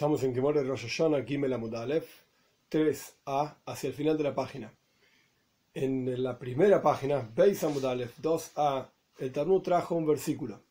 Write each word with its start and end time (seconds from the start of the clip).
Estamos 0.00 0.22
en 0.22 0.34
Gemore 0.34 0.64
Rosh 0.64 0.84
Hashanah, 0.84 1.26
Gimel 1.26 1.52
Amud 1.52 1.74
Aleph, 1.74 2.08
3a, 2.70 3.56
hacia 3.66 3.88
el 3.88 3.92
final 3.92 4.16
de 4.16 4.24
la 4.24 4.34
página. 4.34 4.72
En 5.74 6.22
la 6.22 6.38
primera 6.38 6.80
página, 6.80 7.30
Beis 7.36 7.62
Amud 7.64 7.84
Aleph, 7.84 8.18
2a, 8.18 8.88
el 9.18 9.30
Talmud 9.30 9.60
trajo 9.60 9.94
un 9.96 10.06
versículo. 10.06 10.62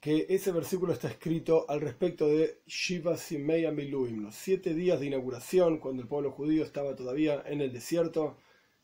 Que 0.00 0.26
ese 0.28 0.50
versículo 0.50 0.92
está 0.92 1.06
escrito 1.06 1.66
al 1.68 1.80
respecto 1.80 2.26
de 2.26 2.62
Shiva 2.66 3.16
Simei 3.16 3.70
Miluim, 3.70 4.24
los 4.24 4.34
siete 4.34 4.74
días 4.74 4.98
de 4.98 5.06
inauguración, 5.06 5.78
cuando 5.78 6.02
el 6.02 6.08
pueblo 6.08 6.32
judío 6.32 6.64
estaba 6.64 6.96
todavía 6.96 7.44
en 7.46 7.60
el 7.60 7.72
desierto 7.72 8.38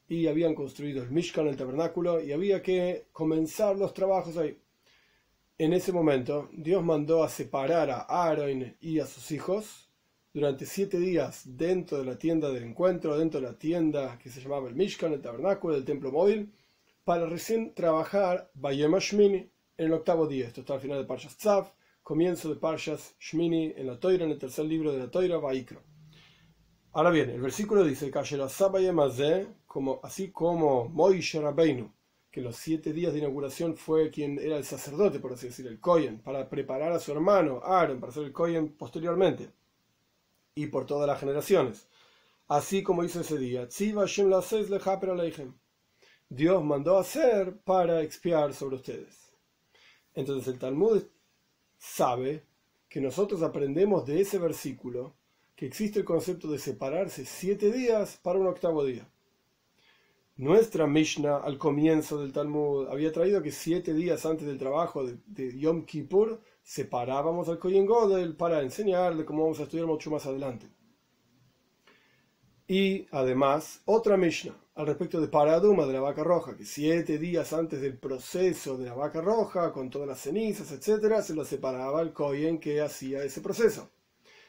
y 0.07 0.29
habían 0.29 0.55
construido 0.55 1.03
el 1.03 1.11
Mishkan, 1.11 1.49
el 1.49 1.57
tabernáculo, 1.57 2.23
y 2.23 2.31
había 2.31 2.63
que 2.63 3.07
comenzar 3.11 3.77
los 3.77 3.93
trabajos 3.93 4.37
ahí. 4.37 4.57
En 5.59 5.75
ese 5.75 5.93
momento, 5.93 6.49
Dios 6.53 6.83
mandó 6.83 7.23
a 7.23 7.29
separar 7.29 7.91
a 7.91 8.01
Aaron 8.01 8.75
y 8.81 9.01
a 9.01 9.07
sus 9.07 9.31
hijos 9.31 9.91
durante 10.33 10.65
siete 10.65 10.99
días 10.99 11.43
dentro 11.45 11.99
de 11.99 12.07
la 12.07 12.17
tienda 12.17 12.51
del 12.51 12.65
encuentro, 12.65 13.19
dentro 13.19 13.39
de 13.39 13.47
la 13.47 13.59
tienda 13.59 14.19
que 14.19 14.31
se 14.31 14.41
llamaba 14.41 14.69
el 14.69 14.75
Mishkan, 14.75 15.13
el 15.13 15.21
tabernáculo 15.21 15.75
del 15.75 15.85
templo 15.85 16.11
móvil, 16.11 16.55
para 17.05 17.27
recién 17.27 17.75
trabajar 17.75 18.51
Bayem 18.55 18.97
Shmini 18.99 19.53
en 19.77 19.87
el 19.87 19.93
octavo 19.93 20.27
día. 20.27 20.47
Esto 20.47 20.63
está 20.63 20.75
al 20.75 20.81
final 20.81 20.99
de 20.99 21.05
Parshas 21.05 21.37
Tzav, 21.37 21.71
comienzo 22.03 22.49
de 22.49 22.59
Parshas 22.59 23.15
Shmini 23.21 23.75
en 23.77 23.87
la 23.87 24.01
Toira, 24.01 24.25
en 24.25 24.31
el 24.31 24.39
tercer 24.39 24.65
libro 24.65 24.91
de 24.91 25.01
la 25.01 25.11
Toira, 25.11 25.37
Vaikro. 25.37 25.83
Ahora 26.93 27.11
bien, 27.11 27.29
el 27.29 27.41
versículo 27.43 27.85
dice, 27.85 28.11
como 29.67 30.01
así 30.03 30.31
como 30.31 30.89
Moishe 30.89 31.41
Rabbeinu, 31.41 31.93
que 32.33 32.41
los 32.41 32.57
siete 32.57 32.95
días 32.95 33.13
de 33.13 33.19
inauguración 33.19 33.77
fue 33.77 34.11
quien 34.11 34.39
era 34.39 34.57
el 34.57 34.65
sacerdote, 34.65 35.21
por 35.21 35.35
así 35.35 35.49
decir, 35.49 35.67
el 35.67 35.79
Kohen, 35.79 36.19
para 36.19 36.49
preparar 36.49 36.91
a 36.91 36.99
su 36.99 37.13
hermano 37.13 37.61
Aaron 37.63 38.01
para 38.01 38.11
ser 38.11 38.25
el 38.25 38.33
Kohen 38.33 38.71
posteriormente 38.71 39.51
y 40.55 40.67
por 40.69 40.87
todas 40.87 41.07
las 41.07 41.21
generaciones. 41.21 41.87
Así 42.49 42.83
como 42.83 43.05
hizo 43.05 43.21
ese 43.21 43.37
día, 43.37 43.69
Dios 46.31 46.65
mandó 46.65 46.99
hacer 46.99 47.59
para 47.59 48.01
expiar 48.01 48.55
sobre 48.55 48.77
ustedes. 48.77 49.37
Entonces 50.15 50.49
el 50.49 50.59
Talmud 50.59 51.03
sabe 51.77 52.47
que 52.89 53.03
nosotros 53.03 53.43
aprendemos 53.43 54.07
de 54.07 54.23
ese 54.23 54.39
versículo 54.39 55.15
que 55.55 55.67
existe 55.67 55.99
el 55.99 56.07
concepto 56.07 56.51
de 56.51 56.59
separarse 56.59 57.27
siete 57.27 57.71
días 57.71 58.19
para 58.23 58.39
un 58.39 58.47
octavo 58.47 58.85
día. 58.85 59.12
Nuestra 60.43 60.89
Mishnah 60.89 61.37
al 61.37 61.57
comienzo 61.57 62.21
del 62.21 62.33
Talmud 62.33 62.89
había 62.89 63.13
traído 63.13 63.41
que 63.41 63.53
siete 63.53 63.95
días 63.95 64.27
antes 64.27 64.45
del 64.45 64.59
trabajo 64.59 65.07
de, 65.07 65.57
Yom 65.57 65.85
Kippur 65.85 66.41
separábamos 66.65 67.49
al 67.49 67.61
Kohen 67.61 67.87
Godel 67.87 68.35
para 68.35 68.61
enseñarle 68.61 69.25
cómo 69.25 69.45
vamos 69.45 69.61
a 69.61 69.63
estudiar 69.63 69.87
mucho 69.87 70.11
más 70.11 70.27
adelante. 70.27 70.67
Y 72.67 73.07
además, 73.13 73.83
otra 73.85 74.17
Mishnah 74.17 74.57
al 74.75 74.89
respecto 74.89 75.21
de 75.21 75.29
Paraduma 75.29 75.87
de 75.87 75.93
la 75.93 76.01
vaca 76.01 76.25
roja, 76.25 76.57
que 76.57 76.65
siete 76.65 77.19
días 77.19 77.53
antes 77.53 77.81
del 77.81 77.97
proceso 77.97 78.77
de 78.77 78.87
la 78.87 78.95
vaca 78.95 79.21
roja, 79.21 79.73
con 79.73 79.91
todas 79.91 80.09
las 80.09 80.23
cenizas, 80.23 80.73
etc., 80.73 81.23
se 81.23 81.37
lo 81.37 81.45
separaba 81.45 82.03
el 82.03 82.13
Kohen 82.13 82.59
que 82.59 82.81
hacía 82.81 83.23
ese 83.23 83.43
proceso. 83.43 83.91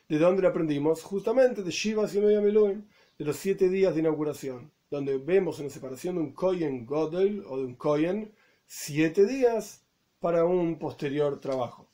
¿De 0.09 0.17
dónde 0.17 0.41
lo 0.41 0.47
aprendimos? 0.47 1.03
Justamente 1.03 1.61
de 1.61 1.69
Shiva 1.69 2.09
y 2.11 2.19
de 2.19 3.25
los 3.25 3.35
siete 3.35 3.69
días 3.69 3.93
de 3.93 3.99
inauguración 3.99 4.71
donde 4.93 5.17
vemos 5.17 5.57
una 5.57 5.71
separación 5.71 6.17
de 6.17 6.21
un 6.21 6.33
Kohen 6.33 6.85
Godel 6.85 7.43
o 7.47 7.57
de 7.57 7.65
un 7.65 7.73
Kohen 7.73 8.31
siete 8.67 9.25
días 9.25 9.83
para 10.19 10.45
un 10.45 10.77
posterior 10.77 11.39
trabajo. 11.39 11.87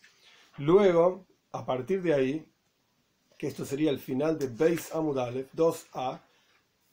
Luego, 0.58 1.26
a 1.54 1.66
partir 1.66 2.02
de 2.02 2.14
ahí, 2.14 2.46
que 3.38 3.48
esto 3.48 3.64
sería 3.64 3.90
el 3.90 4.00
final 4.00 4.38
de 4.38 4.48
Beis 4.48 4.94
Amud 4.94 5.18
Aleph, 5.18 5.48
2a, 5.56 6.20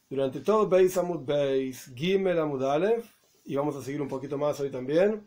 durante 0.08 0.38
todo 0.42 0.68
Beis 0.68 0.96
Amud 0.96 1.24
Beis, 1.24 1.92
Gimel 1.92 2.38
Amud 2.38 2.62
Aleph, 2.62 3.04
y 3.44 3.56
vamos 3.56 3.74
a 3.74 3.82
seguir 3.82 4.00
un 4.00 4.06
poquito 4.06 4.38
más 4.38 4.60
hoy 4.60 4.70
también, 4.70 5.26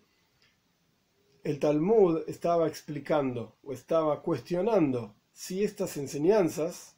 el 1.44 1.60
Talmud 1.60 2.22
estaba 2.26 2.70
explicando 2.70 3.58
o 3.64 3.74
estaba 3.74 4.22
cuestionando 4.22 5.14
si 5.34 5.62
estas 5.62 5.98
enseñanzas 5.98 6.96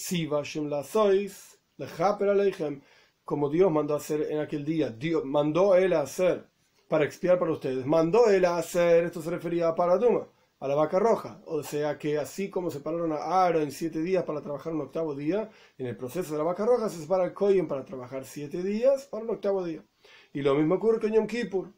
la 1.76 2.82
como 3.22 3.50
Dios 3.50 3.70
mandó 3.70 3.92
a 3.92 3.98
hacer 3.98 4.28
en 4.30 4.40
aquel 4.40 4.64
día, 4.64 4.88
Dios 4.88 5.26
mandó 5.26 5.74
él 5.74 5.92
a 5.92 6.00
hacer 6.00 6.48
para 6.88 7.04
expiar 7.04 7.38
para 7.38 7.52
ustedes, 7.52 7.84
mandó 7.84 8.30
él 8.30 8.46
a 8.46 8.56
hacer, 8.56 9.04
esto 9.04 9.20
se 9.20 9.28
refería 9.28 9.68
a 9.68 9.74
Paraduma, 9.74 10.26
a 10.58 10.68
la 10.68 10.74
vaca 10.74 10.98
roja, 10.98 11.42
o 11.44 11.62
sea 11.62 11.98
que 11.98 12.16
así 12.16 12.48
como 12.48 12.70
separaron 12.70 13.12
a 13.12 13.16
Aaron 13.16 13.70
siete 13.70 14.00
días 14.00 14.24
para 14.24 14.40
trabajar 14.40 14.72
un 14.72 14.80
octavo 14.80 15.14
día, 15.14 15.50
en 15.76 15.86
el 15.86 15.98
proceso 15.98 16.32
de 16.32 16.38
la 16.38 16.44
vaca 16.44 16.64
roja 16.64 16.88
se 16.88 17.02
separa 17.02 17.26
el 17.26 17.34
Kohen 17.34 17.68
para 17.68 17.84
trabajar 17.84 18.24
siete 18.24 18.62
días 18.62 19.04
para 19.04 19.24
un 19.24 19.30
octavo 19.32 19.62
día. 19.62 19.84
Y 20.32 20.40
lo 20.40 20.54
mismo 20.54 20.76
ocurre 20.76 20.98
con 20.98 21.12
Yom 21.12 21.26
Kippur, 21.26 21.74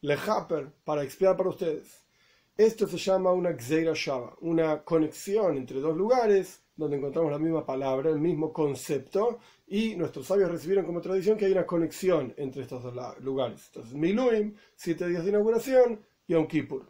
Lehaper, 0.00 0.72
para 0.84 1.02
expiar 1.02 1.36
para 1.36 1.48
ustedes. 1.48 2.01
Esto 2.62 2.86
se 2.86 2.96
llama 2.96 3.32
una 3.32 3.54
Gzeira 3.54 3.92
Shava, 3.92 4.36
una 4.40 4.84
conexión 4.84 5.56
entre 5.56 5.80
dos 5.80 5.96
lugares 5.96 6.62
donde 6.76 6.96
encontramos 6.96 7.32
la 7.32 7.38
misma 7.40 7.66
palabra, 7.66 8.08
el 8.08 8.20
mismo 8.20 8.52
concepto, 8.52 9.40
y 9.66 9.96
nuestros 9.96 10.28
sabios 10.28 10.48
recibieron 10.48 10.86
como 10.86 11.00
tradición 11.00 11.36
que 11.36 11.46
hay 11.46 11.50
una 11.50 11.66
conexión 11.66 12.32
entre 12.36 12.62
estos 12.62 12.84
dos 12.84 13.18
lugares. 13.18 13.66
Entonces, 13.66 13.94
Miluim, 13.94 14.54
siete 14.76 15.08
días 15.08 15.24
de 15.24 15.30
inauguración, 15.30 16.06
Yom 16.28 16.46
Kippur, 16.46 16.88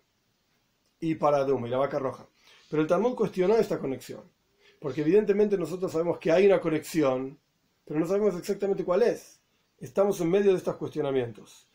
y 1.00 1.14
Paradum, 1.14 1.64
y 1.64 1.70
la 1.70 1.78
vaca 1.78 1.98
roja. 1.98 2.28
Pero 2.68 2.82
el 2.82 2.88
Talmud 2.88 3.14
cuestionó 3.14 3.56
esta 3.56 3.78
conexión, 3.78 4.30
porque 4.78 5.00
evidentemente 5.00 5.56
nosotros 5.56 5.90
sabemos 5.90 6.18
que 6.18 6.32
hay 6.32 6.44
una 6.44 6.60
conexión, 6.60 7.38
pero 7.86 7.98
no 7.98 8.06
sabemos 8.06 8.36
exactamente 8.36 8.84
cuál 8.84 9.04
es. 9.04 9.40
Estamos 9.78 10.20
en 10.20 10.28
medio 10.28 10.50
de 10.50 10.58
estos 10.58 10.76
cuestionamientos. 10.76 11.66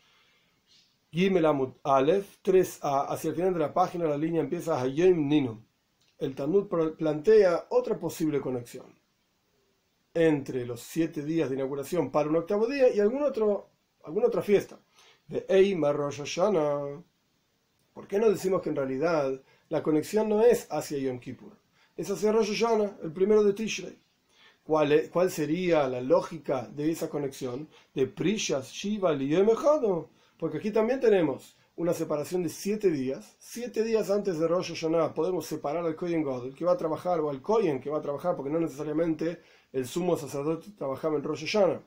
Gimel 1.10 1.46
Amud 1.46 1.70
Aleph, 1.84 2.36
3a, 2.44 3.06
hacia 3.08 3.30
el 3.30 3.36
final 3.36 3.54
de 3.54 3.60
la 3.60 3.72
página 3.72 4.04
la 4.04 4.18
línea 4.18 4.42
empieza 4.42 4.76
a 4.76 4.82
Hayem 4.82 5.26
Ninu. 5.26 5.64
El 6.18 6.34
Talmud 6.34 6.66
plantea 6.96 7.66
otra 7.70 7.98
posible 7.98 8.40
conexión 8.42 8.94
entre 10.12 10.66
los 10.66 10.80
siete 10.80 11.24
días 11.24 11.48
de 11.48 11.54
inauguración 11.54 12.10
para 12.10 12.28
un 12.28 12.36
octavo 12.36 12.66
día 12.66 12.92
y 12.92 13.00
algún 13.00 13.22
otro, 13.22 13.70
alguna 14.04 14.26
otra 14.26 14.42
fiesta. 14.42 14.78
De 15.26 15.46
Eimar 15.48 15.96
Rosh 15.96 16.18
Hashanah. 16.18 17.02
¿Por 17.94 18.06
qué 18.06 18.18
no 18.18 18.28
decimos 18.28 18.60
que 18.60 18.68
en 18.68 18.76
realidad 18.76 19.40
la 19.70 19.82
conexión 19.82 20.28
no 20.28 20.44
es 20.44 20.66
hacia 20.70 20.98
Yom 20.98 21.20
Kippur? 21.20 21.56
Es 21.96 22.10
hacia 22.10 22.32
Rosh 22.32 22.52
Hashanah, 22.52 22.98
el 23.02 23.12
primero 23.12 23.42
de 23.44 23.54
Tishrei. 23.54 23.98
¿Cuál, 24.62 25.08
¿Cuál 25.10 25.30
sería 25.30 25.88
la 25.88 26.02
lógica 26.02 26.68
de 26.68 26.90
esa 26.90 27.08
conexión? 27.08 27.66
De 27.94 28.06
Prishas, 28.06 28.70
Shiva, 28.70 29.12
Liyom 29.14 29.48
porque 30.38 30.58
aquí 30.58 30.70
también 30.70 31.00
tenemos 31.00 31.56
una 31.76 31.92
separación 31.92 32.42
de 32.42 32.48
siete 32.48 32.90
días. 32.90 33.36
Siete 33.38 33.82
días 33.82 34.10
antes 34.10 34.38
de 34.38 34.48
Rosh 34.48 34.70
Hashanah 34.70 35.14
podemos 35.14 35.46
separar 35.46 35.84
al 35.84 35.96
Kohen 35.96 36.22
God, 36.22 36.54
que 36.54 36.64
va 36.64 36.72
a 36.72 36.76
trabajar, 36.76 37.20
o 37.20 37.30
al 37.30 37.42
Kohen 37.42 37.80
que 37.80 37.90
va 37.90 37.98
a 37.98 38.02
trabajar, 38.02 38.36
porque 38.36 38.50
no 38.50 38.58
necesariamente 38.58 39.40
el 39.72 39.86
sumo 39.86 40.16
sacerdote 40.16 40.70
trabajaba 40.72 41.16
en 41.16 41.24
Rosh 41.24 41.44
Hashanah. 41.46 41.82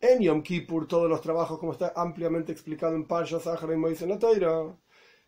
En 0.00 0.20
Yom 0.20 0.42
Kippur, 0.42 0.88
todos 0.88 1.08
los 1.08 1.20
trabajos, 1.20 1.58
como 1.58 1.72
está 1.72 1.92
ampliamente 1.94 2.50
explicado 2.50 2.94
en 2.94 3.06
Pasha, 3.06 3.38
Sahara 3.38 3.72
y 3.72 3.76
Moisés 3.76 4.02
en 4.02 4.08
la 4.10 4.18
Toira. 4.18 4.76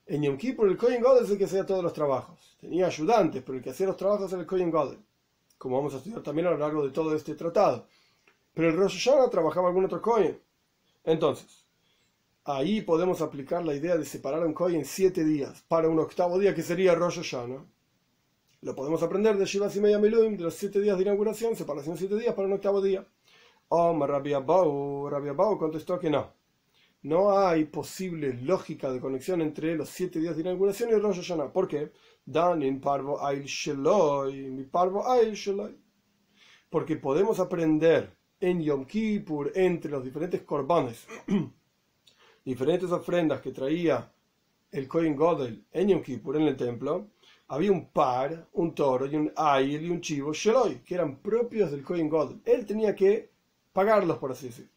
En 0.06 0.22
Yom 0.22 0.36
Kippur, 0.36 0.68
el 0.68 0.76
Kohen 0.76 1.02
God 1.02 1.22
es 1.22 1.30
el 1.30 1.38
que 1.38 1.44
hacía 1.44 1.64
todos 1.64 1.82
los 1.82 1.92
trabajos. 1.92 2.56
Tenía 2.60 2.86
ayudantes, 2.86 3.42
pero 3.42 3.58
el 3.58 3.64
que 3.64 3.70
hacía 3.70 3.86
los 3.86 3.96
trabajos 3.96 4.32
era 4.32 4.40
el 4.40 4.46
Kohen 4.46 4.70
God, 4.70 4.96
como 5.58 5.76
vamos 5.76 5.94
a 5.94 5.98
estudiar 5.98 6.22
también 6.22 6.48
a 6.48 6.50
lo 6.50 6.58
largo 6.58 6.84
de 6.84 6.90
todo 6.90 7.14
este 7.14 7.34
tratado. 7.34 7.86
Pero 8.52 8.68
el 8.68 8.76
Rosh 8.76 9.04
Hashanah 9.04 9.30
trabajaba 9.30 9.68
algún 9.68 9.84
otro 9.84 10.02
Kohen. 10.02 10.40
Entonces, 11.04 11.63
Ahí 12.46 12.82
podemos 12.82 13.22
aplicar 13.22 13.64
la 13.64 13.74
idea 13.74 13.96
de 13.96 14.04
separar 14.04 14.46
un 14.46 14.52
Kohen 14.52 14.76
en 14.76 14.84
siete 14.84 15.24
días 15.24 15.64
para 15.66 15.88
un 15.88 15.98
octavo 15.98 16.38
día 16.38 16.54
que 16.54 16.62
sería 16.62 16.94
Rosh 16.94 17.16
Hashanah. 17.16 17.64
Lo 18.60 18.74
podemos 18.74 19.02
aprender 19.02 19.38
de 19.38 19.46
Shiva 19.46 19.70
Meya 19.80 19.98
Miluim, 19.98 20.36
de 20.36 20.42
los 20.42 20.54
siete 20.54 20.78
días 20.78 20.98
de 20.98 21.04
inauguración, 21.04 21.56
separación 21.56 21.96
siete 21.96 22.18
días 22.18 22.34
para 22.34 22.46
un 22.46 22.52
octavo 22.52 22.82
día. 22.82 23.06
Omar 23.68 24.10
Rabbi 24.10 24.34
Abau, 24.34 25.08
Rabbi 25.08 25.30
Abau 25.30 25.58
contestó 25.58 25.98
que 25.98 26.10
no. 26.10 26.34
No 27.04 27.38
hay 27.38 27.64
posible 27.64 28.34
lógica 28.34 28.92
de 28.92 29.00
conexión 29.00 29.40
entre 29.40 29.74
los 29.74 29.88
siete 29.88 30.20
días 30.20 30.36
de 30.36 30.42
inauguración 30.42 30.90
y 30.90 30.96
Rosh 30.96 31.22
Hashanah. 31.22 31.50
¿Por 31.50 31.66
qué? 31.66 31.92
Dan 32.26 32.62
in 32.62 32.78
parvo 32.78 33.24
ail 33.24 33.44
sheloy, 33.44 34.50
mi 34.50 34.64
parvo 34.64 35.10
ail 35.10 35.32
sheloy. 35.32 35.74
Porque 36.68 36.96
podemos 36.96 37.40
aprender 37.40 38.14
en 38.38 38.60
Yom 38.60 38.84
Kippur 38.84 39.50
entre 39.54 39.90
los 39.90 40.04
diferentes 40.04 40.42
korbanes 40.42 41.06
diferentes 42.44 42.90
ofrendas 42.90 43.40
que 43.40 43.52
traía 43.52 44.10
el 44.70 44.88
Kohen 44.88 45.14
Godel 45.14 45.64
en 45.72 45.88
Yom 45.88 46.02
Kippur 46.02 46.36
en 46.36 46.42
el 46.48 46.56
templo, 46.56 47.08
había 47.48 47.70
un 47.70 47.90
par, 47.90 48.48
un 48.54 48.74
toro 48.74 49.06
y 49.06 49.14
un 49.14 49.32
ayil 49.36 49.86
y 49.86 49.90
un 49.90 50.00
chivo 50.00 50.32
Sheloy, 50.32 50.80
que 50.84 50.94
eran 50.94 51.16
propios 51.18 51.70
del 51.70 51.84
Kohen 51.84 52.08
Godel. 52.08 52.40
Él 52.44 52.66
tenía 52.66 52.94
que 52.94 53.30
pagarlos, 53.72 54.18
por 54.18 54.32
así 54.32 54.46
decirlo. 54.46 54.70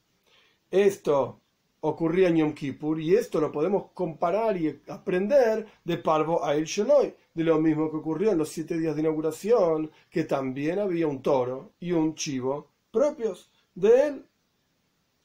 Esto 0.70 1.40
ocurría 1.82 2.28
en 2.28 2.38
Yom 2.38 2.54
Kippur 2.54 3.00
y 3.00 3.16
esto 3.16 3.40
lo 3.40 3.52
podemos 3.52 3.92
comparar 3.94 4.58
y 4.58 4.82
aprender 4.88 5.66
de 5.84 5.98
Parvo 5.98 6.44
a 6.44 6.56
El 6.56 6.66
Sheloi, 6.66 7.16
de 7.34 7.44
lo 7.44 7.60
mismo 7.60 7.90
que 7.90 7.98
ocurrió 7.98 8.32
en 8.32 8.38
los 8.38 8.50
siete 8.50 8.78
días 8.78 8.96
de 8.96 9.02
inauguración, 9.02 9.92
que 10.10 10.24
también 10.26 10.80
había 10.80 11.08
un 11.08 11.22
toro 11.22 11.72
y 11.80 11.92
un 11.92 12.16
chivo 12.16 12.70
propios 12.92 13.50
de 13.76 14.08
él. 14.08 14.26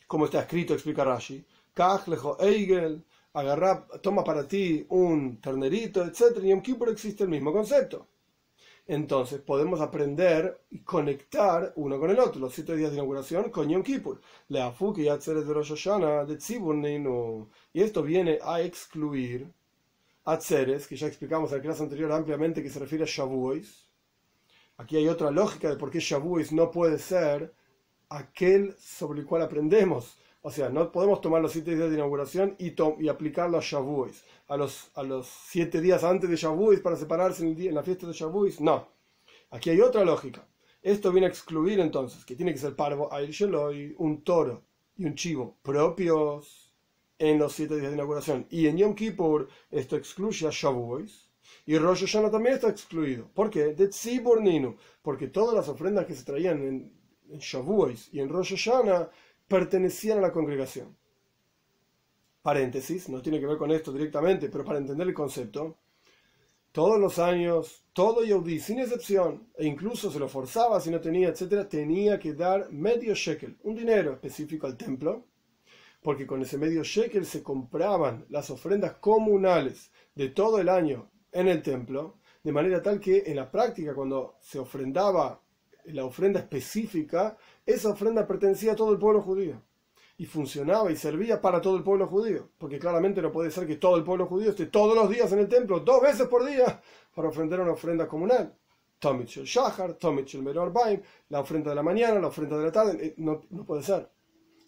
Como 0.06 0.26
está 0.26 0.40
escrito, 0.40 0.74
explica 0.74 1.04
Rashi, 1.04 1.44
Kachlejo 1.74 2.36
Eigel, 2.40 3.04
agarra, 3.32 3.86
toma 4.02 4.22
para 4.22 4.46
ti 4.46 4.84
un 4.90 5.40
ternerito, 5.40 6.04
etc. 6.04 6.38
Y 6.42 6.50
en 6.50 6.62
Kippur 6.62 6.90
existe 6.90 7.24
el 7.24 7.30
mismo 7.30 7.52
concepto. 7.52 8.08
Entonces 8.86 9.40
podemos 9.40 9.80
aprender 9.80 10.60
y 10.70 10.80
conectar 10.80 11.72
uno 11.76 12.00
con 12.00 12.10
el 12.10 12.19
otro, 12.19 12.40
los 12.40 12.52
siete 12.52 12.76
días 12.76 12.90
de 12.90 12.96
inauguración 12.96 13.50
con 13.50 13.69
Yom 13.69 13.82
Kippur. 13.82 14.20
Y 17.72 17.80
esto 17.80 18.02
viene 18.02 18.38
a 18.42 18.60
excluir 18.60 19.52
Atzeres, 20.25 20.86
que 20.86 20.96
ya 20.96 21.06
explicamos 21.06 21.50
en 21.52 21.58
la 21.58 21.62
clase 21.62 21.82
anterior 21.82 22.12
ampliamente 22.12 22.62
que 22.62 22.70
se 22.70 22.80
refiere 22.80 23.04
a 23.04 23.08
Shavuos. 23.08 23.88
Aquí 24.76 24.96
hay 24.96 25.08
otra 25.08 25.30
lógica 25.30 25.70
de 25.70 25.76
por 25.76 25.90
qué 25.90 26.00
Shavuos 26.00 26.52
no 26.52 26.70
puede 26.70 26.98
ser 26.98 27.54
aquel 28.08 28.76
sobre 28.78 29.20
el 29.20 29.26
cual 29.26 29.42
aprendemos. 29.42 30.16
O 30.44 30.50
sea, 30.50 30.68
no 30.70 30.90
podemos 30.90 31.20
tomar 31.20 31.40
los 31.40 31.52
siete 31.52 31.76
días 31.76 31.88
de 31.88 31.94
inauguración 31.94 32.56
y, 32.58 32.74
y 32.98 33.08
aplicarlo 33.08 33.58
a 33.58 33.60
Shavuos, 33.62 34.24
a 34.48 34.56
los, 34.56 34.90
a 34.96 35.04
los 35.04 35.28
siete 35.28 35.80
días 35.80 36.02
antes 36.02 36.28
de 36.28 36.34
Shavuos 36.34 36.80
para 36.80 36.96
separarse 36.96 37.46
en, 37.46 37.74
la 37.74 37.84
fiesta 37.84 38.08
de 38.08 38.12
Shavuos. 38.12 38.60
No. 38.60 38.88
Aquí 39.50 39.70
hay 39.70 39.80
otra 39.80 40.04
lógica. 40.04 40.44
Esto 40.82 41.12
viene 41.12 41.28
a 41.28 41.30
excluir 41.30 41.78
entonces 41.78 42.24
que 42.24 42.34
tiene 42.34 42.52
que 42.52 42.58
ser 42.58 42.74
parvo, 42.74 43.08
Air 43.16 43.30
Sheloi, 43.30 43.94
un 43.98 44.24
toro 44.24 44.64
y 44.96 45.04
un 45.04 45.14
chivo 45.14 45.58
propios 45.62 46.74
en 47.20 47.38
los 47.38 47.52
siete 47.52 47.76
días 47.76 47.90
de 47.90 47.94
inauguración. 47.94 48.46
Y 48.50 48.66
en 48.66 48.78
Yom 48.78 48.94
Kippur 48.96 49.48
esto 49.70 49.94
excluye 49.94 50.48
a 50.48 50.50
Shavuos. 50.50 51.30
Y 51.66 51.78
Rosh 51.78 52.00
Hashanah 52.00 52.32
también 52.32 52.56
está 52.56 52.68
excluido. 52.68 53.28
¿Por 53.32 53.48
qué? 53.48 53.74
De 53.74 53.86
Tzibur 53.86 54.40
Ninu. 54.40 54.74
Porque 55.02 55.28
todas 55.28 55.54
las 55.54 55.68
ofrendas 55.68 56.06
que 56.06 56.16
se 56.16 56.24
traían 56.24 56.60
en, 56.62 56.92
en 57.30 57.40
y 58.12 58.18
en 58.18 58.28
Rosh 58.28 58.56
Hashanah 58.56 59.08
pertenecían 59.48 60.18
a 60.18 60.22
la 60.22 60.32
congregación. 60.32 60.96
Paréntesis, 62.42 63.08
no 63.08 63.22
tiene 63.22 63.38
que 63.38 63.46
ver 63.46 63.56
con 63.56 63.70
esto 63.70 63.92
directamente, 63.92 64.48
pero 64.48 64.64
para 64.64 64.78
entender 64.78 65.06
el 65.06 65.14
concepto, 65.14 65.78
todos 66.72 66.98
los 66.98 67.18
años, 67.18 67.84
todo 67.92 68.24
Yehudi, 68.24 68.58
sin 68.58 68.80
excepción, 68.80 69.48
e 69.54 69.66
incluso 69.66 70.10
se 70.10 70.18
lo 70.18 70.26
forzaba 70.26 70.80
si 70.80 70.90
no 70.90 71.00
tenía, 71.00 71.28
etcétera, 71.28 71.68
tenía 71.68 72.18
que 72.18 72.32
dar 72.32 72.72
medio 72.72 73.14
shekel, 73.14 73.58
un 73.62 73.76
dinero 73.76 74.14
específico 74.14 74.66
al 74.66 74.76
templo, 74.76 75.26
porque 76.02 76.26
con 76.26 76.42
ese 76.42 76.58
medio 76.58 76.82
shekel 76.82 77.26
se 77.26 77.42
compraban 77.42 78.24
las 78.30 78.50
ofrendas 78.50 78.94
comunales 78.94 79.92
de 80.14 80.30
todo 80.30 80.58
el 80.58 80.68
año 80.68 81.10
en 81.30 81.48
el 81.48 81.62
templo, 81.62 82.18
de 82.42 82.52
manera 82.52 82.82
tal 82.82 82.98
que 82.98 83.22
en 83.26 83.36
la 83.36 83.50
práctica, 83.50 83.94
cuando 83.94 84.36
se 84.40 84.58
ofrendaba 84.58 85.40
la 85.84 86.04
ofrenda 86.04 86.40
específica, 86.40 87.36
esa 87.67 87.91
ofrenda 87.91 88.26
pertenecía 88.26 88.73
a 88.73 88.76
todo 88.76 88.93
el 88.93 88.99
pueblo 88.99 89.23
judío. 89.23 89.62
Y 90.19 90.26
funcionaba 90.26 90.93
y 90.93 90.97
servía 90.97 91.41
para 91.41 91.61
todo 91.61 91.76
el 91.76 91.82
pueblo 91.82 92.06
judío. 92.06 92.50
Porque 92.59 92.79
claramente 92.79 93.23
no 93.23 93.32
puede 93.32 93.50
ser 93.50 93.67
que 93.67 93.76
todo 93.76 93.97
el 93.97 94.05
pueblo 94.05 94.26
judío 94.26 94.50
esté 94.50 94.67
todos 94.67 94.94
los 94.94 95.09
días 95.09 95.32
en 95.32 95.41
el 95.41 95.49
templo, 95.49 95.81
dos 95.81 96.03
veces 96.03 96.29
por 96.29 96.44
día, 96.44 96.81
para 97.14 97.29
ofrendar 97.29 97.61
una 97.61 97.73
ofrenda 97.73 98.06
comunal. 98.06 98.55
Tomich 98.99 99.38
el 99.38 99.44
Shahar, 99.44 99.94
Tomich 99.94 100.37
Meror 100.37 100.73
Baim, 100.73 101.00
la 101.29 101.41
ofrenda 101.41 101.70
de 101.70 101.76
la 101.76 101.82
mañana, 101.82 102.20
la 102.20 102.29
ofrenda 102.29 102.56
de 102.56 102.64
la 102.64 102.73
tarde, 102.73 103.05
eh, 103.05 103.14
no, 103.17 103.41
no 103.50 103.64
puede 103.64 103.82
ser. 103.82 104.09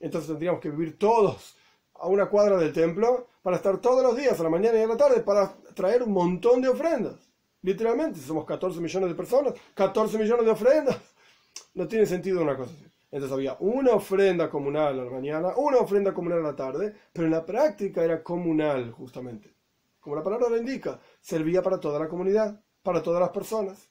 Entonces 0.00 0.28
tendríamos 0.28 0.60
que 0.60 0.70
vivir 0.70 0.98
todos 0.98 1.56
a 1.94 2.08
una 2.08 2.28
cuadra 2.28 2.56
del 2.56 2.72
templo 2.72 3.28
para 3.42 3.56
estar 3.58 3.80
todos 3.80 4.02
los 4.02 4.16
días, 4.16 4.38
a 4.40 4.42
la 4.42 4.50
mañana 4.50 4.78
y 4.78 4.82
a 4.82 4.86
la 4.88 4.96
tarde, 4.96 5.20
para 5.20 5.54
traer 5.74 6.02
un 6.02 6.12
montón 6.12 6.60
de 6.60 6.68
ofrendas. 6.68 7.14
Literalmente, 7.62 8.18
si 8.18 8.26
somos 8.26 8.44
14 8.44 8.80
millones 8.80 9.08
de 9.08 9.14
personas, 9.14 9.54
14 9.74 10.18
millones 10.18 10.44
de 10.44 10.50
ofrendas. 10.50 10.98
No 11.74 11.86
tiene 11.88 12.06
sentido 12.06 12.42
una 12.42 12.56
cosa 12.56 12.72
así. 12.72 12.86
Entonces 13.10 13.32
había 13.32 13.56
una 13.60 13.92
ofrenda 13.92 14.50
comunal 14.50 14.98
a 14.98 15.04
la 15.04 15.10
mañana, 15.10 15.54
una 15.56 15.78
ofrenda 15.78 16.12
comunal 16.12 16.40
a 16.40 16.50
la 16.50 16.56
tarde, 16.56 16.94
pero 17.12 17.26
en 17.26 17.32
la 17.32 17.44
práctica 17.44 18.02
era 18.02 18.22
comunal, 18.22 18.90
justamente. 18.90 19.54
Como 20.00 20.16
la 20.16 20.22
palabra 20.22 20.48
lo 20.48 20.56
indica, 20.56 21.00
servía 21.20 21.62
para 21.62 21.78
toda 21.78 21.98
la 21.98 22.08
comunidad, 22.08 22.60
para 22.82 23.02
todas 23.02 23.20
las 23.20 23.30
personas. 23.30 23.88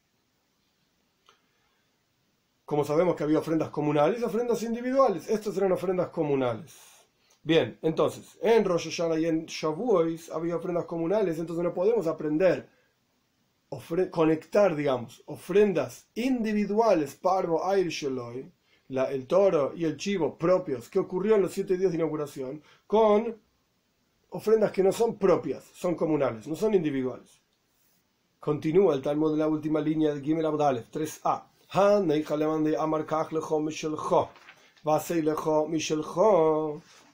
Como 2.66 2.84
sabemos 2.84 3.16
que 3.16 3.24
había 3.24 3.40
ofrendas 3.40 3.70
comunales 3.70 4.20
y 4.20 4.24
ofrendas 4.24 4.62
individuales, 4.64 5.30
estas 5.30 5.56
eran 5.58 5.72
ofrendas 5.72 6.10
comunales. 6.10 6.74
Bien, 7.42 7.78
entonces, 7.82 8.38
en 8.42 8.64
Rosh 8.64 8.90
Hashanah 8.90 9.20
y 9.20 9.26
en 9.26 9.46
Shavuos 9.46 10.30
había 10.32 10.56
ofrendas 10.56 10.86
comunales, 10.86 11.40
entonces 11.40 11.64
no 11.64 11.74
podemos 11.74 12.08
aprender 12.08 12.70
conectar, 14.12 14.76
digamos, 14.76 15.24
ofrendas 15.26 16.08
individuales, 16.16 17.16
parvo, 17.16 17.62
air 17.74 17.88
sheloi, 17.90 18.52
el 18.90 19.28
toro 19.28 19.74
y 19.76 19.86
el 19.86 19.98
chivo 19.98 20.38
propios 20.38 20.90
que 20.90 21.00
ocurrió 21.00 21.36
en 21.36 21.42
los 21.42 21.54
siete 21.54 21.78
días 21.78 21.92
de 21.92 21.98
inauguración, 21.98 22.62
con 22.86 23.36
ofrendas 24.30 24.72
que 24.72 24.84
no 24.84 24.92
son 24.92 25.18
propias, 25.18 25.64
son 25.74 25.96
comunales, 25.96 26.48
no 26.48 26.56
son 26.56 26.74
individuales. 26.74 27.40
Continúa 28.40 28.94
el 28.96 29.02
Talmud 29.02 29.32
de 29.32 29.38
la 29.38 29.48
última 29.48 29.80
línea 29.80 30.14
de 30.14 30.22
Gimel 30.22 30.46
Abdalef, 30.46 30.92
3a. 30.92 31.44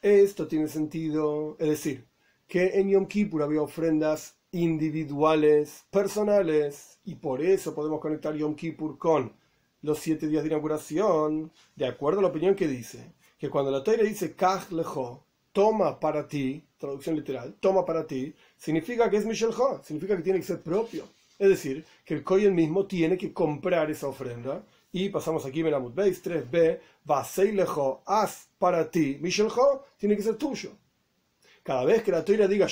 Esto 0.02 0.48
tiene 0.48 0.68
sentido, 0.68 1.56
es 1.60 1.70
decir, 1.70 2.08
que 2.48 2.80
en 2.80 2.90
Yom 2.90 3.06
Kippur 3.06 3.44
había 3.44 3.62
ofrendas 3.62 4.39
individuales, 4.52 5.86
personales, 5.92 7.00
y 7.06 7.16
por 7.16 7.42
eso 7.42 7.74
podemos 7.74 8.00
conectar 8.00 8.36
Yom 8.36 8.56
Kippur 8.56 8.98
con 8.98 9.34
los 9.82 10.00
siete 10.00 10.28
días 10.28 10.44
de 10.44 10.50
inauguración, 10.50 11.52
de 11.76 11.86
acuerdo 11.86 12.20
a 12.20 12.24
la 12.24 12.30
opinión 12.30 12.56
que 12.56 12.68
dice, 12.68 13.14
que 13.38 13.50
cuando 13.50 13.72
la 13.72 13.84
Torah 13.84 14.04
dice 14.04 14.36
Kach 14.36 14.72
lejo, 14.72 15.24
toma 15.54 16.00
para 16.00 16.28
ti, 16.28 16.64
traducción 16.78 17.16
literal, 17.16 17.56
toma 17.60 17.86
para 17.86 18.06
ti, 18.06 18.34
significa 18.58 19.10
que 19.10 19.18
es 19.18 19.26
Michel 19.26 19.52
Ho, 19.58 19.82
significa 19.84 20.16
que 20.18 20.24
tiene 20.24 20.40
que 20.40 20.46
ser 20.46 20.62
propio. 20.62 21.06
Es 21.38 21.48
decir, 21.48 21.86
que 22.04 22.16
el 22.16 22.24
Kohen 22.24 22.54
mismo 22.54 22.86
tiene 22.86 23.18
que 23.18 23.32
comprar 23.32 23.90
esa 23.90 24.08
ofrenda. 24.08 24.62
Y 24.92 25.10
pasamos 25.10 25.46
aquí 25.46 25.62
en 25.62 25.74
Amud 25.74 25.94
Beis 25.94 26.24
3b, 26.24 26.80
Vasei 27.06 27.54
lejo, 27.54 28.02
haz 28.06 28.50
para 28.58 28.90
ti, 28.90 29.18
Michel 29.22 29.48
Ho, 29.48 29.86
tiene 29.98 30.18
que 30.18 30.24
ser 30.24 30.36
tuyo. 30.36 30.72
Cada 31.64 31.86
vez 31.86 32.04
que 32.04 32.12
la 32.12 32.26
Torah 32.26 32.48
diga 32.48 32.68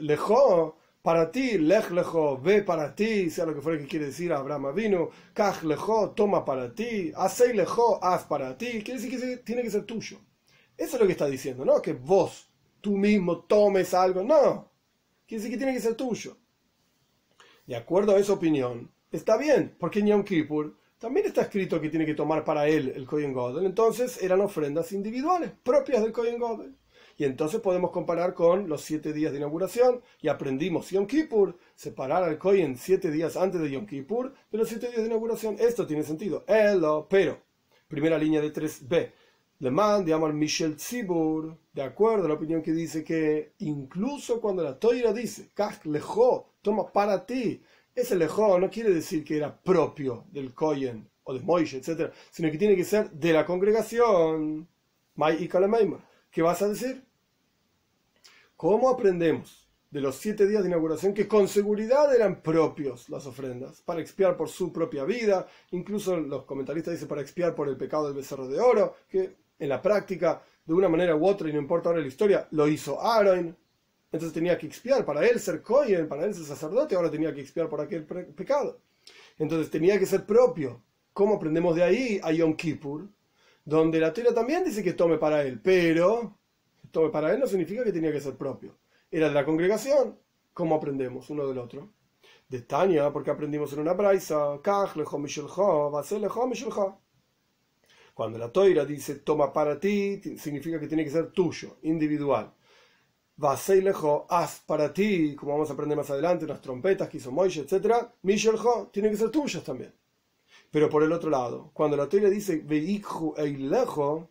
lejo, 0.00 0.76
para 1.06 1.30
ti, 1.30 1.56
lej 1.56 1.92
lejo, 1.92 2.36
ve 2.36 2.62
para 2.62 2.92
ti, 2.92 3.30
sea 3.30 3.46
lo 3.46 3.54
que 3.54 3.60
fuera 3.60 3.78
que 3.78 3.86
quiere 3.86 4.06
decir 4.06 4.32
Abraham 4.32 4.74
vino, 4.74 5.10
kaj 5.32 5.62
lejo, 5.62 6.10
toma 6.10 6.44
para 6.44 6.74
ti, 6.74 7.12
hacei 7.14 7.52
lejo, 7.54 8.00
haz 8.02 8.24
para 8.24 8.58
ti, 8.58 8.82
quiere 8.82 9.00
decir 9.00 9.10
que 9.10 9.36
tiene 9.36 9.62
que 9.62 9.70
ser 9.70 9.84
tuyo. 9.84 10.18
Eso 10.76 10.96
es 10.96 11.00
lo 11.00 11.06
que 11.06 11.12
está 11.12 11.26
diciendo, 11.26 11.64
¿no? 11.64 11.80
Que 11.80 11.92
vos, 11.92 12.50
tú 12.80 12.96
mismo, 12.96 13.44
tomes 13.44 13.94
algo, 13.94 14.24
no. 14.24 14.68
Quiere 15.28 15.44
decir 15.44 15.52
que 15.52 15.58
tiene 15.58 15.74
que 15.74 15.80
ser 15.80 15.94
tuyo. 15.94 16.38
De 17.68 17.76
acuerdo 17.76 18.16
a 18.16 18.18
esa 18.18 18.32
opinión, 18.32 18.90
está 19.12 19.36
bien, 19.36 19.76
porque 19.78 20.00
en 20.00 20.08
Yom 20.08 20.24
Kippur 20.24 20.76
también 20.98 21.26
está 21.26 21.42
escrito 21.42 21.80
que 21.80 21.88
tiene 21.88 22.04
que 22.04 22.14
tomar 22.14 22.42
para 22.42 22.66
él 22.66 22.92
el 22.96 23.06
Kohen 23.06 23.32
Godel, 23.32 23.64
entonces 23.66 24.20
eran 24.24 24.40
ofrendas 24.40 24.90
individuales, 24.90 25.52
propias 25.62 26.02
del 26.02 26.10
Kohen 26.10 26.40
Godel. 26.40 26.74
Y 27.18 27.24
entonces 27.24 27.60
podemos 27.60 27.90
comparar 27.90 28.34
con 28.34 28.68
los 28.68 28.82
siete 28.82 29.12
días 29.12 29.32
de 29.32 29.38
inauguración 29.38 30.02
y 30.20 30.28
aprendimos 30.28 30.90
Yom 30.90 31.06
Kippur, 31.06 31.58
separar 31.74 32.22
al 32.22 32.38
Kohen 32.38 32.76
siete 32.76 33.10
días 33.10 33.36
antes 33.36 33.60
de 33.60 33.70
Yom 33.70 33.86
Kippur 33.86 34.34
de 34.50 34.58
los 34.58 34.68
siete 34.68 34.88
días 34.88 35.00
de 35.00 35.06
inauguración. 35.06 35.56
Esto 35.58 35.86
tiene 35.86 36.02
sentido. 36.02 36.44
Pero, 37.08 37.40
primera 37.88 38.18
línea 38.18 38.40
de 38.40 38.52
3b. 38.52 39.12
Le 39.58 39.70
llama 39.70 40.26
al 40.26 40.34
Michel 40.34 40.76
Tzibur, 40.76 41.56
de 41.72 41.82
acuerdo 41.82 42.26
a 42.26 42.28
la 42.28 42.34
opinión 42.34 42.60
que 42.60 42.72
dice 42.72 43.02
que 43.02 43.54
incluso 43.60 44.38
cuando 44.38 44.62
la 44.62 44.78
Toira 44.78 45.14
dice, 45.14 45.48
Kach 45.54 45.86
lejo, 45.86 46.52
toma 46.60 46.92
para 46.92 47.24
ti, 47.24 47.62
ese 47.94 48.16
lejo 48.16 48.58
no 48.58 48.68
quiere 48.68 48.92
decir 48.92 49.24
que 49.24 49.38
era 49.38 49.58
propio 49.58 50.26
del 50.30 50.52
Kohen 50.52 51.08
o 51.24 51.32
de 51.32 51.40
Moishe, 51.40 51.78
etc., 51.78 52.12
sino 52.30 52.50
que 52.50 52.58
tiene 52.58 52.76
que 52.76 52.84
ser 52.84 53.10
de 53.10 53.32
la 53.32 53.46
congregación. 53.46 54.68
Mai 55.14 55.42
y 55.42 55.48
¿Qué 56.30 56.42
vas 56.42 56.60
a 56.60 56.68
decir? 56.68 57.05
¿Cómo 58.56 58.88
aprendemos 58.88 59.68
de 59.90 60.00
los 60.00 60.16
siete 60.16 60.46
días 60.46 60.62
de 60.62 60.70
inauguración 60.70 61.12
que 61.12 61.28
con 61.28 61.46
seguridad 61.46 62.14
eran 62.14 62.40
propios 62.40 63.10
las 63.10 63.26
ofrendas 63.26 63.82
para 63.82 64.00
expiar 64.00 64.34
por 64.34 64.48
su 64.48 64.72
propia 64.72 65.04
vida? 65.04 65.46
Incluso 65.72 66.16
los 66.16 66.44
comentaristas 66.44 66.94
dicen 66.94 67.06
para 67.06 67.20
expiar 67.20 67.54
por 67.54 67.68
el 67.68 67.76
pecado 67.76 68.06
del 68.06 68.16
becerro 68.16 68.48
de 68.48 68.58
oro, 68.58 68.96
que 69.10 69.36
en 69.58 69.68
la 69.68 69.82
práctica, 69.82 70.42
de 70.64 70.72
una 70.72 70.88
manera 70.88 71.14
u 71.14 71.26
otra, 71.26 71.50
y 71.50 71.52
no 71.52 71.58
importa 71.58 71.90
ahora 71.90 72.00
la 72.00 72.06
historia, 72.08 72.48
lo 72.52 72.66
hizo 72.66 72.98
Aaron. 72.98 73.54
Entonces 74.10 74.32
tenía 74.32 74.56
que 74.56 74.66
expiar 74.66 75.04
para 75.04 75.26
él 75.26 75.38
ser 75.38 75.60
Cohen, 75.60 76.08
para 76.08 76.24
él 76.24 76.34
ser 76.34 76.44
sacerdote, 76.44 76.94
ahora 76.94 77.10
tenía 77.10 77.34
que 77.34 77.42
expiar 77.42 77.68
por 77.68 77.82
aquel 77.82 78.04
pecado. 78.06 78.80
Entonces 79.38 79.70
tenía 79.70 79.98
que 79.98 80.06
ser 80.06 80.24
propio. 80.24 80.82
¿Cómo 81.12 81.34
aprendemos 81.34 81.76
de 81.76 81.82
ahí 81.82 82.20
a 82.22 82.32
Yom 82.32 82.56
Kippur? 82.56 83.06
donde 83.66 83.98
la 83.98 84.12
Torah 84.12 84.32
también 84.32 84.64
dice 84.64 84.82
que 84.82 84.92
tome 84.92 85.18
para 85.18 85.42
él, 85.42 85.60
pero 85.60 86.38
Tome 86.90 87.10
para 87.10 87.32
él 87.32 87.40
no 87.40 87.46
significa 87.46 87.84
que 87.84 87.92
tenía 87.92 88.12
que 88.12 88.20
ser 88.20 88.36
propio. 88.36 88.76
Era 89.10 89.28
de 89.28 89.34
la 89.34 89.44
congregación. 89.44 90.18
¿Cómo 90.52 90.74
aprendemos 90.76 91.28
uno 91.30 91.46
del 91.46 91.58
otro? 91.58 91.90
De 92.48 92.62
Tania, 92.62 93.12
porque 93.12 93.30
aprendimos 93.30 93.72
en 93.72 93.80
una 93.80 93.92
braisa, 93.92 94.60
cuando 98.16 98.38
la 98.38 98.50
toira 98.50 98.86
dice 98.86 99.16
toma 99.16 99.52
para 99.52 99.78
ti, 99.78 100.22
significa 100.38 100.80
que 100.80 100.86
tiene 100.88 101.04
que 101.04 101.10
ser 101.10 101.30
tuyo, 101.32 101.76
individual. 101.82 102.50
Vaseilejo, 103.36 104.26
haz 104.30 104.60
para 104.60 104.90
ti, 104.94 105.36
como 105.36 105.52
vamos 105.52 105.68
a 105.68 105.74
aprender 105.74 105.98
más 105.98 106.08
adelante, 106.08 106.46
unas 106.46 106.62
trompetas 106.62 107.10
que 107.10 107.18
hizo 107.18 107.30
Moishe, 107.30 107.60
etc. 107.60 108.08
Misheljo, 108.22 108.88
tienen 108.90 109.10
que 109.10 109.18
ser 109.18 109.30
tuyas 109.30 109.62
también. 109.62 109.92
Pero 110.70 110.88
por 110.88 111.02
el 111.02 111.12
otro 111.12 111.28
lado, 111.28 111.70
cuando 111.74 111.94
la 111.98 112.08
toira 112.08 112.30
dice 112.30 112.62
veikhu 112.64 113.34
eilejo, 113.36 114.30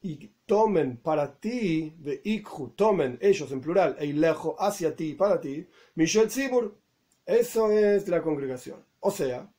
y 0.00 0.28
tomen 0.46 0.98
para 0.98 1.38
ti, 1.38 1.94
veikhu, 1.98 2.70
tomen 2.70 3.18
ellos 3.20 3.50
en 3.52 3.60
plural, 3.60 3.96
eilejo, 3.98 4.56
hacia 4.58 4.94
ti, 4.94 5.14
para 5.14 5.40
ti, 5.40 5.66
Mishel 5.94 6.28
Tzibur, 6.28 6.78
eso 7.26 7.70
es 7.70 8.06
de 8.06 8.10
la 8.10 8.22
congregación. 8.22 8.84
O 9.00 9.10
sea, 9.10 9.50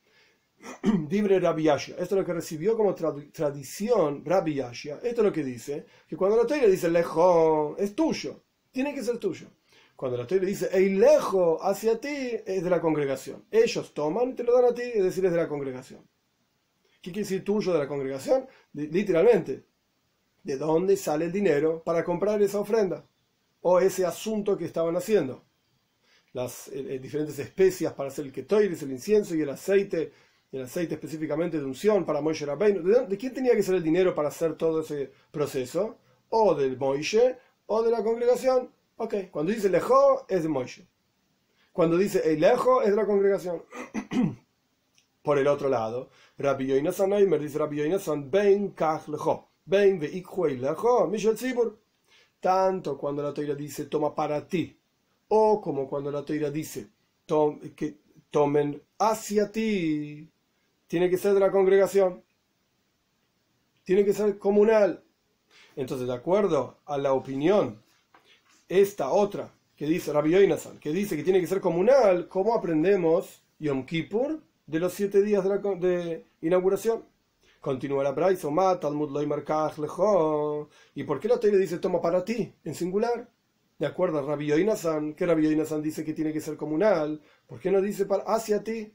Dibre 1.08 1.40
Rabbi 1.40 1.64
Yashia. 1.64 1.94
Esto 1.98 2.14
es 2.14 2.20
lo 2.20 2.24
que 2.24 2.34
recibió 2.34 2.76
como 2.76 2.94
tradición 2.94 4.24
Rabbi 4.24 4.54
Yashia. 4.54 4.96
Esto 4.96 5.22
es 5.22 5.26
lo 5.26 5.32
que 5.32 5.44
dice, 5.44 5.86
que 6.06 6.16
cuando 6.16 6.36
la 6.36 6.46
Torah 6.46 6.66
dice 6.66 6.90
lejo, 6.90 7.76
es 7.78 7.94
tuyo, 7.94 8.42
tiene 8.70 8.94
que 8.94 9.02
ser 9.02 9.18
tuyo. 9.18 9.48
Cuando 9.96 10.18
la 10.18 10.26
Torah 10.26 10.44
dice 10.44 10.68
el 10.72 10.98
lejo 10.98 11.62
hacia 11.62 12.00
ti, 12.00 12.36
es 12.46 12.62
de 12.62 12.70
la 12.70 12.80
congregación. 12.80 13.44
Ellos 13.50 13.92
toman 13.94 14.30
y 14.30 14.34
te 14.34 14.44
lo 14.44 14.54
dan 14.54 14.72
a 14.72 14.74
ti, 14.74 14.82
es 14.82 15.04
decir, 15.04 15.24
es 15.24 15.32
de 15.32 15.38
la 15.38 15.48
congregación. 15.48 16.06
¿Qué 17.02 17.10
quiere 17.12 17.20
decir 17.20 17.44
tuyo 17.44 17.72
de 17.72 17.78
la 17.78 17.88
congregación? 17.88 18.46
Literalmente, 18.72 19.64
¿de 20.42 20.56
dónde 20.56 20.96
sale 20.96 21.26
el 21.26 21.32
dinero 21.32 21.82
para 21.84 22.04
comprar 22.04 22.42
esa 22.42 22.60
ofrenda? 22.60 23.04
O 23.62 23.78
ese 23.78 24.06
asunto 24.06 24.56
que 24.56 24.64
estaban 24.64 24.96
haciendo 24.96 25.44
las 26.32 26.68
eh, 26.68 26.94
eh, 26.94 26.98
diferentes 26.98 27.38
especias 27.38 27.92
para 27.92 28.08
hacer 28.08 28.26
el 28.26 28.32
ketoiris, 28.32 28.82
el 28.82 28.92
incienso 28.92 29.34
y 29.34 29.42
el 29.42 29.50
aceite, 29.50 30.12
el 30.52 30.62
aceite 30.62 30.94
específicamente 30.94 31.58
de 31.58 31.64
unción 31.64 32.04
para 32.04 32.20
Moishe 32.20 32.46
Rabbeinu. 32.46 32.82
¿De, 32.82 33.18
quién 33.18 33.34
tenía 33.34 33.54
que 33.54 33.62
ser 33.62 33.74
el 33.74 33.82
dinero 33.82 34.14
para 34.14 34.28
hacer 34.28 34.54
todo 34.54 34.80
ese 34.80 35.10
proceso? 35.30 35.98
O 36.28 36.54
del 36.54 36.76
Moishe 36.76 37.36
o 37.66 37.82
de 37.82 37.90
la 37.90 38.02
congregación. 38.02 38.70
Ok, 38.96 39.14
cuando 39.30 39.52
dice 39.52 39.68
lejo 39.68 40.26
es 40.28 40.42
de 40.42 40.48
Moishe. 40.48 40.86
Cuando 41.72 41.96
dice 41.96 42.22
el 42.32 42.40
lejo 42.40 42.82
es 42.82 42.90
de 42.90 42.96
la 42.96 43.06
congregación. 43.06 43.64
Por 45.22 45.38
el 45.38 45.46
otro 45.48 45.68
lado, 45.68 46.10
Rabbi 46.38 46.66
Yoinasan 46.66 47.12
Aimer 47.12 47.40
dice 47.40 47.58
Rabbi 47.58 47.76
Yoinasan 47.76 48.30
ben 48.30 48.70
kach 48.70 49.08
lejo. 49.08 49.49
Ben 49.64 49.98
Mishel 49.98 51.34
Tzibur. 51.36 51.78
Tanto 52.40 52.96
cuando 52.96 53.22
la 53.22 53.34
teoría 53.34 53.54
dice 53.54 53.84
toma 53.84 54.14
para 54.14 54.46
ti 54.46 54.80
o 55.32 55.60
como 55.60 55.88
cuando 55.88 56.10
la 56.10 56.24
Toira 56.24 56.50
dice 56.50 56.88
que 57.76 57.98
tomen 58.30 58.82
hacia 58.98 59.52
ti, 59.52 60.28
tiene 60.88 61.08
que 61.08 61.18
ser 61.18 61.34
de 61.34 61.40
la 61.40 61.52
congregación, 61.52 62.22
tiene 63.84 64.04
que 64.04 64.12
ser 64.12 64.38
comunal. 64.38 65.04
Entonces, 65.76 66.08
de 66.08 66.14
acuerdo 66.14 66.78
a 66.84 66.98
la 66.98 67.12
opinión, 67.12 67.80
esta 68.68 69.10
otra 69.10 69.52
que 69.76 69.86
dice 69.86 70.12
Rabbi 70.12 70.32
Yoinasan, 70.32 70.78
que 70.80 70.92
dice 70.92 71.16
que 71.16 71.22
tiene 71.22 71.40
que 71.40 71.46
ser 71.46 71.60
comunal, 71.60 72.26
¿cómo 72.26 72.54
aprendemos 72.54 73.42
Yom 73.60 73.86
Kippur 73.86 74.40
de 74.66 74.80
los 74.80 74.92
siete 74.92 75.22
días 75.22 75.44
de 75.44 76.24
inauguración? 76.42 77.04
Continúa 77.60 78.02
la 78.04 78.12
Braisa, 78.12 78.48
Talmud 78.80 79.10
¿Y 80.94 81.04
por 81.04 81.20
qué 81.20 81.28
la 81.28 81.38
Torah 81.38 81.56
dice 81.56 81.78
toma 81.78 82.00
para 82.00 82.24
ti 82.24 82.54
en 82.64 82.74
singular? 82.74 83.28
de 83.80 83.86
acuerdo 83.86 84.18
a 84.18 84.22
Rabbi 84.22 84.46
Yoinasan, 84.46 85.14
que 85.14 85.24
Rabbi 85.24 85.42
Yoinasan 85.44 85.80
dice 85.80 86.04
que 86.04 86.12
tiene 86.12 86.34
que 86.34 86.42
ser 86.42 86.58
comunal, 86.58 87.18
¿por 87.46 87.58
qué 87.60 87.70
no 87.70 87.80
dice 87.80 88.04
para, 88.04 88.24
hacia 88.24 88.62
ti? 88.62 88.92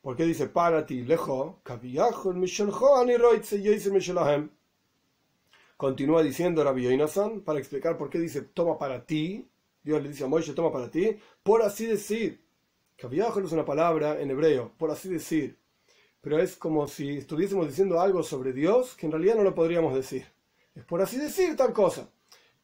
¿Por 0.00 0.14
qué 0.14 0.24
dice 0.24 0.46
para 0.46 0.86
ti, 0.86 1.02
lejos? 1.02 1.56
Continúa 5.76 6.22
diciendo 6.22 6.62
Rabbi 6.62 6.84
Yoinasan 6.84 7.40
para 7.40 7.58
explicar 7.58 7.98
por 7.98 8.10
qué 8.10 8.20
dice 8.20 8.42
toma 8.42 8.78
para 8.78 9.04
ti. 9.04 9.50
Dios 9.82 10.00
le 10.00 10.10
dice 10.10 10.22
a 10.22 10.28
Moisés 10.28 10.54
toma 10.54 10.70
para 10.70 10.88
ti, 10.88 11.16
por 11.42 11.60
así 11.60 11.86
decir. 11.86 12.44
Kaviachol 12.96 13.44
es 13.44 13.52
una 13.52 13.64
palabra 13.64 14.20
en 14.20 14.30
hebreo, 14.30 14.72
por 14.78 14.92
así 14.92 15.08
decir. 15.08 15.58
Pero 16.20 16.38
es 16.38 16.56
como 16.56 16.86
si 16.86 17.18
estuviésemos 17.18 17.66
diciendo 17.66 18.00
algo 18.00 18.22
sobre 18.22 18.52
Dios 18.52 18.94
que 18.94 19.06
en 19.06 19.12
realidad 19.12 19.36
no 19.36 19.42
lo 19.42 19.54
podríamos 19.54 19.94
decir. 19.94 20.26
Es 20.74 20.84
por 20.84 21.00
así 21.00 21.16
decir 21.16 21.56
tal 21.56 21.72
cosa. 21.72 22.08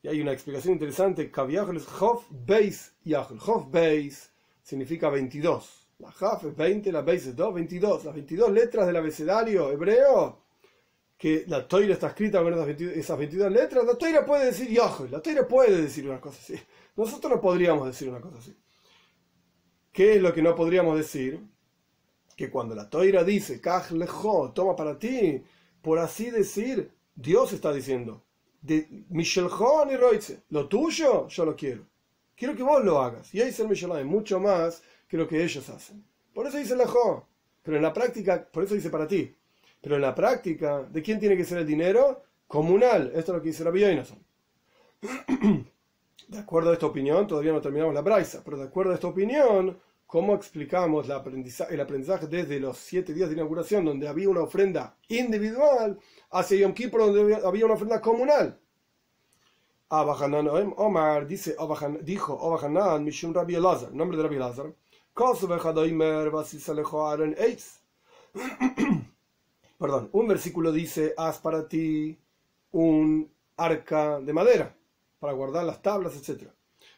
Y 0.03 0.09
hay 0.09 0.21
una 0.21 0.33
explicación 0.33 0.75
interesante. 0.75 1.31
es 1.31 1.89
Hof 2.01 2.27
Beis 2.31 2.95
Yachel. 3.03 3.39
Hof 3.45 3.71
Beis 3.71 4.31
significa 4.63 5.09
22. 5.09 5.89
La 5.99 6.09
Hof 6.09 6.45
es 6.45 6.55
20, 6.55 6.93
la 6.93 7.01
Beis 7.03 7.27
es 7.27 7.35
2, 7.35 7.55
22. 7.55 8.05
Las 8.05 8.15
22 8.15 8.53
letras 8.53 8.87
del 8.87 8.97
abecedario 8.97 9.71
hebreo, 9.73 10.45
que 11.17 11.45
la 11.49 11.67
Toira 11.67 11.95
está 11.95 12.09
escrita 12.09 12.43
con 12.43 12.53
esas 12.53 12.67
22, 12.67 12.97
esas 12.97 13.19
22 13.19 13.51
letras, 13.51 13.87
la 13.87 13.95
Toira 13.95 14.25
puede 14.25 14.47
decir 14.47 14.69
Yachel. 14.69 15.11
La 15.11 15.21
Toira 15.21 15.49
puede 15.49 15.83
decir 15.83 16.09
una 16.09 16.21
cosa 16.21 16.39
así. 16.41 16.55
Nosotros 16.95 17.33
no 17.33 17.41
podríamos 17.41 17.87
decir 17.87 18.09
una 18.09 18.21
cosa 18.21 18.39
así. 18.39 18.55
¿Qué 19.93 20.17
es 20.17 20.23
lo 20.23 20.33
que 20.35 20.43
no 20.43 20.55
podríamos 20.55 20.97
decir? 20.99 21.41
Que 22.37 22.51
cuando 22.51 22.75
la 22.75 22.89
Toira 22.89 23.25
dice, 23.25 23.61
Kaj 23.61 23.93
lejo, 23.93 24.53
toma 24.53 24.77
para 24.77 24.99
ti, 24.99 25.43
por 25.81 25.99
así 25.99 26.31
decir, 26.31 26.93
Dios 27.15 27.53
está 27.53 27.73
diciendo, 27.73 28.23
de 28.61 29.05
Misheljon 29.09 29.91
y 29.91 29.97
Roitze. 29.97 30.43
Lo 30.51 30.69
tuyo, 30.69 31.29
yo 31.29 31.45
lo 31.45 31.57
quiero. 31.57 31.87
Quiero 32.37 32.55
que 32.55 32.63
vos 32.63 32.85
lo 32.85 33.01
hagas. 33.01 33.35
Y 33.35 33.41
ahí 33.41 33.49
es 33.49 33.61
el 33.61 34.05
mucho 34.05 34.39
más 34.39 34.83
que 35.09 35.17
lo 35.17 35.27
que 35.27 35.43
ellos 35.43 35.69
hacen. 35.69 36.05
Por 36.35 36.47
eso 36.47 36.59
dice 36.59 36.77
Lejó. 36.77 37.27
Pero 37.63 37.79
en 37.79 37.83
la 37.83 37.93
práctica, 37.93 38.47
por 38.53 38.65
eso 38.65 38.75
dice 38.75 38.91
para 38.91 39.09
ti. 39.09 39.35
Pero 39.81 39.97
en 39.97 40.03
la 40.03 40.15
práctica, 40.15 40.83
¿de 40.83 41.03
quién 41.03 41.19
tiene 41.19 41.37
que 41.37 41.45
ser 41.45 41.59
el 41.59 41.67
dinero? 41.67 42.23
Comunal. 42.47 43.13
Esto 43.15 43.33
es 43.33 43.37
lo 43.37 43.43
que 43.43 43.49
dice 43.49 43.65
la 43.65 43.71
Yoinason. 43.71 44.19
De 46.29 46.39
acuerdo 46.39 46.71
a 46.71 46.73
esta 46.73 46.87
opinión, 46.87 47.27
todavía 47.27 47.53
no 47.53 47.61
terminamos 47.61 47.95
la 47.95 48.01
braisa, 48.01 48.43
pero 48.45 48.57
de 48.57 48.65
acuerdo 48.65 48.91
a 48.91 48.97
esta 48.97 49.07
opinión, 49.07 49.79
¿cómo 50.07 50.35
explicamos 50.35 51.07
el 51.07 51.81
aprendizaje 51.81 52.27
desde 52.27 52.61
los 52.61 52.79
siete 52.79 53.13
días 53.13 53.29
de 53.29 53.35
inauguración, 53.35 53.85
donde 53.85 54.09
había 54.09 54.29
una 54.29 54.43
ofrenda 54.43 54.97
individual, 55.09 55.99
hacia 56.31 56.59
Yom 56.59 56.75
Kippur 56.75 57.13
donde 57.13 57.37
había 57.37 57.65
una 57.65 57.75
ofrenda 57.75 58.01
comunal. 58.01 58.59
Omar 59.89 61.27
dice, 61.27 61.57
dijo 62.03 62.35
Obahanan, 62.35 63.05
Mishum 63.05 63.33
Rabbi 63.33 63.55
Elazar, 63.55 63.93
nombre 63.93 64.17
de 64.17 64.23
Rabbi 64.25 64.37
Elazar, 64.37 64.75
Perdón, 69.79 70.09
un 70.13 70.29
versículo 70.29 70.73
dice, 70.73 71.15
haz 71.17 71.39
para 71.39 71.69
ti 71.69 72.19
un 72.73 73.31
arca 73.57 74.21
de 74.21 74.33
madera 74.33 74.77
para 75.19 75.33
guardar 75.33 75.65
las 75.65 75.81
tablas, 75.81 76.17
etc. 76.17 76.51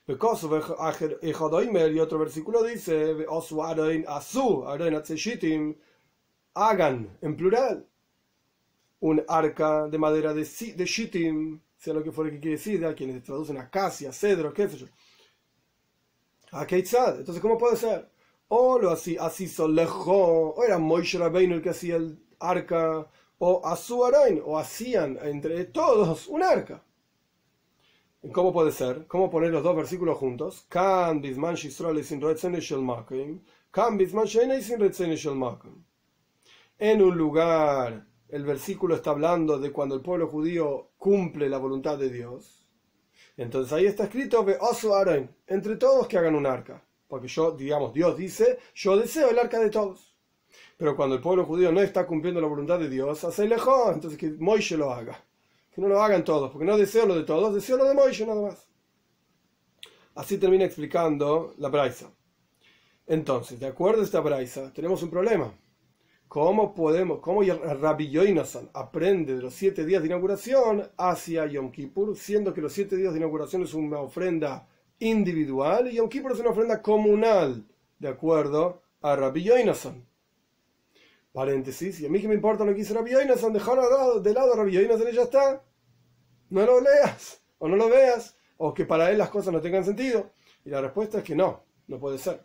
Y 0.08 1.98
otro 2.00 2.18
versículo 2.18 2.62
dice, 2.62 3.26
hagan 6.54 7.18
en 7.20 7.36
plural 7.36 7.86
un 9.00 9.22
arca 9.28 9.86
de 9.86 9.98
madera 9.98 10.32
de, 10.32 10.44
de 10.44 10.86
sea 11.76 11.92
lo 11.92 12.02
que 12.02 12.10
fuera 12.10 12.30
que 12.30 12.40
quiere 12.40 12.56
decir, 12.56 12.86
a 12.86 12.94
quienes 12.94 13.22
traducen 13.22 13.58
acacia, 13.58 14.10
cedro, 14.10 14.50
qué 14.54 14.66
sé 14.68 14.78
yo. 14.78 14.86
A 16.52 16.62
entonces, 16.62 17.40
¿cómo 17.42 17.58
puede 17.58 17.76
ser? 17.76 18.10
O 18.48 18.78
lo 18.78 18.90
así, 18.90 19.18
así 19.20 19.46
solejó, 19.46 20.54
o 20.54 20.64
era 20.64 20.78
Moishe 20.78 21.18
Rabbeinu 21.18 21.56
el 21.56 21.62
que 21.62 21.70
hacía 21.70 21.96
el 21.96 22.18
arca, 22.40 23.06
o 23.38 23.60
Azuarain, 23.62 24.40
o 24.42 24.58
hacían 24.58 25.18
entre 25.22 25.66
todos 25.66 26.26
un 26.28 26.42
arca. 26.42 26.82
¿Cómo 28.32 28.52
puede 28.52 28.72
ser? 28.72 29.06
¿Cómo 29.06 29.30
poner 29.30 29.52
los 29.52 29.62
dos 29.62 29.76
versículos 29.76 30.18
juntos? 30.18 30.66
Bisman 31.20 31.56
sin 31.56 31.70
En 36.80 37.02
un 37.02 37.16
lugar 37.16 38.06
el 38.28 38.44
versículo 38.44 38.96
está 38.96 39.10
hablando 39.10 39.58
de 39.60 39.70
cuando 39.70 39.94
el 39.94 40.02
pueblo 40.02 40.26
judío 40.26 40.90
cumple 40.98 41.48
la 41.48 41.58
voluntad 41.58 41.96
de 41.96 42.10
Dios. 42.10 42.66
Entonces 43.36 43.72
ahí 43.72 43.86
está 43.86 44.04
escrito, 44.04 44.44
oso 44.60 44.94
entre 45.46 45.76
todos 45.76 46.08
que 46.08 46.18
hagan 46.18 46.34
un 46.34 46.46
arca. 46.46 46.84
Porque 47.06 47.28
yo, 47.28 47.52
digamos, 47.52 47.94
Dios 47.94 48.16
dice, 48.16 48.58
yo 48.74 48.96
deseo 48.96 49.30
el 49.30 49.38
arca 49.38 49.60
de 49.60 49.70
todos. 49.70 50.16
Pero 50.76 50.96
cuando 50.96 51.14
el 51.14 51.22
pueblo 51.22 51.46
judío 51.46 51.70
no 51.70 51.80
está 51.80 52.04
cumpliendo 52.04 52.40
la 52.40 52.48
voluntad 52.48 52.80
de 52.80 52.90
Dios, 52.90 53.22
hace 53.22 53.46
lejos, 53.46 53.94
entonces 53.94 54.18
que 54.18 54.32
Moishe 54.32 54.76
lo 54.76 54.92
haga. 54.92 55.24
Que 55.78 55.82
no 55.82 55.90
lo 55.90 56.02
hagan 56.02 56.24
todos, 56.24 56.50
porque 56.50 56.66
no 56.66 56.76
deseo 56.76 57.06
lo 57.06 57.14
de 57.14 57.22
todos, 57.22 57.54
deseo 57.54 57.76
lo 57.76 57.84
de 57.84 57.94
Moishe 57.94 58.26
nada 58.26 58.42
más. 58.42 58.66
Así 60.16 60.36
termina 60.36 60.64
explicando 60.64 61.54
la 61.58 61.68
Braisa. 61.68 62.10
Entonces, 63.06 63.60
de 63.60 63.68
acuerdo 63.68 64.00
a 64.00 64.04
esta 64.04 64.18
Braisa, 64.18 64.72
tenemos 64.72 65.04
un 65.04 65.10
problema 65.10 65.54
¿Cómo 66.26 66.74
podemos, 66.74 67.20
cómo 67.20 67.42
Rabbi 67.44 68.10
Yoinasan 68.10 68.70
aprende 68.74 69.36
de 69.36 69.42
los 69.42 69.54
siete 69.54 69.86
días 69.86 70.02
de 70.02 70.08
inauguración 70.08 70.90
hacia 70.96 71.46
Yom 71.46 71.70
Kippur, 71.70 72.16
siendo 72.16 72.52
que 72.52 72.60
los 72.60 72.72
siete 72.72 72.96
días 72.96 73.12
de 73.12 73.20
inauguración 73.20 73.62
es 73.62 73.72
una 73.72 74.00
ofrenda 74.00 74.66
individual 74.98 75.92
y 75.92 75.94
Yom 75.94 76.08
Kippur 76.08 76.32
es 76.32 76.40
una 76.40 76.50
ofrenda 76.50 76.82
comunal, 76.82 77.64
de 78.00 78.08
acuerdo 78.08 78.82
a 79.00 79.14
Rabbi 79.14 79.44
Yoinasan? 79.44 80.04
Paréntesis, 81.32 82.00
y 82.00 82.06
a 82.06 82.08
mí 82.08 82.20
que 82.20 82.26
me 82.26 82.34
importa 82.34 82.64
lo 82.64 82.72
que 82.72 82.78
dice 82.78 82.94
Rabbi 82.94 83.12
Yoinasan, 83.12 83.52
dejar 83.52 83.78
de 84.20 84.34
lado 84.34 84.54
a 84.54 84.56
Rabbi 84.56 84.72
Yoinasan 84.72 85.06
y 85.08 85.12
ya 85.12 85.22
está. 85.22 85.62
No 86.50 86.64
lo 86.64 86.80
leas, 86.80 87.42
o 87.58 87.68
no 87.68 87.76
lo 87.76 87.88
veas, 87.88 88.36
o 88.56 88.72
que 88.72 88.84
para 88.84 89.10
él 89.10 89.18
las 89.18 89.30
cosas 89.30 89.52
no 89.52 89.60
tengan 89.60 89.84
sentido. 89.84 90.32
Y 90.64 90.70
la 90.70 90.80
respuesta 90.80 91.18
es 91.18 91.24
que 91.24 91.36
no, 91.36 91.64
no 91.86 91.98
puede 91.98 92.18
ser. 92.18 92.44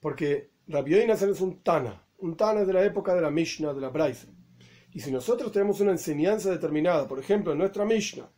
Porque 0.00 0.50
Rabbi 0.68 0.92
Yoinasan 0.92 1.30
es 1.30 1.40
un 1.40 1.62
Tana 1.62 2.06
un 2.18 2.36
Tana 2.36 2.64
de 2.64 2.72
la 2.72 2.84
época 2.84 3.14
de 3.14 3.20
la 3.20 3.30
Mishnah, 3.30 3.72
de 3.72 3.80
la 3.80 3.90
Braise. 3.90 4.26
Y 4.92 5.00
si 5.00 5.10
nosotros 5.10 5.52
tenemos 5.52 5.80
una 5.80 5.92
enseñanza 5.92 6.50
determinada, 6.50 7.06
por 7.06 7.18
ejemplo, 7.18 7.52
en 7.52 7.58
nuestra 7.58 7.84
Mishnah, 7.84 8.30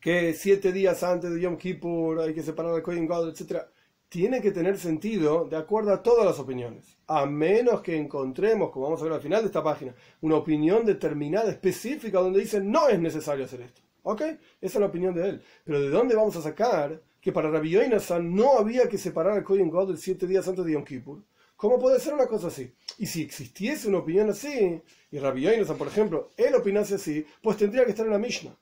que 0.00 0.32
siete 0.32 0.72
días 0.72 1.02
antes 1.02 1.32
de 1.32 1.40
Yom 1.40 1.56
Kippur 1.56 2.20
hay 2.20 2.32
que 2.32 2.42
separar 2.42 2.74
el 2.74 2.82
Kohen 2.82 3.06
God, 3.06 3.30
etc., 3.30 3.62
tiene 4.08 4.40
que 4.40 4.52
tener 4.52 4.78
sentido 4.78 5.44
de 5.44 5.56
acuerdo 5.56 5.92
a 5.92 6.02
todas 6.02 6.24
las 6.24 6.38
opiniones, 6.38 6.96
a 7.06 7.26
menos 7.26 7.82
que 7.82 7.96
encontremos, 7.96 8.70
como 8.70 8.86
vamos 8.86 9.00
a 9.00 9.04
ver 9.04 9.12
al 9.12 9.20
final 9.20 9.42
de 9.42 9.48
esta 9.48 9.62
página, 9.62 9.94
una 10.22 10.36
opinión 10.36 10.86
determinada, 10.86 11.50
específica, 11.50 12.20
donde 12.20 12.40
dice 12.40 12.60
no 12.60 12.88
es 12.88 12.98
necesario 12.98 13.44
hacer 13.44 13.62
esto. 13.62 13.82
¿Ok? 14.02 14.22
Esa 14.22 14.38
es 14.60 14.76
la 14.76 14.86
opinión 14.86 15.14
de 15.14 15.28
él. 15.28 15.42
Pero 15.64 15.80
¿de 15.80 15.90
dónde 15.90 16.14
vamos 16.14 16.34
a 16.36 16.42
sacar 16.42 17.02
que 17.20 17.32
para 17.32 17.50
Rabbi 17.50 17.70
Yoinasan 17.70 18.34
no 18.34 18.58
había 18.58 18.88
que 18.88 18.96
separar 18.96 19.36
el 19.36 19.44
Kohen 19.44 19.68
God 19.68 19.96
siete 19.96 20.26
días 20.26 20.48
antes 20.48 20.64
de 20.64 20.72
Yom 20.72 20.84
Kippur? 20.84 21.22
¿Cómo 21.56 21.78
puede 21.78 22.00
ser 22.00 22.14
una 22.14 22.26
cosa 22.26 22.46
así? 22.46 22.72
Y 22.98 23.06
si 23.06 23.20
existiese 23.20 23.88
una 23.88 23.98
opinión 23.98 24.30
así, 24.30 24.80
y 25.10 25.18
Rabbi 25.18 25.42
Yoinasan, 25.42 25.76
por 25.76 25.88
ejemplo, 25.88 26.30
él 26.36 26.54
opinase 26.54 26.94
así, 26.94 27.26
pues 27.42 27.58
tendría 27.58 27.84
que 27.84 27.90
estar 27.90 28.06
en 28.06 28.12
la 28.12 28.18
Mishnah. 28.18 28.56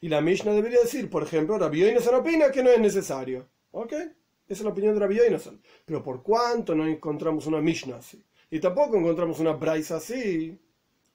Y 0.00 0.08
la 0.08 0.22
Mishnah 0.22 0.52
debería 0.52 0.80
decir, 0.80 1.10
por 1.10 1.24
ejemplo, 1.24 1.58
Rabbi 1.58 1.80
Yoinasan 1.80 2.14
opina 2.14 2.50
que 2.50 2.62
no 2.62 2.70
es 2.70 2.80
necesario. 2.80 3.46
¿Ok? 3.72 3.92
Esa 4.48 4.60
es 4.60 4.64
la 4.64 4.70
opinión 4.70 4.94
de 4.94 5.00
Rabbi 5.00 5.16
Yoinasan. 5.16 5.60
Pero 5.84 6.02
¿por 6.02 6.22
cuánto 6.22 6.74
no 6.74 6.86
encontramos 6.86 7.46
una 7.46 7.60
Mishnah 7.60 7.96
así? 7.96 8.24
Y 8.50 8.60
tampoco 8.60 8.96
encontramos 8.96 9.38
una 9.40 9.52
Braisa 9.52 9.96
así. 9.96 10.58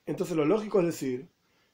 Entonces 0.06 0.36
lo 0.36 0.46
lógico 0.46 0.80
es 0.80 0.86
decir 0.86 1.28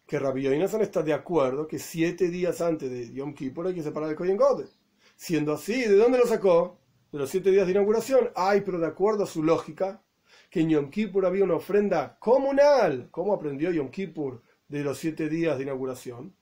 que 0.08 0.20
Rabbi 0.20 0.44
Yoinasan 0.44 0.82
está 0.82 1.04
de 1.04 1.14
acuerdo 1.14 1.68
que 1.68 1.78
siete 1.78 2.30
días 2.30 2.62
antes 2.62 2.90
de 2.90 3.12
Yom 3.12 3.34
Kippur 3.34 3.68
hay 3.68 3.76
que 3.76 3.84
separar 3.84 4.10
el 4.10 4.16
Kohen 4.16 4.38
Gode. 4.38 4.68
Siendo 5.16 5.54
así, 5.54 5.82
¿de 5.82 5.96
dónde 5.96 6.18
lo 6.18 6.26
sacó? 6.26 6.80
de 7.12 7.18
los 7.18 7.30
siete 7.30 7.52
días 7.52 7.66
de 7.66 7.72
inauguración, 7.72 8.30
hay, 8.36 8.62
pero 8.62 8.80
de 8.80 8.88
acuerdo 8.88 9.24
a 9.24 9.28
su 9.28 9.44
lógica, 9.44 10.02
que 10.50 10.62
en 10.62 10.70
Yom 10.70 10.90
Kippur 10.90 11.26
había 11.26 11.44
una 11.44 11.56
ofrenda 11.56 12.18
comunal. 12.20 13.08
¿Cómo 13.12 13.34
aprendió 13.34 13.72
Yom 13.72 13.90
Kippur 13.90 14.44
de 14.68 14.84
los 14.84 14.98
siete 14.98 15.28
días 15.30 15.58
de 15.58 15.64
inauguración? 15.64 16.36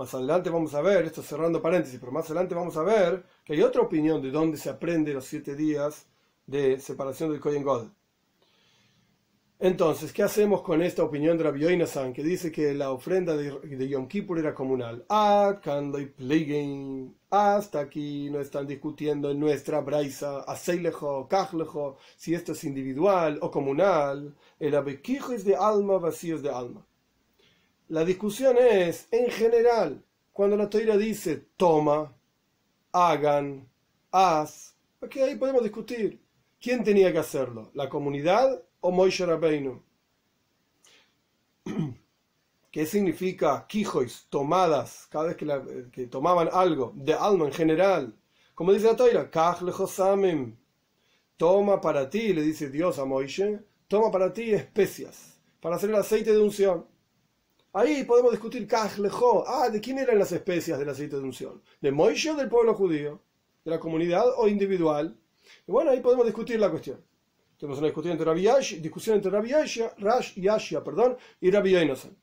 Más 0.00 0.14
adelante 0.14 0.48
vamos 0.48 0.72
a 0.72 0.80
ver, 0.80 1.04
esto 1.04 1.22
cerrando 1.22 1.60
paréntesis, 1.60 2.00
pero 2.00 2.10
más 2.10 2.24
adelante 2.24 2.54
vamos 2.54 2.74
a 2.78 2.82
ver 2.82 3.22
que 3.44 3.52
hay 3.52 3.60
otra 3.60 3.82
opinión 3.82 4.22
de 4.22 4.30
dónde 4.30 4.56
se 4.56 4.70
aprende 4.70 5.12
los 5.12 5.26
siete 5.26 5.54
días 5.54 6.06
de 6.46 6.80
separación 6.80 7.30
del 7.30 7.38
Kohen 7.38 7.62
God. 7.62 7.88
Entonces, 9.58 10.10
¿qué 10.14 10.22
hacemos 10.22 10.62
con 10.62 10.80
esta 10.80 11.02
opinión 11.02 11.36
de 11.36 11.44
Rabbi 11.44 11.60
Yoinasan 11.60 12.14
que 12.14 12.22
dice 12.22 12.50
que 12.50 12.72
la 12.72 12.92
ofrenda 12.92 13.36
de, 13.36 13.88
Yom 13.90 14.08
Kippur 14.08 14.38
era 14.38 14.54
comunal? 14.54 15.04
Ah, 15.10 15.60
hasta 17.28 17.80
aquí 17.80 18.30
no 18.30 18.40
están 18.40 18.66
discutiendo 18.66 19.30
en 19.30 19.38
nuestra 19.38 19.82
braisa, 19.82 20.44
aseilejo, 20.44 21.28
kajlejo, 21.28 21.98
si 22.16 22.32
esto 22.32 22.52
es 22.52 22.64
individual 22.64 23.38
o 23.42 23.50
comunal. 23.50 24.34
El 24.58 24.76
abequijo 24.76 25.34
es 25.34 25.44
de 25.44 25.56
alma, 25.56 25.98
vacío 25.98 26.36
es 26.36 26.42
de 26.42 26.48
alma. 26.48 26.86
La 27.90 28.04
discusión 28.04 28.56
es, 28.56 29.08
en 29.10 29.28
general, 29.32 30.00
cuando 30.32 30.56
la 30.56 30.70
toira 30.70 30.96
dice 30.96 31.44
toma, 31.56 32.14
hagan, 32.92 33.68
haz, 34.12 34.76
aquí 35.00 35.18
ahí 35.18 35.34
podemos 35.34 35.64
discutir. 35.64 36.20
¿Quién 36.60 36.84
tenía 36.84 37.10
que 37.10 37.18
hacerlo? 37.18 37.72
¿La 37.74 37.88
comunidad 37.88 38.62
o 38.78 38.92
Moishe 38.92 39.26
Rabbeinu. 39.26 39.82
¿Qué 42.70 42.86
significa 42.86 43.66
quijois, 43.66 44.26
tomadas, 44.30 45.08
cada 45.10 45.32
vez 45.34 45.36
que, 45.90 46.06
tomaban 46.06 46.48
algo, 46.52 46.92
de 46.94 47.14
alma 47.14 47.46
en 47.46 47.52
general? 47.52 48.14
Como 48.54 48.72
dice 48.72 48.86
la 48.86 48.94
Toira, 48.94 49.28
toma 51.36 51.80
para 51.80 52.08
ti, 52.08 52.32
le 52.34 52.42
dice 52.42 52.70
Dios 52.70 53.00
a 53.00 53.04
Moishe, 53.04 53.64
toma 53.88 54.12
para 54.12 54.32
ti 54.32 54.52
especias, 54.52 55.40
para 55.60 55.74
hacer 55.74 55.90
el 55.90 55.96
aceite 55.96 56.30
de 56.32 56.38
unción. 56.38 56.86
Ahí 57.72 58.02
podemos 58.04 58.32
discutir, 58.32 58.66
ah, 58.72 59.68
¿de 59.70 59.80
quién 59.80 59.98
eran 59.98 60.18
las 60.18 60.32
especias 60.32 60.78
del 60.78 60.88
aceite 60.88 61.16
de 61.16 61.22
unción? 61.22 61.62
¿De 61.80 61.92
Moishe 61.92 62.30
o 62.30 62.34
del 62.34 62.48
pueblo 62.48 62.74
judío? 62.74 63.20
¿De 63.64 63.70
la 63.70 63.78
comunidad 63.78 64.24
o 64.36 64.48
individual? 64.48 65.16
Y 65.66 65.70
bueno, 65.70 65.90
ahí 65.92 66.00
podemos 66.00 66.26
discutir 66.26 66.58
la 66.58 66.68
cuestión. 66.68 67.00
Tenemos 67.58 67.78
una 67.78 67.88
discusión 67.88 68.12
entre 68.12 68.26
Rabbi 68.26 68.48
discusión 68.80 69.16
entre 69.16 69.30
Rabbi 69.30 69.52
Rash 69.98 70.32
y 70.36 70.48
Ashia, 70.48 70.82
perdón, 70.82 71.16
y 71.40 71.50
Rabbi 71.50 71.72
Yoinasan. 71.72 72.16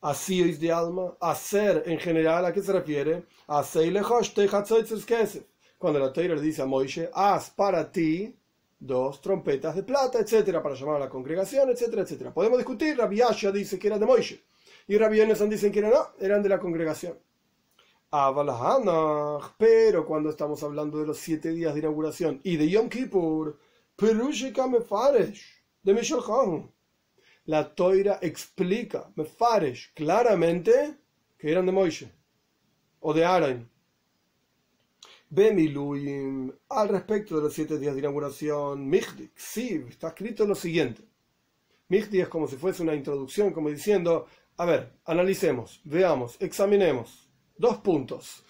Así 0.00 0.40
es 0.40 0.58
de 0.58 0.72
alma, 0.72 1.16
hacer 1.20 1.82
en 1.84 1.98
general, 1.98 2.46
¿a 2.46 2.52
qué 2.52 2.62
se 2.62 2.72
refiere? 2.72 3.24
Cuando 5.76 5.98
la 5.98 6.12
Torah 6.12 6.40
dice 6.40 6.62
a 6.62 6.66
Moishe, 6.66 7.10
haz 7.12 7.50
para 7.50 7.92
ti 7.92 8.34
dos 8.80 9.20
trompetas 9.20 9.76
de 9.76 9.82
plata, 9.82 10.18
etcétera, 10.18 10.62
para 10.62 10.74
llamar 10.74 10.96
a 10.96 11.00
la 11.00 11.08
congregación, 11.08 11.68
etcétera, 11.68 12.02
etcétera. 12.02 12.32
Podemos 12.32 12.58
discutir, 12.58 12.96
Rabbi 12.96 13.20
Ashia 13.20 13.52
dice 13.52 13.78
que 13.78 13.88
eran 13.88 14.00
de 14.00 14.06
Moishe, 14.06 14.42
y 14.88 14.96
Rabbi 14.96 15.18
Yoinasan 15.18 15.50
dicen 15.50 15.70
que 15.70 15.80
eran, 15.80 15.92
no, 15.92 16.08
eran 16.18 16.42
de 16.42 16.48
la 16.48 16.58
congregación. 16.58 17.18
Pero 19.58 20.06
cuando 20.06 20.30
estamos 20.30 20.62
hablando 20.64 20.98
de 20.98 21.06
los 21.06 21.18
siete 21.18 21.50
días 21.50 21.74
de 21.74 21.80
inauguración 21.80 22.40
y 22.42 22.56
de 22.56 22.68
Yom 22.68 22.88
Kippur, 22.88 23.56
de 25.82 25.94
La 27.44 27.74
toira 27.74 28.18
explica, 28.20 29.12
Mefaresh, 29.14 29.92
claramente 29.94 30.96
que 31.38 31.52
eran 31.52 31.66
de 31.66 31.72
Moishe 31.72 32.10
o 33.00 33.12
de 33.14 33.24
Aaron. 33.24 33.70
Bemiluim, 35.32 36.52
al 36.70 36.88
respecto 36.88 37.36
de 37.36 37.42
los 37.42 37.54
siete 37.54 37.78
días 37.78 37.94
de 37.94 38.00
inauguración, 38.00 38.88
Michdi, 38.88 39.30
sí, 39.36 39.84
está 39.88 40.08
escrito 40.08 40.44
lo 40.44 40.56
siguiente. 40.56 41.02
Michdi 41.88 42.20
es 42.20 42.28
como 42.28 42.48
si 42.48 42.56
fuese 42.56 42.82
una 42.82 42.96
introducción, 42.96 43.52
como 43.52 43.70
diciendo, 43.70 44.26
a 44.56 44.64
ver, 44.64 44.92
analicemos, 45.04 45.80
veamos, 45.84 46.36
examinemos. 46.40 47.28
Dos 47.56 47.78
puntos. 47.78 48.42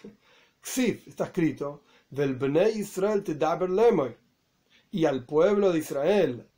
Sí, 0.63 1.03
está 1.07 1.25
escrito, 1.25 1.83
Vel 2.11 2.39
Israel 2.75 3.23
te 3.23 3.35
daber 3.35 3.71
lemoy 3.71 4.17
y 4.91 5.05
al 5.05 5.25
pueblo 5.25 5.73
de 5.73 5.79
Israel 5.81 6.49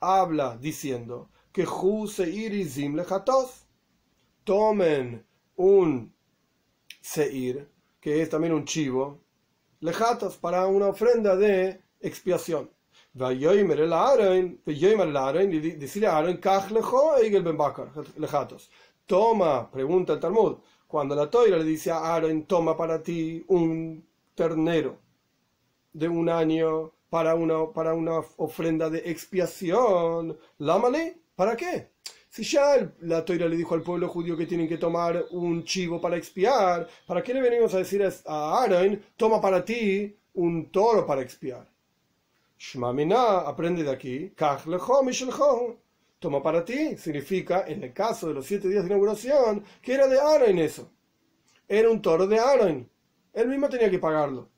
habla 0.00 0.56
diciendo 0.56 1.30
que 1.52 1.66
Seir 2.08 2.52
lejatos 2.94 3.66
tomen 4.44 5.24
un 5.56 6.12
Seir, 7.00 7.68
que 8.00 8.22
es 8.22 8.28
también 8.28 8.52
un 8.52 8.64
chivo, 8.64 9.24
lejatos 9.80 10.36
para 10.36 10.66
una 10.66 10.88
ofrenda 10.88 11.36
de 11.36 11.82
expiación. 12.00 12.70
Y 13.14 15.76
decirle 15.76 16.08
a 16.08 16.18
Aaron, 16.18 16.38
lejatos. 18.16 18.70
Toma, 19.06 19.70
pregunta 19.70 20.12
el 20.12 20.20
Talmud, 20.20 20.58
cuando 20.86 21.14
la 21.14 21.30
toira 21.30 21.56
le 21.56 21.64
dice 21.64 21.90
a 21.90 22.14
Aaron, 22.14 22.44
toma 22.44 22.76
para 22.76 23.02
ti 23.02 23.44
un 23.48 24.06
ternero 24.34 24.98
de 25.92 26.08
un 26.08 26.28
año 26.28 26.92
para 27.10 27.34
una, 27.34 27.72
para 27.72 27.94
una 27.94 28.18
ofrenda 28.36 28.90
de 28.90 28.98
expiación. 29.10 30.38
Lámale, 30.58 31.22
¿para 31.34 31.56
qué? 31.56 31.92
Si 32.28 32.42
ya 32.44 32.92
la 33.00 33.24
toira 33.24 33.48
le 33.48 33.56
dijo 33.56 33.74
al 33.74 33.82
pueblo 33.82 34.08
judío 34.08 34.36
que 34.36 34.46
tienen 34.46 34.68
que 34.68 34.76
tomar 34.76 35.24
un 35.30 35.64
chivo 35.64 36.00
para 36.00 36.16
expiar, 36.16 36.86
¿para 37.06 37.22
qué 37.22 37.32
le 37.32 37.40
venimos 37.40 37.72
a 37.74 37.78
decir 37.78 38.02
a 38.02 38.62
Aaron, 38.62 39.02
toma 39.16 39.40
para 39.40 39.64
ti 39.64 40.14
un 40.34 40.70
toro 40.70 41.06
para 41.06 41.22
expiar? 41.22 41.66
Shmamina, 42.58 43.40
aprende 43.40 43.82
de 43.82 43.90
aquí, 43.90 44.32
toma 46.18 46.42
para 46.42 46.64
ti, 46.64 46.96
significa, 46.96 47.64
en 47.66 47.82
el 47.84 47.92
caso 47.92 48.28
de 48.28 48.34
los 48.34 48.46
siete 48.46 48.68
días 48.68 48.82
de 48.82 48.88
inauguración, 48.88 49.64
que 49.80 49.94
era 49.94 50.06
de 50.06 50.20
Aaron 50.20 50.58
eso. 50.58 50.90
Era 51.66 51.90
un 51.90 52.02
toro 52.02 52.26
de 52.26 52.38
Aaron. 52.38 52.88
Él 53.32 53.48
mismo 53.48 53.68
tenía 53.68 53.90
que 53.90 53.98
pagarlo 53.98 54.48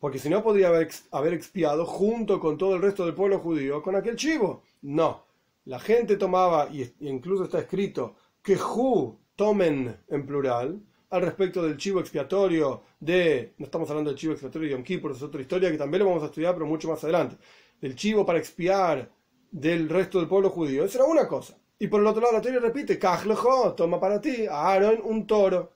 porque 0.00 0.18
si 0.18 0.28
no 0.28 0.42
podría 0.42 0.68
haber, 0.68 1.34
expiado 1.34 1.84
junto 1.84 2.38
con 2.38 2.56
todo 2.56 2.76
el 2.76 2.82
resto 2.82 3.04
del 3.04 3.14
pueblo 3.14 3.40
judío 3.40 3.82
con 3.82 3.96
aquel 3.96 4.16
chivo. 4.16 4.62
No, 4.82 5.24
la 5.68 5.78
gente 5.78 6.16
tomaba, 6.16 6.70
y 6.72 6.90
incluso 7.00 7.44
está 7.44 7.58
escrito, 7.58 8.16
que 8.42 8.56
Ju 8.56 9.18
tomen 9.36 9.98
en 10.08 10.26
plural, 10.26 10.80
al 11.10 11.22
respecto 11.22 11.62
del 11.62 11.76
chivo 11.76 12.00
expiatorio 12.00 12.82
de, 12.98 13.52
no 13.58 13.66
estamos 13.66 13.88
hablando 13.90 14.10
del 14.10 14.18
chivo 14.18 14.32
expiatorio 14.32 14.66
de 14.68 14.72
Yom 14.72 14.82
Kippur, 14.82 15.12
es 15.12 15.22
otra 15.22 15.42
historia 15.42 15.70
que 15.70 15.76
también 15.76 16.02
lo 16.02 16.08
vamos 16.08 16.22
a 16.22 16.26
estudiar, 16.26 16.54
pero 16.54 16.64
mucho 16.64 16.88
más 16.88 17.04
adelante. 17.04 17.36
del 17.82 17.94
chivo 17.94 18.24
para 18.24 18.38
expiar 18.38 19.10
del 19.50 19.90
resto 19.90 20.18
del 20.18 20.26
pueblo 20.28 20.48
judío, 20.48 20.84
eso 20.84 20.98
era 20.98 21.06
una 21.06 21.28
cosa. 21.28 21.58
Y 21.78 21.86
por 21.88 22.00
el 22.00 22.06
otro 22.06 22.22
lado, 22.22 22.32
la 22.32 22.40
teoría 22.40 22.60
repite, 22.60 22.98
Kajlejo, 22.98 23.74
toma 23.74 24.00
para 24.00 24.22
ti, 24.22 24.46
a 24.46 24.72
Aaron 24.72 25.00
un 25.04 25.26
toro. 25.26 25.74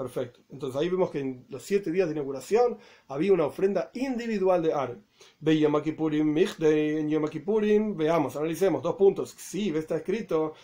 Perfecto. 0.00 0.40
Entonces 0.48 0.80
ahí 0.80 0.88
vemos 0.88 1.10
que 1.10 1.20
en 1.20 1.44
los 1.50 1.62
siete 1.62 1.92
días 1.92 2.08
de 2.08 2.14
inauguración 2.14 2.78
había 3.08 3.34
una 3.34 3.44
ofrenda 3.44 3.90
individual 3.92 4.62
de 4.62 4.72
Aaron. 4.72 5.04
Ve 5.40 5.52
en 5.52 7.10
Yom 7.10 7.28
Kippurim, 7.28 7.94
veamos, 7.98 8.34
analicemos, 8.34 8.82
dos 8.82 8.94
puntos. 8.94 9.34
Sí, 9.36 9.68
está 9.76 9.96
escrito, 9.96 10.54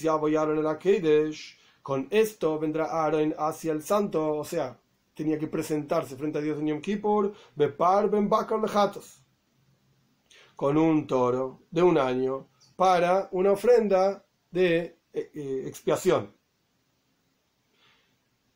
ya 0.00 0.14
voy 0.14 0.36
Aaron 0.36 0.64
el 0.64 1.34
Con 1.82 2.06
esto 2.12 2.56
vendrá 2.60 2.84
Aaron 2.84 3.34
hacia 3.36 3.72
el 3.72 3.82
santo, 3.82 4.36
o 4.36 4.44
sea, 4.44 4.80
tenía 5.12 5.40
que 5.40 5.48
presentarse 5.48 6.14
frente 6.14 6.38
a 6.38 6.40
Dios 6.40 6.60
en 6.60 6.68
Yom 6.68 6.80
Kippur, 6.80 7.34
Ben 7.56 8.28
Bakar 8.28 8.60
Lejatos, 8.60 9.24
con 10.54 10.78
un 10.78 11.04
toro 11.04 11.64
de 11.68 11.82
un 11.82 11.98
año 11.98 12.46
para 12.76 13.28
una 13.32 13.50
ofrenda 13.50 14.24
de 14.52 15.00
eh, 15.12 15.30
eh, 15.34 15.64
expiación. 15.66 16.37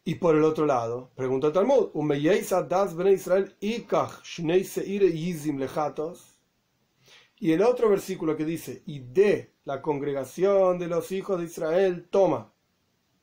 Y 0.05 0.17
por 0.17 0.35
el 0.35 0.43
otro 0.43 0.67
lado, 0.67 1.11
pregunta 1.15 1.47
el 1.47 1.53
Talmud, 1.53 1.91
y 7.39 7.53
el 7.53 7.63
otro 7.63 7.89
versículo 7.89 8.37
que 8.37 8.45
dice, 8.45 8.83
y 8.87 8.99
de 9.01 9.55
la 9.65 9.81
congregación 9.81 10.79
de 10.79 10.89
los 10.89 11.13
hijos 11.13 11.39
de 11.39 11.45
Israel 11.47 12.09
toma, 12.11 12.53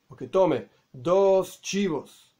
o 0.08 0.16
que 0.16 0.28
tome 0.28 0.68
dos 0.92 1.60
chivos 1.60 2.34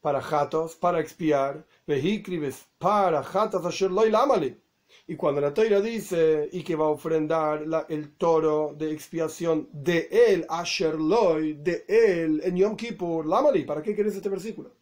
para 0.00 0.20
jatos, 0.20 0.74
para 0.74 1.00
expiar, 1.00 1.64
vejicribes 1.86 2.66
para 2.78 3.22
jatos 3.22 3.64
asher 3.64 3.90
loy 3.90 4.10
lamali 4.10 4.60
y 5.06 5.16
cuando 5.16 5.40
la 5.40 5.52
Toira 5.52 5.80
dice 5.80 6.48
y 6.50 6.62
que 6.62 6.76
va 6.76 6.86
a 6.86 6.88
ofrendar 6.88 7.64
el 7.90 8.16
toro 8.16 8.74
de 8.76 8.90
expiación 8.90 9.68
de 9.72 10.08
él, 10.10 10.46
Asher 10.48 10.94
Loy, 10.94 11.54
de 11.54 11.84
él, 11.86 12.40
en 12.42 12.56
Yom 12.56 12.74
Kippur, 12.74 13.26
Lamali, 13.26 13.64
¿para 13.64 13.82
qué 13.82 13.94
querés 13.94 14.16
este 14.16 14.30
versículo? 14.30 14.72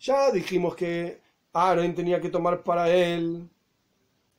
Ya 0.00 0.30
dijimos 0.30 0.76
que 0.76 1.22
Aaron 1.54 1.94
tenía 1.94 2.20
que 2.20 2.28
tomar 2.28 2.62
para 2.62 2.90
él, 2.94 3.48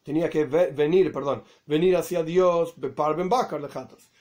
tenía 0.03 0.29
que 0.29 0.45
venir, 0.45 1.11
perdón, 1.11 1.43
venir 1.65 1.95
hacia 1.97 2.21
Dios, 2.23 2.75
Ben 2.77 2.93
Bakar 3.27 3.67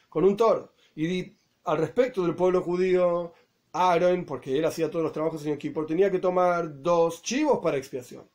con 0.08 0.24
un 0.24 0.36
toro. 0.36 0.72
Y 0.94 1.36
al 1.64 1.76
respecto 1.76 2.22
del 2.22 2.34
pueblo 2.34 2.62
judío, 2.62 3.34
Aaron, 3.72 4.24
porque 4.24 4.58
él 4.58 4.64
hacía 4.64 4.90
todos 4.90 5.02
los 5.02 5.12
trabajos 5.12 5.42
en 5.42 5.50
Yom 5.50 5.58
Kippur, 5.58 5.86
tenía 5.86 6.10
que 6.10 6.20
tomar 6.20 6.82
dos 6.82 7.20
chivos 7.20 7.58
para 7.62 7.76
expiación. 7.76 8.26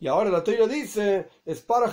Y 0.00 0.06
ahora 0.06 0.30
la 0.30 0.42
Torah 0.42 0.66
dice, 0.66 1.28
es 1.44 1.60
para, 1.60 1.92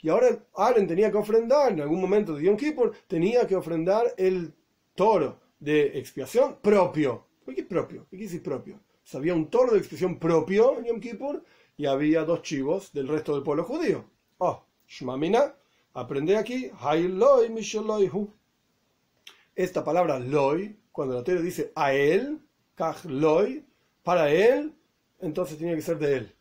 y 0.00 0.08
ahora 0.08 0.38
Aaron 0.56 0.86
tenía 0.86 1.10
que 1.10 1.18
ofrendar, 1.18 1.72
en 1.72 1.82
algún 1.82 2.00
momento 2.00 2.34
de 2.34 2.44
Yom 2.44 2.56
Kippur, 2.56 2.94
tenía 3.06 3.46
que 3.46 3.54
ofrendar 3.54 4.14
el 4.16 4.54
toro 4.94 5.38
de 5.60 5.98
expiación 5.98 6.56
propio. 6.62 7.26
¿Por 7.44 7.54
qué 7.54 7.64
propio? 7.64 8.06
¿Qué 8.10 8.16
quiere 8.16 8.40
propio? 8.40 8.80
había 9.12 9.34
un 9.34 9.50
toro 9.50 9.72
de 9.72 9.78
expiación 9.78 10.18
propio 10.18 10.78
en 10.78 10.86
Yom 10.86 11.00
Kippur 11.00 11.44
y 11.76 11.84
había 11.84 12.24
dos 12.24 12.40
chivos 12.40 12.94
del 12.94 13.08
resto 13.08 13.34
del 13.34 13.42
pueblo 13.42 13.64
judío. 13.64 14.06
Oh, 14.38 14.64
Shmamina, 14.88 15.54
aprende 15.92 16.38
aquí, 16.38 16.70
Esta 19.54 19.84
palabra 19.84 20.18
loy, 20.18 20.78
cuando 20.92 21.14
la 21.14 21.24
Torah 21.24 21.42
dice 21.42 21.72
a 21.74 21.92
él, 21.92 22.40
kaj 22.74 23.04
loy, 23.04 23.66
para 24.02 24.32
él, 24.32 24.72
entonces 25.22 25.56
tenía 25.56 25.74
que 25.74 25.82
ser 25.82 25.98
de 25.98 26.16
él. 26.16 26.34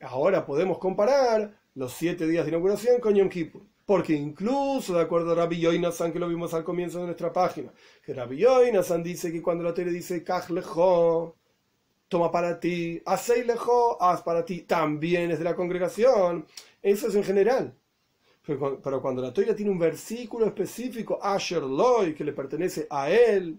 Ahora 0.00 0.46
podemos 0.46 0.78
comparar 0.78 1.54
los 1.74 1.92
siete 1.92 2.26
días 2.26 2.44
de 2.44 2.50
inauguración 2.50 3.00
con 3.00 3.14
Yom 3.14 3.28
Kippur. 3.28 3.62
Porque 3.84 4.14
incluso, 4.14 4.94
de 4.94 5.02
acuerdo 5.02 5.32
a 5.32 5.34
Rabbi 5.34 5.60
Yoinasan, 5.60 6.12
que 6.12 6.18
lo 6.18 6.28
vimos 6.28 6.54
al 6.54 6.64
comienzo 6.64 7.00
de 7.00 7.06
nuestra 7.06 7.32
página, 7.32 7.70
que 8.02 8.14
Rabbi 8.14 8.38
Yoinasan 8.38 9.02
dice 9.02 9.30
que 9.30 9.42
cuando 9.42 9.62
la 9.62 9.74
tele 9.74 9.90
dice 9.90 10.24
Kaj 10.24 10.50
lejo, 10.50 11.36
toma 12.08 12.30
para 12.30 12.58
ti, 12.58 13.02
Asei 13.04 13.44
lejo, 13.44 14.00
haz 14.00 14.22
para 14.22 14.44
ti, 14.44 14.62
también 14.62 15.30
es 15.30 15.38
de 15.38 15.44
la 15.44 15.54
congregación. 15.54 16.46
Eso 16.80 17.08
es 17.08 17.14
en 17.14 17.24
general. 17.24 17.76
Pero 18.46 19.00
cuando 19.00 19.22
la 19.22 19.32
Torah 19.32 19.54
tiene 19.54 19.70
un 19.70 19.78
versículo 19.78 20.46
específico, 20.46 21.18
Asher 21.22 21.62
Loy, 21.62 22.14
que 22.14 22.24
le 22.24 22.32
pertenece 22.32 22.86
a 22.90 23.10
él, 23.10 23.58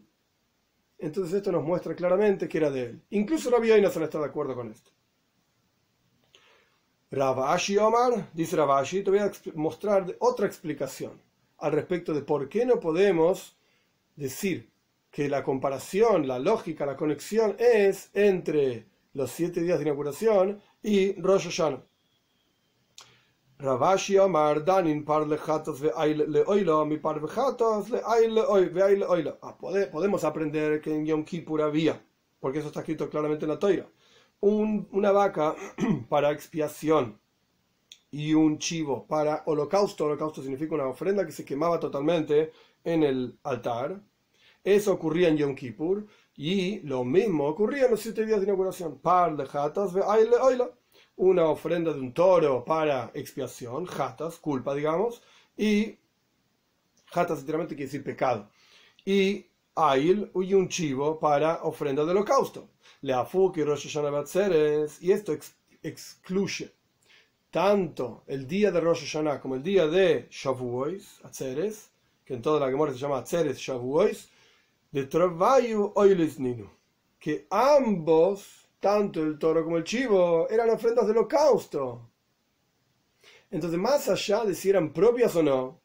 entonces 0.97 1.34
esto 1.36 1.51
nos 1.51 1.63
muestra 1.63 1.95
claramente 1.95 2.47
que 2.47 2.58
era 2.58 2.69
de 2.69 2.84
él. 2.84 3.01
Incluso 3.12 3.49
Rabbi 3.49 3.81
no 3.81 3.88
está 3.88 4.19
de 4.19 4.25
acuerdo 4.25 4.55
con 4.55 4.71
esto. 4.71 4.91
Ravashi 7.12 7.77
Omar, 7.77 8.29
dice 8.34 8.55
Ravashi, 8.55 9.03
te 9.03 9.12
voy 9.12 9.19
a 9.19 9.31
mostrar 9.53 10.15
otra 10.19 10.47
explicación 10.47 11.21
al 11.60 11.71
respecto 11.71 12.13
de 12.13 12.21
por 12.21 12.49
qué 12.49 12.65
no 12.65 12.79
podemos 12.79 13.58
decir 14.15 14.69
que 15.12 15.29
la 15.29 15.43
comparación, 15.43 16.27
la 16.27 16.39
lógica, 16.39 16.86
la 16.86 16.97
conexión 16.97 17.55
es 17.58 18.10
entre 18.13 18.86
los 19.13 19.31
siete 19.31 19.62
días 19.62 19.79
de 19.79 19.86
inauguración 19.86 20.62
y 20.84 21.13
Rosh 21.21 21.45
Hashanah. 21.45 21.84
Ravashi 23.58 24.18
Omar 24.20 24.65
Danin 24.65 25.06
par 25.06 25.26
lejatos 25.26 25.80
ve 25.80 25.91
leoilo 26.28 26.86
mi 26.86 26.98
par 26.98 27.22
vejatos 27.22 27.89
le 27.89 28.02
oilo. 28.04 29.38
Ah, 29.41 29.58
podemos 29.58 30.24
aprender 30.26 30.82
que 30.82 30.94
en 30.94 31.06
Yom 31.06 31.24
Kippur 31.24 31.62
había, 31.62 32.02
porque 32.41 32.60
eso 32.60 32.68
está 32.68 32.82
escrito 32.82 33.10
claramente 33.10 33.46
en 33.46 33.52
la 33.52 33.60
toira, 33.60 33.88
un, 34.41 34.89
una 34.91 35.12
vaca 35.13 35.56
para 36.10 36.32
expiación 36.32 37.18
y 38.12 38.34
un 38.34 38.60
chivo 38.60 39.08
para 39.08 39.44
holocausto. 39.46 40.06
Holocausto 40.06 40.41
significa 40.41 40.76
una 40.76 40.88
ofrenda 40.88 41.26
que 41.26 41.32
se 41.32 41.46
quemaba 41.46 41.80
totalmente 41.80 42.52
en 42.84 43.04
el 43.04 43.39
altar. 43.44 44.02
Eso 44.65 44.91
ocurría 44.94 45.30
en 45.30 45.38
Yom 45.38 45.56
Kippur 45.56 46.06
y 46.36 46.82
lo 46.82 47.06
mismo 47.06 47.48
ocurría 47.48 47.86
en 47.86 47.91
los 47.91 48.02
siete 48.02 48.26
días 48.26 48.39
de 48.39 48.46
inauguración. 48.46 49.00
Par 49.00 49.32
lejatos 49.32 49.94
ve 49.94 50.02
oilo 50.02 50.76
una 51.17 51.45
ofrenda 51.45 51.93
de 51.93 51.99
un 51.99 52.13
toro 52.13 52.63
para 52.65 53.12
expiación, 53.13 53.86
jatas, 53.86 54.38
culpa, 54.38 54.73
digamos, 54.73 55.21
y 55.58 55.97
jatas 57.08 57.39
literalmente 57.39 57.75
quiere 57.75 57.88
decir 57.88 58.04
pecado, 58.04 58.49
y 59.06 59.45
ail 59.75 60.32
y 60.36 60.54
un 60.54 60.69
chivo 60.69 61.19
para 61.19 61.63
ofrenda 61.63 62.04
de 62.06 62.12
holocausto. 62.12 62.69
Le 63.01 63.13
y 63.13 63.63
Rosh 63.63 63.88
Hashanah 63.88 64.25
y 65.01 65.12
esto 65.12 65.38
excluye 65.84 66.73
tanto 67.51 68.23
el 68.28 68.47
día 68.47 68.71
de 68.71 68.82
Rosh 68.82 69.01
Hashanah 69.06 69.39
como 69.39 69.56
el 69.56 69.63
día 69.63 69.88
de 69.88 70.28
Shavuos, 70.30 71.21
Atzeres, 71.23 71.89
que 72.25 72.34
en 72.34 72.41
toda 72.41 72.60
la 72.60 72.69
Gemara 72.69 72.91
se 72.91 72.99
llama 72.99 73.19
Atzeres 73.19 73.58
Shavuos, 73.58 74.28
de 74.91 75.06
Travayu 75.06 75.91
Oilis 75.95 76.39
Ninu, 76.39 76.69
que 77.19 77.47
ambos 77.49 78.64
tanto 78.86 79.24
el 79.24 79.39
toro 79.39 79.63
como 79.63 79.78
el 79.78 79.84
chivo 79.84 80.48
eran 80.48 80.69
ofrendas 80.69 81.08
de 81.08 81.12
holocausto. 81.12 82.08
Entonces, 83.50 83.80
más 83.80 84.08
allá 84.10 84.45
de 84.45 84.54
si 84.54 84.69
eran 84.69 84.93
propias 84.93 85.36
o 85.36 85.41
no, 85.41 85.82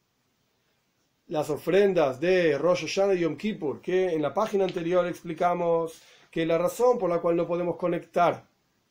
las 1.25 1.49
ofrendas 1.49 2.19
de 2.19 2.59
Rosh 2.59 2.81
Hashanah 2.81 3.15
y 3.15 3.21
Yom 3.21 3.37
Kippur, 3.37 3.81
que 3.81 4.13
en 4.13 4.21
la 4.21 4.35
página 4.35 4.65
anterior 4.65 5.07
explicamos 5.07 5.99
que 6.29 6.45
la 6.45 6.59
razón 6.59 6.99
por 6.99 7.09
la 7.09 7.17
cual 7.17 7.37
no 7.37 7.47
podemos 7.47 7.75
conectar, 7.75 8.45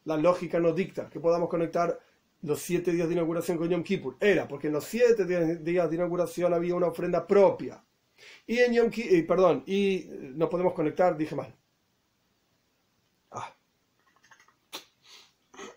la 0.07 0.17
lógica 0.17 0.59
nos 0.59 0.75
dicta 0.75 1.09
que 1.09 1.21
podamos 1.21 1.49
conectar 1.49 1.97
los 2.43 2.61
siete 2.61 2.91
días 2.91 3.07
de 3.07 3.15
inauguración 3.15 3.59
con 3.59 3.69
Yom 3.69 3.85
Kippur, 3.85 4.17
era 4.19 4.49
porque 4.49 4.67
en 4.67 4.73
los 4.73 4.87
siete 4.87 5.25
días 5.25 5.89
de 5.89 5.95
inauguración 5.95 6.53
había 6.53 6.75
una 6.75 6.89
ofrenda 6.89 7.25
propia. 7.29 7.81
Y 8.45 8.59
en 8.59 8.73
Yom 8.73 8.91
Kippur, 8.91 9.15
eh, 9.15 9.23
perdón, 9.23 9.63
y 9.67 10.09
no 10.35 10.49
podemos 10.49 10.73
conectar, 10.73 11.17
dije 11.17 11.37
mal, 11.37 11.55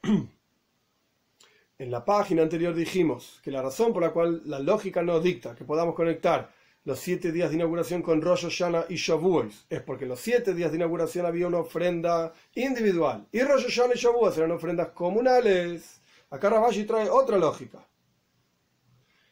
En 1.78 1.92
la 1.92 2.06
página 2.06 2.44
anterior 2.44 2.74
dijimos 2.76 3.40
que 3.44 3.52
la 3.52 3.62
razón 3.62 3.94
por 3.94 4.04
la 4.04 4.12
cual 4.12 4.42
la 4.46 4.60
lógica 4.60 5.02
nos 5.02 5.24
dicta 5.24 5.56
que 5.56 5.66
podamos 5.66 5.96
conectar 5.96 6.52
los 6.86 7.00
siete 7.00 7.32
días 7.32 7.50
de 7.50 7.56
inauguración 7.56 8.02
con 8.02 8.22
Rosh 8.22 8.44
Hashanah 8.44 8.86
y 8.90 8.96
Shavuos 8.96 9.66
es 9.70 9.82
porque 9.82 10.04
en 10.04 10.10
los 10.10 10.20
siete 10.20 10.54
días 10.54 10.72
de 10.72 10.78
inauguración 10.78 11.26
había 11.26 11.48
una 11.48 11.60
ofrenda 11.60 12.34
individual 12.56 13.28
y 13.32 13.42
Rosh 13.42 13.64
Hashanah 13.64 13.96
y 13.96 13.98
Shavuos 13.98 14.38
eran 14.38 14.52
ofrendas 14.52 14.90
comunales. 14.90 16.02
Acá 16.30 16.50
Rabashi 16.50 16.84
trae 16.84 17.10
otra 17.10 17.38
lógica. 17.38 17.80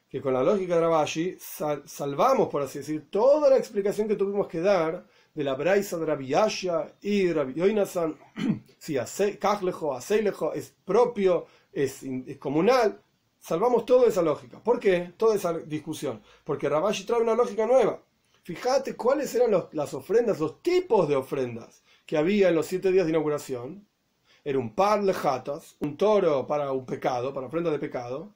Que 0.09 0.21
con 0.21 0.33
la 0.33 0.43
lógica 0.43 0.75
de 0.75 0.81
Rabashi 0.81 1.37
salvamos, 1.85 2.49
por 2.49 2.61
así 2.61 2.79
decir, 2.79 3.09
toda 3.09 3.49
la 3.49 3.57
explicación 3.57 4.07
que 4.07 4.15
tuvimos 4.15 4.47
que 4.47 4.61
dar 4.61 5.05
de 5.33 5.43
la 5.43 5.55
Braisa 5.55 5.97
de 5.97 6.05
Rabbi 6.05 6.33
y 7.01 7.31
Rabbi 7.31 7.53
Yoinasan, 7.53 8.17
si 8.77 8.97
Kajlejo, 9.39 9.95
Aseilejo 9.95 10.53
es 10.53 10.73
propio, 10.83 11.45
es, 11.71 12.03
comunal, 12.39 13.01
salvamos 13.39 13.85
toda 13.85 14.07
esa 14.07 14.21
lógica. 14.21 14.59
¿Por 14.59 14.79
qué? 14.79 15.13
Toda 15.17 15.35
esa 15.35 15.53
discusión. 15.53 16.21
Porque 16.43 16.67
Rabashi 16.69 17.05
trae 17.05 17.21
una 17.21 17.35
lógica 17.35 17.65
nueva. 17.65 18.01
Fíjate 18.43 18.95
cuáles 18.95 19.33
eran 19.35 19.67
las 19.71 19.93
ofrendas, 19.93 20.39
los 20.39 20.61
tipos 20.61 21.07
de 21.07 21.15
ofrendas 21.15 21.83
que 22.05 22.17
había 22.17 22.49
en 22.49 22.55
los 22.55 22.65
siete 22.65 22.91
días 22.91 23.05
de 23.05 23.11
inauguración. 23.11 23.87
era 24.43 24.57
un 24.57 24.73
par 24.73 25.03
lejatas, 25.03 25.75
un 25.79 25.95
toro 25.97 26.47
para 26.47 26.71
un 26.71 26.85
pecado, 26.85 27.33
para 27.33 27.47
ofrenda 27.47 27.69
de 27.69 27.77
pecado, 27.79 28.33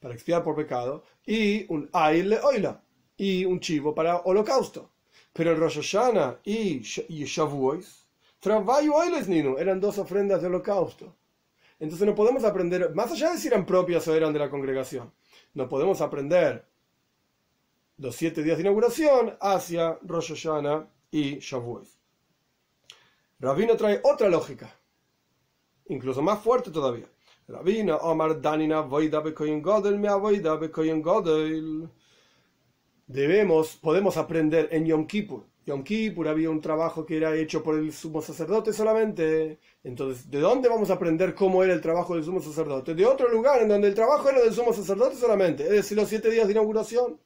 para 0.00 0.14
expiar 0.14 0.42
por 0.42 0.56
pecado, 0.56 1.04
y 1.24 1.64
un 1.72 1.88
aile 1.92 2.40
oila, 2.42 2.82
y 3.16 3.44
un 3.44 3.60
chivo 3.60 3.94
para 3.94 4.18
holocausto. 4.18 4.90
Pero 5.36 5.50
el 5.50 5.58
Rosh 5.58 5.76
Hashanah 5.76 6.40
y, 6.44 6.80
y 7.08 7.24
Shavuos, 7.24 8.06
nino, 9.28 9.58
eran 9.58 9.80
dos 9.80 9.98
ofrendas 9.98 10.40
de 10.40 10.46
holocausto. 10.46 11.14
Entonces 11.78 12.06
no 12.06 12.14
podemos 12.14 12.42
aprender, 12.44 12.94
más 12.94 13.12
allá 13.12 13.32
de 13.32 13.38
si 13.38 13.48
eran 13.48 13.66
propias 13.66 14.08
o 14.08 14.14
eran 14.14 14.32
de 14.32 14.38
la 14.38 14.48
congregación, 14.48 15.12
no 15.52 15.68
podemos 15.68 16.00
aprender 16.00 16.64
los 17.98 18.16
siete 18.16 18.42
días 18.42 18.56
de 18.56 18.62
inauguración 18.62 19.36
hacia 19.38 19.98
Rosh 20.02 20.30
Hashanah 20.30 20.88
y 21.10 21.38
Shavuos. 21.38 21.98
Rabino 23.38 23.76
trae 23.76 24.00
otra 24.04 24.30
lógica, 24.30 24.74
incluso 25.88 26.22
más 26.22 26.40
fuerte 26.40 26.70
todavía. 26.70 27.06
Rabino 27.46 27.96
Omar 27.96 28.40
Danina 28.40 28.80
Voida 28.80 29.20
Godel 29.20 29.98
me 29.98 30.08
Voida 30.14 30.54
Godel. 30.54 31.90
Debemos, 33.06 33.76
podemos 33.76 34.16
aprender 34.16 34.68
en 34.72 34.84
Yom 34.84 35.06
Kippur. 35.06 35.44
Yom 35.64 35.84
Kippur 35.84 36.26
había 36.28 36.50
un 36.50 36.60
trabajo 36.60 37.06
que 37.06 37.16
era 37.16 37.34
hecho 37.36 37.62
por 37.62 37.78
el 37.78 37.92
sumo 37.92 38.20
sacerdote 38.20 38.72
solamente. 38.72 39.60
Entonces, 39.84 40.28
¿de 40.30 40.40
dónde 40.40 40.68
vamos 40.68 40.90
a 40.90 40.94
aprender 40.94 41.34
cómo 41.34 41.62
era 41.62 41.72
el 41.72 41.80
trabajo 41.80 42.14
del 42.14 42.24
sumo 42.24 42.40
sacerdote? 42.40 42.94
De 42.94 43.06
otro 43.06 43.28
lugar 43.28 43.62
en 43.62 43.68
donde 43.68 43.88
el 43.88 43.94
trabajo 43.94 44.28
era 44.28 44.40
del 44.40 44.52
sumo 44.52 44.72
sacerdote 44.72 45.16
solamente, 45.16 45.64
es 45.64 45.70
decir, 45.70 45.96
los 45.96 46.08
siete 46.08 46.30
días 46.30 46.46
de 46.46 46.52
inauguración. 46.52 47.18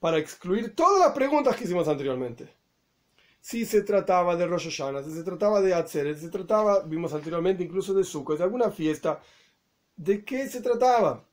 Para 0.00 0.18
excluir 0.18 0.74
todas 0.74 1.00
las 1.00 1.12
preguntas 1.12 1.56
que 1.56 1.64
hicimos 1.64 1.86
anteriormente. 1.86 2.48
Si 3.40 3.64
se 3.66 3.82
trataba 3.82 4.36
de 4.36 4.46
Rosh 4.46 4.64
Hashanah, 4.70 5.02
si 5.02 5.12
se 5.12 5.22
trataba 5.22 5.60
de 5.60 5.74
Atzeret, 5.74 6.16
si 6.16 6.24
se 6.26 6.30
trataba, 6.30 6.80
vimos 6.80 7.12
anteriormente 7.12 7.62
incluso 7.62 7.94
de 7.94 8.04
Sukkot, 8.04 8.38
de 8.38 8.44
alguna 8.44 8.70
fiesta, 8.70 9.20
¿de 9.98 10.24
qué 10.24 10.48
se 10.48 10.62
trataba? 10.62 11.24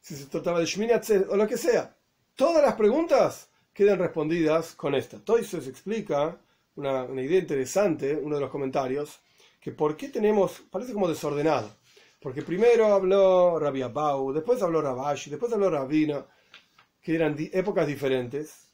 Si 0.00 0.14
se 0.14 0.26
trataba 0.26 0.60
de 0.60 0.66
Shmini 0.66 0.92
o 1.28 1.36
lo 1.36 1.46
que 1.48 1.56
sea. 1.56 1.96
Todas 2.36 2.62
las 2.62 2.74
preguntas 2.74 3.48
quedan 3.72 3.98
respondidas 3.98 4.74
con 4.74 4.94
esta. 4.94 5.20
se 5.42 5.56
explica 5.68 6.38
una, 6.76 7.04
idea 7.20 7.38
interesante, 7.38 8.14
uno 8.14 8.36
de 8.36 8.42
los 8.42 8.50
comentarios, 8.50 9.20
que 9.60 9.72
por 9.72 9.96
qué 9.96 10.08
tenemos, 10.08 10.62
parece 10.70 10.92
como 10.92 11.08
desordenado. 11.08 11.76
Porque 12.20 12.42
primero 12.42 12.86
habló 12.86 13.58
Rabbi 13.58 13.82
Abau, 13.82 14.32
después 14.32 14.62
habló 14.62 14.82
Rabashi, 14.82 15.30
después 15.30 15.52
habló 15.52 15.70
Rabina, 15.70 16.24
que 17.00 17.14
eran 17.14 17.36
épocas 17.52 17.86
diferentes. 17.86 18.68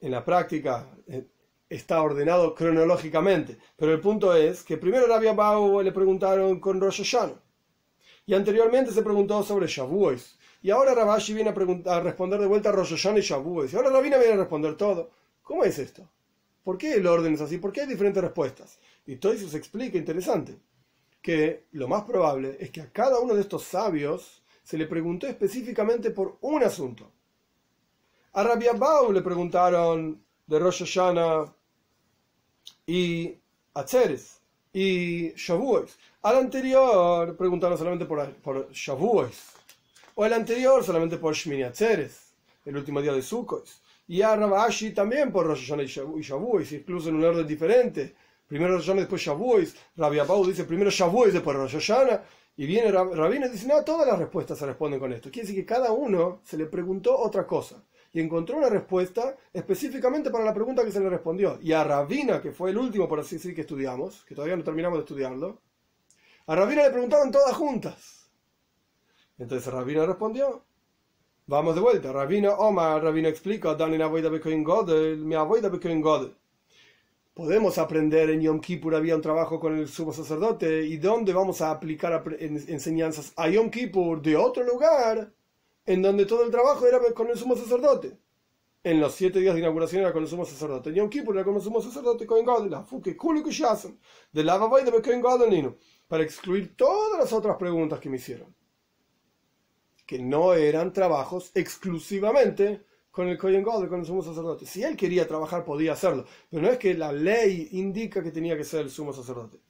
En 0.00 0.12
la 0.12 0.24
práctica 0.24 0.88
eh, 1.08 1.26
está 1.68 2.02
ordenado 2.02 2.54
cronológicamente, 2.54 3.58
pero 3.76 3.92
el 3.92 4.00
punto 4.00 4.34
es 4.34 4.62
que 4.62 4.76
primero 4.76 5.06
Rabbi 5.06 5.26
Abau 5.26 5.82
le 5.82 5.92
preguntaron 5.92 6.60
con 6.60 6.80
Rosh 6.80 7.02
Hashanah, 7.02 7.40
y 8.26 8.34
anteriormente 8.34 8.92
se 8.92 9.02
preguntó 9.02 9.42
sobre 9.42 9.66
Shavuos, 9.66 10.38
y 10.60 10.70
ahora 10.70 10.94
Rabashi 10.94 11.34
viene 11.34 11.50
a, 11.50 11.94
a 11.94 12.00
responder 12.00 12.40
de 12.40 12.46
vuelta 12.46 12.70
a 12.70 12.72
Rosh 12.72 12.90
Hashanah 12.90 13.18
y 13.18 13.22
Shavuos, 13.22 13.72
y 13.72 13.76
ahora 13.76 13.90
Rabina 13.90 14.18
viene 14.18 14.34
a 14.34 14.38
responder 14.38 14.76
todo. 14.76 15.10
¿Cómo 15.42 15.64
es 15.64 15.78
esto? 15.78 16.08
¿Por 16.62 16.76
qué 16.76 16.94
el 16.94 17.06
orden 17.06 17.32
es 17.34 17.40
así? 17.40 17.56
¿Por 17.56 17.72
qué 17.72 17.82
hay 17.82 17.86
diferentes 17.86 18.22
respuestas? 18.22 18.78
Y 19.06 19.16
todo 19.16 19.32
eso 19.32 19.48
se 19.48 19.56
explica 19.56 19.96
interesante, 19.96 20.58
que 21.22 21.64
lo 21.72 21.88
más 21.88 22.04
probable 22.04 22.58
es 22.60 22.70
que 22.70 22.82
a 22.82 22.92
cada 22.92 23.18
uno 23.18 23.34
de 23.34 23.40
estos 23.40 23.64
sabios 23.64 24.42
se 24.62 24.76
le 24.76 24.86
preguntó 24.86 25.26
específicamente 25.26 26.10
por 26.10 26.36
un 26.42 26.62
asunto. 26.62 27.10
A 28.32 28.42
Rabbi 28.42 28.66
Abau 28.66 29.10
le 29.12 29.22
preguntaron 29.22 30.22
de 30.46 30.58
Rosh 30.58 30.80
Hashanah 30.80 31.54
y 32.88 33.36
Atzeres 33.74 34.40
y 34.72 35.34
Shavuos. 35.34 35.98
Al 36.22 36.38
anterior 36.38 37.36
preguntaron 37.36 37.76
solamente 37.76 38.06
por, 38.06 38.34
por 38.36 38.72
Shavuos. 38.72 39.52
O 40.14 40.24
el 40.24 40.32
anterior 40.32 40.82
solamente 40.82 41.18
por 41.18 41.34
Shmini 41.34 41.64
Atzeres, 41.64 42.32
el 42.64 42.76
último 42.76 43.02
día 43.02 43.12
de 43.12 43.20
Sukkot. 43.20 43.68
Y 44.08 44.22
a 44.22 44.34
Rabashi 44.34 44.92
también 44.92 45.30
por 45.30 45.46
Rosh 45.46 45.68
Hashanah 45.68 45.82
y 45.82 46.22
Shavuos, 46.22 46.72
incluso 46.72 47.10
en 47.10 47.16
un 47.16 47.24
orden 47.24 47.46
diferente. 47.46 48.14
Primero 48.46 48.76
Rosh 48.76 48.86
Hashanah, 48.86 49.00
después 49.02 49.20
Shavuos. 49.20 49.74
Rabbi 49.94 50.18
Abau 50.18 50.46
dice 50.46 50.64
primero 50.64 50.90
Shavuos, 50.90 51.34
después 51.34 51.56
Rosh 51.56 51.74
Hashanah. 51.74 52.24
Y 52.56 52.66
viene 52.66 52.90
Rabino 52.90 53.46
y 53.46 53.50
dice, 53.50 53.68
no, 53.68 53.84
todas 53.84 54.08
las 54.08 54.18
respuestas 54.18 54.58
se 54.58 54.66
responden 54.66 54.98
con 54.98 55.12
esto. 55.12 55.30
Quiere 55.30 55.46
decir 55.46 55.62
que 55.62 55.66
cada 55.66 55.92
uno 55.92 56.40
se 56.42 56.56
le 56.56 56.64
preguntó 56.64 57.16
otra 57.16 57.46
cosa. 57.46 57.84
Y 58.12 58.20
encontró 58.20 58.56
una 58.56 58.68
respuesta 58.68 59.36
específicamente 59.52 60.30
para 60.30 60.44
la 60.44 60.54
pregunta 60.54 60.84
que 60.84 60.90
se 60.90 61.00
le 61.00 61.10
respondió. 61.10 61.58
Y 61.60 61.72
a 61.72 61.84
Rabina, 61.84 62.40
que 62.40 62.52
fue 62.52 62.70
el 62.70 62.78
último, 62.78 63.08
por 63.08 63.20
así 63.20 63.36
decir, 63.36 63.54
que 63.54 63.62
estudiamos, 63.62 64.24
que 64.24 64.34
todavía 64.34 64.56
no 64.56 64.64
terminamos 64.64 64.98
de 64.98 65.02
estudiarlo, 65.04 65.60
a 66.46 66.54
Rabina 66.54 66.84
le 66.84 66.90
preguntaron 66.90 67.30
todas 67.30 67.54
juntas. 67.54 68.30
Entonces 69.36 69.72
Rabina 69.72 70.06
respondió, 70.06 70.64
Vamos 71.48 71.74
de 71.74 71.80
vuelta. 71.80 72.12
Rabino 72.12 72.52
Omar, 72.52 73.02
Rabino 73.02 73.26
explica, 73.26 73.74
Podemos 77.32 77.78
aprender 77.78 78.30
en 78.30 78.40
Yom 78.42 78.60
Kippur 78.60 78.94
había 78.94 79.16
un 79.16 79.22
trabajo 79.22 79.58
con 79.58 79.78
el 79.78 79.88
sumo 79.88 80.12
sacerdote 80.12 80.82
y 80.82 80.98
dónde 80.98 81.32
vamos 81.32 81.62
a 81.62 81.70
aplicar 81.70 82.22
enseñanzas 82.38 83.32
a 83.36 83.48
Yom 83.48 83.70
Kippur 83.70 84.20
de 84.20 84.36
otro 84.36 84.62
lugar 84.62 85.32
en 85.88 86.02
donde 86.02 86.26
todo 86.26 86.44
el 86.44 86.50
trabajo 86.50 86.86
era 86.86 87.00
con 87.14 87.28
el 87.30 87.38
sumo 87.38 87.56
sacerdote. 87.56 88.18
En 88.84 89.00
los 89.00 89.14
siete 89.14 89.40
días 89.40 89.54
de 89.54 89.60
inauguración 89.60 90.02
era 90.02 90.12
con 90.12 90.22
el 90.22 90.28
sumo 90.28 90.44
sacerdote. 90.44 90.92
Yom 90.92 91.08
Kippur 91.08 91.34
era 91.34 91.44
con 91.44 91.54
el 91.56 91.62
sumo 91.62 91.80
sacerdote 91.80 92.26
la 92.68 92.82
Fuke 92.84 93.16
de 94.32 94.44
la 94.44 94.58
de 94.58 95.74
para 96.06 96.22
excluir 96.22 96.76
todas 96.76 97.18
las 97.18 97.32
otras 97.32 97.56
preguntas 97.56 97.98
que 98.00 98.10
me 98.10 98.18
hicieron 98.18 98.54
que 100.06 100.18
no 100.18 100.54
eran 100.54 100.92
trabajos 100.92 101.50
exclusivamente 101.54 102.82
con 103.10 103.28
el 103.28 103.36
Kohen 103.36 103.62
Gadol, 103.62 103.90
con 103.90 104.00
el 104.00 104.06
sumo 104.06 104.22
sacerdote. 104.22 104.64
Si 104.64 104.82
él 104.82 104.96
quería 104.96 105.28
trabajar, 105.28 105.66
podía 105.66 105.92
hacerlo, 105.92 106.24
pero 106.50 106.62
no 106.62 106.70
es 106.70 106.78
que 106.78 106.94
la 106.94 107.12
ley 107.12 107.68
indica 107.72 108.22
que 108.22 108.30
tenía 108.30 108.56
que 108.56 108.64
ser 108.64 108.80
el 108.80 108.90
sumo 108.90 109.12
sacerdote. 109.12 109.60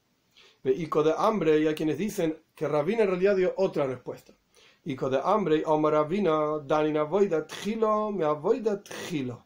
Y 0.62 0.88
de 0.88 1.14
hambre, 1.16 1.59
y 1.59 1.66
hay 1.66 1.74
quienes 1.74 1.98
dicen 1.98 2.40
que 2.54 2.68
Rabina 2.68 3.02
en 3.02 3.09
realidad 3.09 3.35
dio 3.35 3.52
otra 3.57 3.87
respuesta. 3.87 4.38
Y 4.84 4.96
de 4.96 5.20
hambre, 5.22 5.62
Omar 5.66 5.92
Rabina, 5.92 6.58
Danina 6.64 7.02
Voida 7.02 7.46
Tchilo, 7.46 8.10
me 8.10 8.24
avoida 8.24 8.82
Tchilo. 8.82 9.44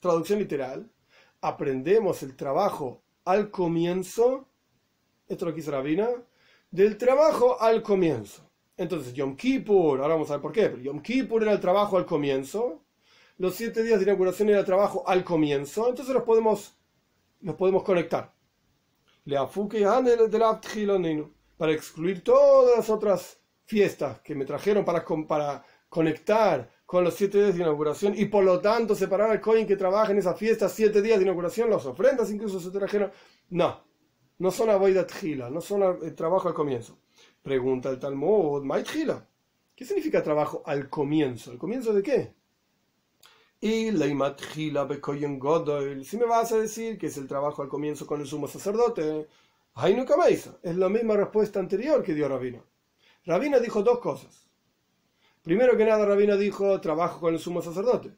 Traducción 0.00 0.38
literal: 0.38 0.90
aprendemos 1.40 2.22
el 2.22 2.36
trabajo 2.36 3.02
al 3.24 3.50
comienzo, 3.50 4.48
esto 5.28 5.46
lo 5.46 5.54
quiso 5.54 5.70
Rabina, 5.70 6.08
del 6.70 6.98
trabajo 6.98 7.60
al 7.60 7.82
comienzo. 7.82 8.50
Entonces, 8.76 9.14
Yom 9.14 9.36
Kippur, 9.36 10.00
ahora 10.00 10.14
vamos 10.14 10.30
a 10.30 10.34
ver 10.34 10.42
por 10.42 10.52
qué, 10.52 10.68
pero 10.68 10.82
Yom 10.82 11.00
Kippur 11.00 11.42
era 11.42 11.52
el 11.52 11.60
trabajo 11.60 11.96
al 11.96 12.06
comienzo, 12.06 12.82
los 13.38 13.54
siete 13.54 13.82
días 13.82 13.98
de 13.98 14.04
inauguración 14.04 14.48
era 14.48 14.60
el 14.60 14.64
trabajo 14.64 15.04
al 15.06 15.24
comienzo, 15.24 15.88
entonces 15.88 16.14
los 16.14 16.24
podemos, 16.24 16.76
los 17.40 17.54
podemos 17.54 17.82
conectar. 17.82 18.34
Para 21.56 21.72
excluir 21.72 22.24
todas 22.24 22.76
las 22.76 22.90
otras 22.90 23.41
fiestas 23.64 24.20
que 24.20 24.34
me 24.34 24.44
trajeron 24.44 24.84
para, 24.84 25.04
para 25.26 25.64
conectar 25.88 26.68
con 26.86 27.04
los 27.04 27.14
siete 27.14 27.38
días 27.38 27.54
de 27.54 27.62
inauguración 27.62 28.14
y 28.16 28.26
por 28.26 28.44
lo 28.44 28.60
tanto 28.60 28.94
separar 28.94 29.30
al 29.30 29.40
coin 29.40 29.66
que 29.66 29.76
trabaja 29.76 30.12
en 30.12 30.18
esas 30.18 30.38
fiestas 30.38 30.72
siete 30.72 31.00
días 31.00 31.18
de 31.18 31.24
inauguración, 31.24 31.70
las 31.70 31.86
ofrendas 31.86 32.30
incluso 32.30 32.60
se 32.60 32.70
trajeron. 32.70 33.10
No, 33.50 33.82
no 34.38 34.50
son 34.50 34.70
avoidat 34.70 35.10
gila, 35.10 35.50
no 35.50 35.60
son 35.60 35.82
el 36.02 36.14
trabajo 36.14 36.48
al 36.48 36.54
comienzo. 36.54 36.98
Pregunta 37.42 37.90
el 37.90 37.98
Talmud, 37.98 38.62
Maitjila. 38.62 39.26
¿Qué 39.74 39.84
significa 39.84 40.22
trabajo 40.22 40.62
al 40.66 40.88
comienzo? 40.90 41.50
¿Al 41.50 41.58
comienzo 41.58 41.92
de 41.92 42.02
qué? 42.02 42.34
Y 43.60 43.90
Leimatjila 43.90 44.84
Bekoyen 44.84 45.38
Godel. 45.38 46.04
Si 46.04 46.16
me 46.16 46.24
vas 46.24 46.52
a 46.52 46.58
decir 46.58 46.98
que 46.98 47.06
es 47.06 47.16
el 47.16 47.28
trabajo 47.28 47.62
al 47.62 47.68
comienzo 47.68 48.06
con 48.06 48.20
el 48.20 48.26
sumo 48.26 48.48
sacerdote, 48.48 49.28
nunca 49.96 50.16
Meisa. 50.16 50.58
Es 50.62 50.76
la 50.76 50.88
misma 50.88 51.16
respuesta 51.16 51.60
anterior 51.60 52.02
que 52.02 52.14
dio 52.14 52.28
Rabino. 52.28 52.71
Rabino 53.24 53.60
dijo 53.60 53.82
dos 53.82 53.98
cosas. 54.00 54.46
Primero 55.42 55.76
que 55.76 55.84
nada, 55.84 56.04
Rabino 56.04 56.36
dijo 56.36 56.80
trabajo 56.80 57.20
con 57.20 57.34
el 57.34 57.40
sumo 57.40 57.62
sacerdote. 57.62 58.12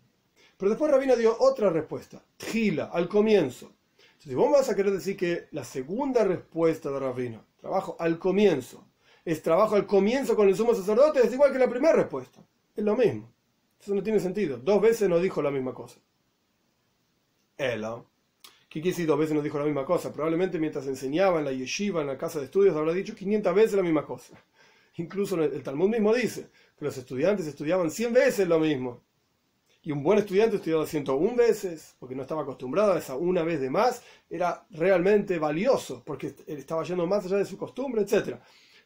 Pero 0.57 0.71
después 0.71 0.91
Rabino 0.91 1.17
dio 1.17 1.37
otra 1.39 1.71
respuesta. 1.71 2.23
Tjila, 2.37 2.91
al 2.93 3.09
comienzo. 3.09 3.73
Entonces, 3.99 4.35
vos 4.37 4.53
vas 4.53 4.71
a 4.71 4.75
querer 4.77 4.93
decir 4.93 5.17
que 5.17 5.49
la 5.51 5.65
segunda 5.65 6.25
respuesta 6.25 6.91
de 6.91 6.99
Rabino, 6.99 7.45
trabajo 7.61 7.97
al 7.99 8.19
comienzo, 8.19 8.87
es 9.25 9.43
trabajo 9.43 9.75
al 9.75 9.87
comienzo 9.87 10.37
con 10.37 10.49
el 10.49 10.57
sumo 10.57 10.75
sacerdote, 10.75 11.27
es 11.27 11.33
igual 11.33 11.53
que 11.53 11.59
la 11.59 11.69
primera 11.69 11.95
respuesta. 11.95 12.41
Es 12.77 12.85
lo 12.85 12.97
mismo. 12.97 13.33
Eso 13.81 13.95
no 13.95 14.03
tiene 14.03 14.21
sentido. 14.21 14.57
Dos 14.57 14.81
veces 14.81 15.09
no 15.09 15.19
dijo 15.19 15.43
la 15.43 15.51
misma 15.51 15.75
cosa. 15.75 16.01
Ella. 17.57 18.03
¿Qué 18.69 18.81
quiere 18.81 18.91
decir 18.91 19.07
dos 19.07 19.19
veces 19.19 19.35
no 19.35 19.43
dijo 19.43 19.59
la 19.59 19.67
misma 19.67 19.85
cosa? 19.85 20.13
Probablemente 20.13 20.59
mientras 20.59 20.87
enseñaba 20.87 21.39
en 21.39 21.45
la 21.45 21.53
yeshiva, 21.53 22.01
en 22.01 22.09
la 22.09 22.19
casa 22.19 22.39
de 22.39 22.47
estudios, 22.47 22.75
habrá 22.75 22.93
dicho 22.93 23.15
500 23.15 23.55
veces 23.55 23.75
la 23.75 23.83
misma 23.83 24.05
cosa. 24.05 24.35
Incluso 24.97 25.43
el 25.43 25.63
Talmud 25.63 25.89
mismo 25.89 26.15
dice 26.15 26.51
que 26.79 26.85
los 26.85 26.97
estudiantes 26.97 27.47
estudiaban 27.47 27.91
100 27.91 28.13
veces 28.13 28.49
lo 28.49 28.59
mismo. 28.61 29.03
Y 29.83 29.93
un 29.93 30.03
buen 30.03 30.19
estudiante 30.19 30.57
estudiaba 30.57 30.87
101 30.87 31.37
veces, 31.37 31.95
porque 31.99 32.15
no 32.15 32.23
estaba 32.23 32.43
acostumbrado 32.43 32.93
a 32.93 32.99
esa 32.99 33.17
una 33.17 33.43
vez 33.43 33.61
de 33.61 33.69
más, 33.69 34.03
era 34.31 34.67
realmente 34.71 35.39
valioso, 35.39 36.03
porque 36.07 36.35
estaba 36.47 36.85
yendo 36.85 37.07
más 37.07 37.27
allá 37.27 37.37
de 37.37 37.45
su 37.45 37.59
costumbre, 37.59 38.03
etc. 38.03 38.39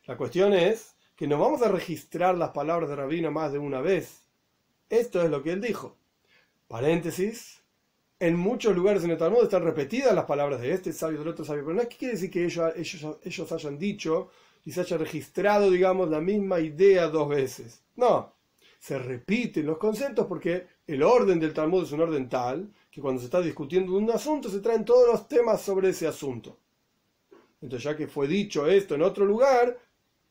La 0.07 0.16
cuestión 0.16 0.55
es 0.55 0.97
que 1.14 1.29
no 1.29 1.38
vamos 1.38 1.62
a 1.62 1.68
registrar 1.68 2.37
las 2.37 2.51
palabras 2.51 2.88
de 2.88 2.97
Rabino 2.97 3.31
más 3.31 3.53
de 3.53 3.59
una 3.59 3.81
vez. 3.81 4.25
Esto 4.88 5.23
es 5.23 5.31
lo 5.31 5.42
que 5.42 5.53
él 5.53 5.61
dijo. 5.61 5.97
Paréntesis. 6.66 7.62
En 8.21 8.35
muchos 8.35 8.75
lugares 8.75 9.05
en 9.05 9.12
el 9.12 9.18
Talmud 9.18 9.44
están 9.44 9.62
repetidas 9.62 10.12
las 10.12 10.25
palabras 10.25 10.61
de 10.61 10.73
este 10.73 10.92
sabio, 10.92 11.21
del 11.21 11.29
otro 11.29 11.44
sabio, 11.44 11.62
pero 11.62 11.77
no 11.77 11.83
es 11.83 11.88
que 11.88 11.97
quiere 11.97 12.14
decir 12.14 12.31
que 12.31 12.44
ellos, 12.44 12.73
ellos, 12.75 13.18
ellos 13.23 13.53
hayan 13.53 13.79
dicho 13.79 14.31
y 14.64 14.73
se 14.73 14.81
haya 14.81 14.99
registrado, 14.99 15.71
digamos, 15.71 16.09
la 16.09 16.21
misma 16.21 16.61
idea 16.61 17.09
dos 17.09 17.29
veces. 17.29 17.83
No, 17.97 18.35
se 18.79 18.99
repiten 18.99 19.66
los 19.66 19.79
conceptos 19.79 20.27
porque 20.27 20.66
el 20.87 21.03
orden 21.03 21.40
del 21.40 21.53
Talmud 21.53 21.85
es 21.85 21.92
un 21.92 22.01
orden 22.01 22.29
tal 22.29 22.73
que 22.90 23.01
cuando 23.01 23.21
se 23.21 23.27
está 23.27 23.40
discutiendo 23.40 23.97
un 23.97 24.11
asunto 24.11 24.49
se 24.49 24.61
traen 24.61 24.85
todos 24.85 25.09
los 25.09 25.29
temas 25.29 25.61
sobre 25.61 25.90
ese 25.90 26.07
asunto. 26.07 26.59
Entonces, 27.61 27.85
ya 27.85 27.97
que 27.97 28.07
fue 28.07 28.29
dicho 28.29 28.66
esto 28.66 28.94
en 28.94 29.03
otro 29.03 29.25
lugar, 29.25 29.77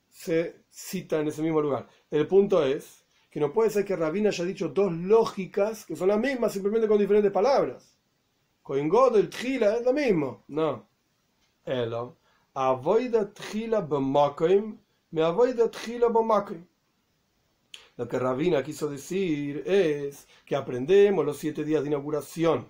se 0.10 0.62
cita 0.70 1.20
en 1.20 1.28
ese 1.28 1.42
mismo 1.42 1.62
lugar. 1.62 1.88
El 2.10 2.26
punto 2.26 2.64
es 2.66 3.04
que 3.30 3.40
no 3.40 3.52
puede 3.52 3.70
ser 3.70 3.86
que 3.86 3.96
Rabina 3.96 4.30
haya 4.30 4.46
dicho 4.46 4.70
dos 4.70 4.94
lógicas 4.94 5.86
que 5.86 5.96
son 5.96 6.08
las 6.08 6.20
mismas, 6.20 6.54
simplemente 6.54 6.88
con 6.88 6.98
diferentes 6.98 7.32
palabras. 7.32 7.98
Coin 8.64 8.92
el 9.16 9.30
Tchila 9.30 9.78
es 9.78 9.86
lo 9.86 9.94
mismo. 9.94 10.44
No. 10.48 10.88
Elo. 11.66 12.17
Lo 17.98 18.08
que 18.08 18.18
Rabina 18.18 18.64
quiso 18.64 18.90
decir 18.90 19.62
es 19.68 20.28
que 20.44 20.56
aprendemos 20.56 21.24
los 21.24 21.38
siete 21.38 21.64
días 21.64 21.84
de 21.84 21.90
inauguración. 21.90 22.68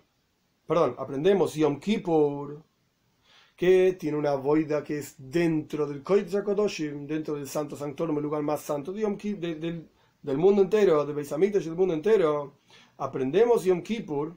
Perdón, 0.66 0.94
aprendemos 0.98 1.54
Yom 1.54 1.80
Kippur, 1.80 2.62
que 3.56 3.94
tiene 3.94 4.18
una 4.18 4.36
voida 4.36 4.84
que 4.84 4.98
es 4.98 5.16
dentro 5.18 5.88
del 5.88 6.04
Kodesh 6.04 6.34
dentro 7.08 7.36
del 7.36 7.48
Santo 7.48 7.78
Sanctorum, 7.78 8.18
el 8.18 8.24
lugar 8.24 8.42
más 8.42 8.60
santo 8.60 8.92
del 8.92 10.38
mundo 10.38 10.64
entero, 10.64 11.06
de 11.06 11.14
Beisamitas 11.14 11.64
y 11.64 11.70
del 11.70 11.78
mundo 11.78 11.94
entero, 11.94 12.60
aprendemos 12.98 13.64
Yom 13.64 13.82
Kippur, 13.82 14.36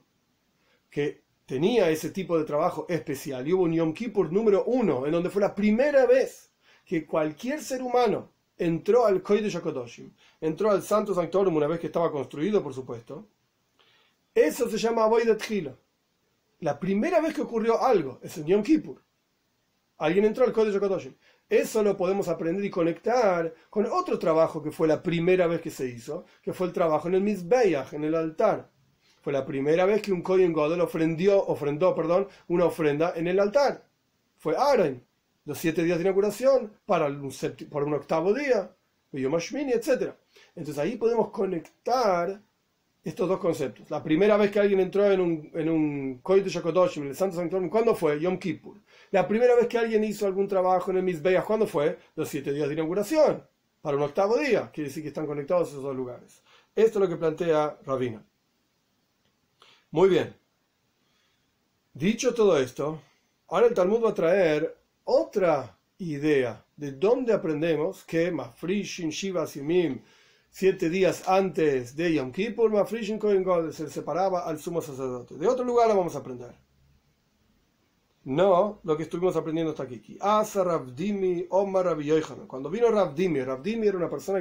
que 0.88 1.24
tenía 1.50 1.90
ese 1.90 2.10
tipo 2.10 2.38
de 2.38 2.44
trabajo 2.44 2.86
especial. 2.88 3.48
Y 3.48 3.52
hubo 3.52 3.64
un 3.64 3.72
Yom 3.72 3.92
Kippur 3.92 4.32
número 4.32 4.62
uno, 4.66 5.04
en 5.04 5.10
donde 5.10 5.30
fue 5.30 5.42
la 5.42 5.52
primera 5.52 6.06
vez 6.06 6.52
que 6.84 7.04
cualquier 7.04 7.60
ser 7.60 7.82
humano 7.82 8.30
entró 8.56 9.04
al 9.04 9.20
Kodesh 9.20 9.56
HaKadoshim, 9.56 10.12
entró 10.40 10.70
al 10.70 10.80
Santo 10.80 11.12
Sanctorum 11.12 11.56
una 11.56 11.66
vez 11.66 11.80
que 11.80 11.88
estaba 11.88 12.12
construido, 12.12 12.62
por 12.62 12.72
supuesto. 12.72 13.26
Eso 14.32 14.70
se 14.70 14.78
llama 14.78 15.02
Avoidat 15.02 15.42
Hila. 15.50 15.74
La 16.60 16.78
primera 16.78 17.20
vez 17.20 17.34
que 17.34 17.42
ocurrió 17.42 17.82
algo 17.82 18.20
es 18.22 18.38
en 18.38 18.46
Yom 18.46 18.62
Kippur. 18.62 19.02
Alguien 19.98 20.26
entró 20.26 20.44
al 20.44 20.52
Kodesh 20.52 20.76
HaKadoshim. 20.76 21.16
Eso 21.48 21.82
lo 21.82 21.96
podemos 21.96 22.28
aprender 22.28 22.64
y 22.64 22.70
conectar 22.70 23.52
con 23.70 23.86
otro 23.86 24.20
trabajo 24.20 24.62
que 24.62 24.70
fue 24.70 24.86
la 24.86 25.02
primera 25.02 25.48
vez 25.48 25.60
que 25.60 25.70
se 25.70 25.88
hizo, 25.88 26.26
que 26.42 26.52
fue 26.52 26.68
el 26.68 26.72
trabajo 26.72 27.08
en 27.08 27.14
el 27.16 27.22
Mizbeach, 27.22 27.92
en 27.92 28.04
el 28.04 28.14
altar. 28.14 28.70
Fue 29.20 29.32
la 29.32 29.44
primera 29.44 29.84
vez 29.84 30.02
que 30.02 30.12
un 30.12 30.22
Kohen 30.22 30.52
Godel 30.52 30.80
ofrendió, 30.80 31.44
ofrendó 31.46 31.94
perdón, 31.94 32.28
una 32.48 32.64
ofrenda 32.66 33.12
en 33.14 33.26
el 33.26 33.38
altar. 33.38 33.84
Fue 34.38 34.56
Aaron, 34.56 35.02
los 35.44 35.58
siete 35.58 35.82
días 35.84 35.98
de 35.98 36.04
inauguración, 36.04 36.72
para 36.86 37.06
un, 37.06 37.32
para 37.70 37.84
un 37.84 37.94
octavo 37.94 38.32
día, 38.32 38.74
etc. 39.12 40.12
Entonces 40.54 40.78
ahí 40.78 40.96
podemos 40.96 41.30
conectar 41.30 42.40
estos 43.02 43.28
dos 43.28 43.40
conceptos. 43.40 43.90
La 43.90 44.02
primera 44.02 44.36
vez 44.36 44.50
que 44.50 44.60
alguien 44.60 44.80
entró 44.80 45.10
en 45.10 45.20
un, 45.20 45.50
en 45.54 45.68
un 45.68 46.22
en 46.24 47.06
el 47.08 47.16
Santo 47.16 47.36
Sanctorum, 47.36 47.68
¿cuándo 47.68 47.94
fue? 47.94 48.20
Yom 48.20 48.38
Kippur. 48.38 48.76
La 49.10 49.26
primera 49.26 49.54
vez 49.54 49.66
que 49.66 49.78
alguien 49.78 50.04
hizo 50.04 50.26
algún 50.26 50.48
trabajo 50.48 50.90
en 50.90 50.98
el 50.98 51.02
Mizbeach, 51.02 51.44
¿cuándo 51.44 51.66
fue? 51.66 51.98
Los 52.14 52.28
siete 52.28 52.52
días 52.52 52.68
de 52.68 52.74
inauguración, 52.74 53.42
para 53.80 53.96
un 53.96 54.02
octavo 54.02 54.36
día. 54.38 54.70
Quiere 54.72 54.88
decir 54.88 55.02
que 55.02 55.08
están 55.08 55.26
conectados 55.26 55.70
esos 55.70 55.82
dos 55.82 55.96
lugares. 55.96 56.42
Esto 56.74 56.98
es 56.98 57.02
lo 57.02 57.08
que 57.08 57.16
plantea 57.16 57.78
Rabina. 57.84 58.24
Muy 59.92 60.08
bien. 60.08 60.36
Dicho 61.92 62.32
todo 62.32 62.56
esto, 62.58 63.00
ahora 63.48 63.66
el 63.66 63.74
Talmud 63.74 64.04
va 64.04 64.10
a 64.10 64.14
traer 64.14 64.76
otra 65.04 65.76
idea 65.98 66.64
de 66.76 66.92
dónde 66.92 67.32
aprendemos 67.32 68.04
que 68.04 68.30
Mafrishin, 68.30 69.10
Shiva, 69.10 69.46
Simim, 69.48 70.00
siete 70.48 70.88
días 70.88 71.28
antes 71.28 71.96
de 71.96 72.14
Yom 72.14 72.30
Kippur, 72.30 72.70
Mafrishin 72.70 73.18
Kohen 73.18 73.72
se 73.72 73.90
separaba 73.90 74.46
al 74.46 74.60
sumo 74.60 74.80
sacerdote. 74.80 75.36
De 75.36 75.48
otro 75.48 75.64
lugar 75.64 75.88
lo 75.88 75.96
vamos 75.96 76.14
a 76.14 76.20
aprender. 76.20 76.54
No, 78.22 78.80
lo 78.84 78.96
que 78.96 79.02
estuvimos 79.02 79.34
aprendiendo 79.34 79.72
hasta 79.72 79.82
aquí. 79.82 80.16
Asa 80.20 80.62
Ravdimi 80.62 81.46
Omar 81.50 81.86
Rabbi 81.86 82.12
Cuando 82.46 82.70
vino 82.70 82.88
Ravdimi, 82.90 83.42
Ravdimi 83.42 83.88
era 83.88 83.96
una 83.96 84.10
persona 84.10 84.40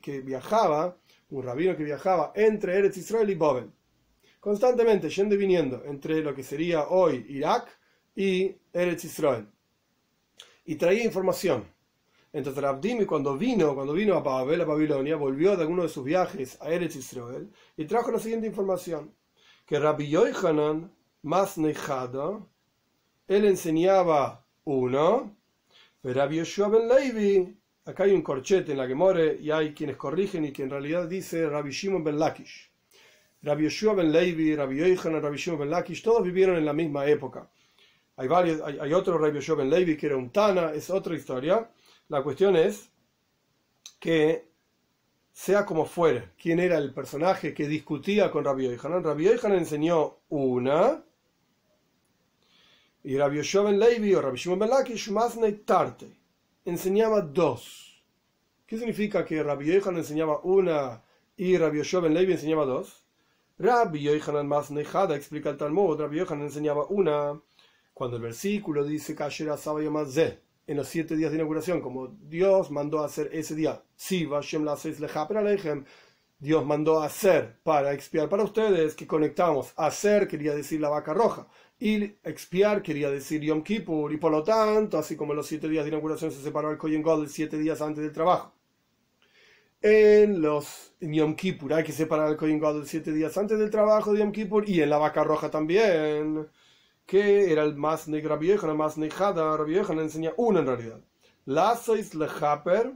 que, 0.00 0.20
viajaba, 0.20 0.96
un 1.30 1.42
rabino 1.42 1.76
que 1.76 1.84
viajaba 1.84 2.32
entre 2.34 2.78
Eretz 2.78 2.96
Israel 2.96 3.28
y 3.28 3.34
Bobel. 3.34 3.70
Constantemente, 4.48 5.10
yendo 5.10 5.34
y 5.34 5.38
viniendo 5.38 5.84
entre 5.84 6.22
lo 6.22 6.34
que 6.34 6.42
sería 6.42 6.88
hoy 6.88 7.22
Irak 7.28 7.68
y 8.16 8.56
Eretz 8.72 9.04
Israel. 9.04 9.46
Y 10.64 10.76
traía 10.76 11.04
información. 11.04 11.66
Entonces 12.32 12.62
Ravdimi 12.62 13.04
cuando 13.04 13.36
vino, 13.36 13.74
cuando 13.74 13.92
vino 13.92 14.14
a 14.14 14.20
Babel, 14.20 14.62
a 14.62 14.64
Babilonia, 14.64 15.16
volvió 15.16 15.54
de 15.54 15.64
alguno 15.64 15.82
de 15.82 15.90
sus 15.90 16.02
viajes 16.02 16.56
a 16.62 16.70
Eretz 16.70 16.96
Israel 16.96 17.52
y 17.76 17.84
trajo 17.84 18.10
la 18.10 18.18
siguiente 18.18 18.46
información. 18.46 19.14
Que 19.66 19.78
Rabbi 19.78 20.08
Yochanan, 20.08 20.94
más 21.24 21.58
él 21.58 23.44
enseñaba 23.44 24.46
uno, 24.64 25.36
pero 26.00 26.22
Rabbi 26.22 26.36
Yoshua 26.36 26.68
ben 26.68 26.88
Levi, 26.88 27.54
acá 27.84 28.04
hay 28.04 28.12
un 28.12 28.22
corchete 28.22 28.72
en 28.72 28.78
la 28.78 28.88
que 28.88 28.94
more 28.94 29.36
y 29.38 29.50
hay 29.50 29.74
quienes 29.74 29.98
corrigen 29.98 30.46
y 30.46 30.52
que 30.52 30.62
en 30.62 30.70
realidad 30.70 31.06
dice 31.06 31.46
Rabbi 31.50 31.70
Shimon 31.70 32.02
ben 32.02 32.18
Lakish. 32.18 32.67
Rabbi 33.42 33.64
Yoshua 33.64 33.94
ben 33.94 34.10
Levi, 34.10 34.54
Rabbi 34.54 34.76
Yochanan, 34.76 35.22
Rabbi 35.22 35.36
Shimon 35.36 35.60
ben 35.60 35.70
Lakish, 35.70 36.02
todos 36.02 36.24
vivieron 36.24 36.56
en 36.56 36.64
la 36.64 36.72
misma 36.72 37.06
época. 37.06 37.48
Hay, 38.16 38.26
varios, 38.26 38.60
hay, 38.60 38.92
otro 38.92 39.16
Rabbi 39.16 39.36
Yoshua 39.36 39.56
ben 39.56 39.70
Levi 39.70 39.96
que 39.96 40.06
era 40.06 40.16
un 40.16 40.30
Tana, 40.30 40.72
es 40.72 40.90
otra 40.90 41.14
historia. 41.14 41.70
La 42.08 42.22
cuestión 42.22 42.56
es 42.56 42.90
que 44.00 44.48
sea 45.32 45.64
como 45.64 45.84
fuere, 45.84 46.30
quién 46.36 46.58
era 46.58 46.78
el 46.78 46.92
personaje 46.92 47.54
que 47.54 47.68
discutía 47.68 48.28
con 48.30 48.44
Rabbi 48.44 48.68
Yochanan. 48.70 49.04
Rabbi 49.04 49.24
Yochanan 49.24 49.58
enseñó 49.58 50.18
una 50.30 51.04
y 53.04 53.16
Rabbi 53.16 53.36
Yoshua 53.36 53.62
ben 53.70 53.78
Levi 53.78 54.14
o 54.14 54.20
Rabbi 54.20 54.36
Shimon 54.36 54.58
ben 54.58 54.70
Lakish 54.70 55.10
tarte. 55.64 56.18
Enseñaba 56.64 57.22
dos. 57.22 58.04
¿Qué 58.66 58.76
significa 58.76 59.24
que 59.24 59.42
Rabbi 59.44 59.66
Yochanan 59.66 59.98
enseñaba 60.00 60.40
una 60.42 61.04
y 61.36 61.56
Rabbi 61.56 61.78
Yoshua 61.78 62.00
ben 62.00 62.14
Levi 62.14 62.32
enseñaba 62.32 62.66
dos? 62.66 63.07
Rabbi 63.60 64.02
Yochanan 64.02 64.46
más 64.46 64.70
Jada 64.86 65.16
explica 65.16 65.50
el 65.50 65.56
Talmud. 65.56 66.00
Rabbi 66.00 66.18
Yochanan 66.18 66.44
enseñaba 66.44 66.86
una 66.90 67.40
cuando 67.92 68.16
el 68.16 68.22
versículo 68.22 68.84
dice 68.84 69.16
en 70.68 70.76
los 70.76 70.88
siete 70.88 71.16
días 71.16 71.30
de 71.32 71.38
inauguración, 71.38 71.80
como 71.80 72.06
Dios 72.06 72.70
mandó 72.70 73.02
hacer 73.02 73.30
ese 73.32 73.56
día. 73.56 73.82
Si 73.96 74.28
Dios 76.38 76.64
mandó 76.64 77.02
hacer 77.02 77.58
para 77.64 77.92
expiar 77.92 78.28
para 78.28 78.44
ustedes, 78.44 78.94
que 78.94 79.08
conectamos. 79.08 79.72
Hacer 79.76 80.28
quería 80.28 80.54
decir 80.54 80.80
la 80.80 80.90
vaca 80.90 81.12
roja. 81.12 81.48
Y 81.80 82.04
expiar 82.22 82.82
quería 82.82 83.10
decir 83.10 83.40
Yom 83.40 83.64
Kippur, 83.64 84.12
y 84.12 84.18
por 84.18 84.30
lo 84.30 84.44
tanto, 84.44 84.98
así 84.98 85.16
como 85.16 85.34
los 85.34 85.46
siete 85.48 85.68
días 85.68 85.84
de 85.84 85.88
inauguración 85.88 86.30
se 86.30 86.42
separó 86.42 86.70
el 86.70 86.78
Kohen 86.78 87.02
Gadol 87.02 87.28
siete 87.28 87.58
días 87.58 87.82
antes 87.82 88.04
del 88.04 88.12
trabajo. 88.12 88.52
En 89.80 90.42
los 90.42 90.92
Yom 91.00 91.36
Kippur 91.36 91.72
hay 91.72 91.84
que 91.84 91.92
separar 91.92 92.28
el 92.30 92.36
Kohen 92.36 92.58
Gadol 92.58 92.84
siete 92.84 93.12
días 93.12 93.38
antes 93.38 93.60
del 93.60 93.70
trabajo 93.70 94.12
de 94.12 94.18
Yom 94.18 94.32
Kippur, 94.32 94.68
y 94.68 94.82
en 94.82 94.90
la 94.90 94.98
vaca 94.98 95.22
roja 95.22 95.50
también, 95.50 96.48
que 97.06 97.52
era 97.52 97.62
el 97.62 97.76
más 97.76 98.08
negra 98.08 98.34
vieja, 98.36 98.66
el 98.66 98.76
más 98.76 98.98
nejada, 98.98 99.56
la 99.56 99.62
vieja 99.62 99.94
le 99.94 100.02
enseña 100.02 100.32
uno 100.36 100.58
en 100.58 100.66
realidad. 100.66 101.00
La 101.44 101.76
sois 101.76 102.12
lechaper, 102.16 102.92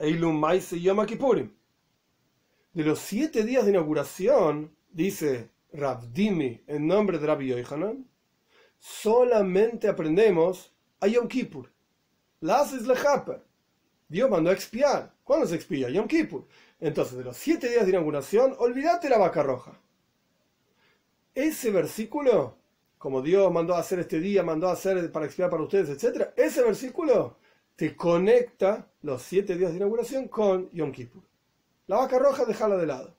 eilum 0.00 0.40
maise 0.40 0.80
Yom 0.80 1.06
Kippurim. 1.06 1.54
De 2.72 2.82
los 2.82 2.98
siete 2.98 3.44
días 3.44 3.64
de 3.64 3.70
inauguración, 3.70 4.74
dice 4.90 5.50
Rabdimi 5.72 6.64
en 6.66 6.88
nombre 6.88 7.20
de 7.20 7.26
Rabbi 7.28 7.46
Yohanan, 7.46 8.08
solamente 8.80 9.86
aprendemos 9.86 10.74
a 10.98 11.06
Yom 11.06 11.28
Kippur. 11.28 11.70
Las 12.40 12.72
es 12.72 12.88
lechaper. 12.88 13.44
Dios 14.08 14.28
mandó 14.28 14.50
a 14.50 14.54
expiar. 14.54 15.14
¿Cuándo 15.30 15.46
se 15.46 15.54
expía? 15.54 15.88
Yom 15.88 16.08
Kippur. 16.08 16.44
Entonces, 16.80 17.16
de 17.16 17.22
los 17.22 17.36
siete 17.36 17.68
días 17.68 17.84
de 17.84 17.90
inauguración, 17.90 18.52
olvídate 18.58 19.08
la 19.08 19.16
vaca 19.16 19.44
roja. 19.44 19.80
Ese 21.32 21.70
versículo, 21.70 22.56
como 22.98 23.22
Dios 23.22 23.52
mandó 23.52 23.76
a 23.76 23.78
hacer 23.78 24.00
este 24.00 24.18
día, 24.18 24.42
mandó 24.42 24.68
a 24.68 24.72
hacer 24.72 25.12
para 25.12 25.26
expiar 25.26 25.48
para 25.48 25.62
ustedes, 25.62 25.88
etc., 25.90 26.30
ese 26.36 26.64
versículo 26.64 27.36
te 27.76 27.94
conecta 27.94 28.90
los 29.02 29.22
siete 29.22 29.54
días 29.54 29.70
de 29.70 29.76
inauguración 29.76 30.26
con 30.26 30.68
Yom 30.72 30.90
Kippur. 30.90 31.22
La 31.86 31.98
vaca 31.98 32.18
roja, 32.18 32.44
déjala 32.44 32.76
de 32.76 32.86
lado. 32.86 33.16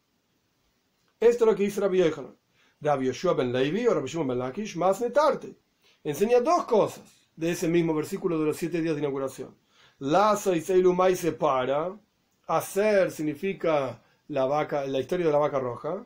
Esto 1.18 1.46
es 1.46 1.50
lo 1.50 1.56
que 1.56 1.64
dice 1.64 1.80
Rabbi 1.80 2.00
Yochanan. 2.00 2.36
Rabbi 2.82 3.06
Yoshua 3.06 3.36
ben 3.36 3.54
Levi 3.54 3.88
o 3.88 3.94
Rabbi 3.94 4.10
Shimon 4.10 4.28
ben 4.28 4.40
Lakish 4.40 4.76
más 4.76 5.00
netarte. 5.00 5.56
Enseña 6.04 6.42
dos 6.42 6.66
cosas 6.66 7.06
de 7.38 7.52
ese 7.52 7.70
mismo 7.70 7.96
versículo 7.96 8.38
de 8.38 8.48
los 8.48 8.58
siete 8.58 8.82
días 8.82 8.96
de 8.96 9.00
inauguración. 9.00 9.56
Lazo 10.02 10.56
y 10.56 10.62
Seilumai 10.62 11.16
se 11.16 11.32
para. 11.32 11.96
Hacer 12.48 13.12
significa 13.12 14.02
la 14.30 14.46
vaca, 14.46 14.86
la 14.88 15.00
historia 15.00 15.28
de 15.28 15.32
la 15.32 15.38
vaca 15.38 15.60
roja. 15.60 16.04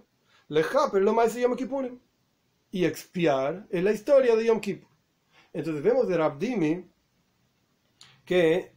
Leja, 0.50 0.90
pero 0.92 1.06
lo 1.06 1.14
más 1.14 1.34
de 1.34 1.42
Yom 1.42 1.56
Kippurim. 1.56 1.98
Y 2.72 2.84
expiar 2.84 3.66
es 3.70 3.82
la 3.82 3.94
historia 3.94 4.36
de 4.36 4.46
Yom 4.46 4.60
Kippur. 4.60 4.90
Entonces 5.54 5.82
vemos 5.82 6.10
de 6.10 6.18
Rabdimi 6.18 6.86
que 8.26 8.74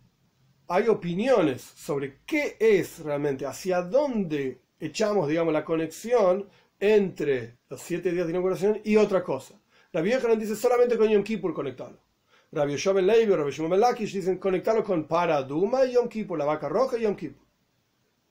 hay 0.68 0.86
opiniones 0.86 1.62
sobre 1.62 2.20
qué 2.24 2.56
es 2.60 3.00
realmente, 3.00 3.44
hacia 3.44 3.82
dónde 3.82 4.60
echamos, 4.78 5.28
digamos, 5.28 5.52
la 5.52 5.64
conexión 5.64 6.48
entre 6.78 7.58
los 7.68 7.80
siete 7.80 8.12
días 8.12 8.26
de 8.26 8.32
inauguración 8.32 8.80
y 8.84 8.94
otra 8.94 9.24
cosa. 9.24 9.60
La 9.90 10.00
vieja 10.00 10.28
nos 10.28 10.38
dice 10.38 10.54
solamente 10.54 10.96
con 10.96 11.08
Yom 11.08 11.24
Kippur 11.24 11.52
conectarlo. 11.52 12.07
Rabbi 12.50 12.72
Yoshua 12.72 13.02
Levi, 13.02 13.34
Rabbi 13.34 13.50
Shimon 13.50 13.78
Lakish 13.78 14.14
dicen 14.14 14.38
conectarlo 14.38 14.82
con 14.82 15.04
Paraduma 15.04 15.84
y 15.84 15.92
Yom 15.92 16.08
Kippur, 16.08 16.38
la 16.38 16.46
vaca 16.46 16.66
roja 16.66 16.96
y 16.96 17.02
Yom 17.02 17.14
Kippur. 17.14 17.46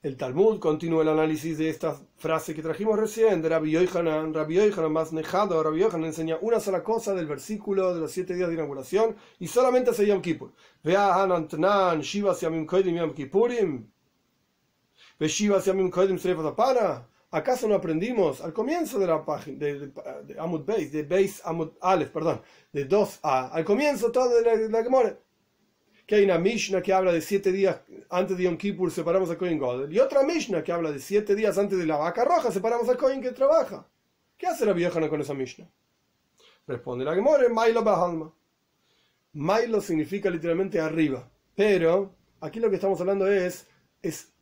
El 0.02 0.16
Talmud 0.16 0.58
continúa 0.58 1.02
el 1.02 1.08
análisis 1.08 1.56
de 1.58 1.68
esta 1.68 1.96
frase 2.16 2.52
que 2.52 2.62
trajimos 2.62 2.98
recién 2.98 3.40
de 3.42 3.48
Rabbi 3.48 3.70
Yohanan. 3.70 4.34
Rabbi 4.34 4.54
Yohanan 4.54 4.92
más 4.92 5.12
nejado, 5.12 5.62
Rabbi 5.62 5.78
Yohanan 5.78 6.06
enseña 6.06 6.36
una 6.40 6.58
sola 6.58 6.82
cosa 6.82 7.14
del 7.14 7.26
versículo 7.26 7.94
de 7.94 8.00
los 8.00 8.10
siete 8.10 8.34
días 8.34 8.48
de 8.48 8.54
inauguración 8.54 9.14
y 9.38 9.46
solamente 9.46 9.90
hace 9.90 10.06
Yom 10.06 10.20
Kippur. 10.20 10.52
Vea 10.82 11.14
Hanantanan, 11.14 12.00
Shiva 12.00 12.34
Yamim 12.34 12.66
Kodim 12.66 12.96
Yom 12.96 13.14
Kippurim. 13.14 13.88
Ve 15.20 15.28
Shiva 15.28 15.60
Yamim 15.60 15.90
Kodim 15.90 16.18
Srefat 16.18 16.56
Para. 16.56 17.08
¿Acaso 17.30 17.68
no 17.68 17.74
aprendimos 17.74 18.40
al 18.40 18.54
comienzo 18.54 18.98
de 18.98 19.06
la 19.06 19.22
página 19.24 19.58
de, 19.58 19.88
de, 20.24 20.40
Amud 20.40 20.64
Beis, 20.64 20.90
de 20.90 21.02
Beis 21.02 21.42
Amud 21.44 21.72
Aleph, 21.80 22.10
perdón, 22.10 22.40
de 22.72 22.88
2a, 22.88 23.50
al 23.52 23.64
comienzo 23.64 24.10
todo 24.10 24.34
de 24.34 24.42
la, 24.42 24.56
de 24.56 24.82
Gemora? 24.82 25.18
que 26.06 26.14
hay 26.14 26.24
una 26.24 26.38
Mishnah 26.38 26.80
que 26.80 26.90
habla 26.90 27.12
de 27.12 27.20
siete 27.20 27.52
días 27.52 27.82
antes 28.08 28.38
de 28.38 28.44
Yom 28.44 28.56
Kippur 28.56 28.90
separamos 28.90 29.28
al 29.28 29.36
Kohen 29.36 29.58
Godel, 29.58 29.92
y 29.92 29.98
otra 29.98 30.22
Mishnah 30.22 30.64
que 30.64 30.72
habla 30.72 30.90
de 30.90 31.00
siete 31.00 31.34
días 31.34 31.58
antes 31.58 31.78
de 31.78 31.84
la 31.84 31.98
vaca 31.98 32.24
roja 32.24 32.50
separamos 32.50 32.88
al 32.88 32.96
Kohen 32.96 33.20
que 33.20 33.32
trabaja. 33.32 33.86
¿Qué 34.38 34.46
hace 34.46 34.64
la 34.64 34.72
vieja 34.72 35.06
con 35.06 35.20
esa 35.20 35.34
Mishnah? 35.34 35.68
Responde 36.66 37.04
la 37.04 37.14
Gemore, 37.14 37.50
Mailo 37.50 37.84
Bahalma. 37.84 38.32
Mailo 39.34 39.82
significa 39.82 40.30
literalmente 40.30 40.80
arriba, 40.80 41.30
pero 41.54 42.14
aquí 42.40 42.58
lo 42.58 42.70
que 42.70 42.76
estamos 42.76 42.98
hablando 43.02 43.30
es, 43.30 43.66
es 44.00 44.32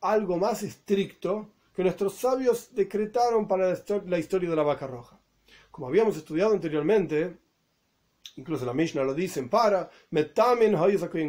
algo 0.00 0.38
más 0.38 0.62
estricto 0.62 1.50
que 1.74 1.82
nuestros 1.82 2.14
sabios 2.14 2.74
decretaron 2.74 3.46
para 3.46 3.74
la 4.06 4.18
historia 4.18 4.50
de 4.50 4.56
la 4.56 4.62
vaca 4.62 4.86
roja. 4.86 5.20
Como 5.70 5.86
habíamos 5.86 6.16
estudiado 6.16 6.52
anteriormente, 6.52 7.36
incluso 8.36 8.64
la 8.64 8.74
Mishnah 8.74 9.04
lo 9.04 9.14
dicen, 9.14 9.48
para, 9.48 9.90
metamen 10.10 10.74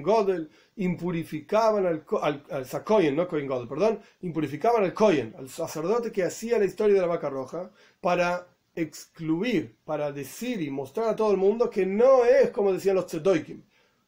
godel, 0.02 0.50
impurificaban 0.78 1.86
al, 1.86 2.06
al, 2.22 2.44
al 2.50 2.66
sakoyen, 2.66 3.16
no 3.16 3.28
Kohen 3.28 3.48
Godel, 3.48 3.68
perdón, 3.68 4.00
impurificaban 4.22 4.84
al 4.84 4.94
Kohen, 4.94 5.36
al 5.38 5.50
sacerdote 5.50 6.12
que 6.12 6.24
hacía 6.24 6.58
la 6.58 6.66
historia 6.66 6.96
de 6.96 7.02
la 7.02 7.08
vaca 7.08 7.30
roja, 7.30 7.72
para 8.00 8.48
excluir, 8.76 9.78
para 9.84 10.12
decir 10.12 10.62
y 10.62 10.70
mostrar 10.70 11.10
a 11.10 11.16
todo 11.16 11.32
el 11.32 11.38
mundo 11.38 11.70
que 11.70 11.86
no 11.86 12.24
es 12.26 12.52
como 12.52 12.72
decían 12.72 12.96
los 12.96 13.08
tzedoikim, 13.08 13.64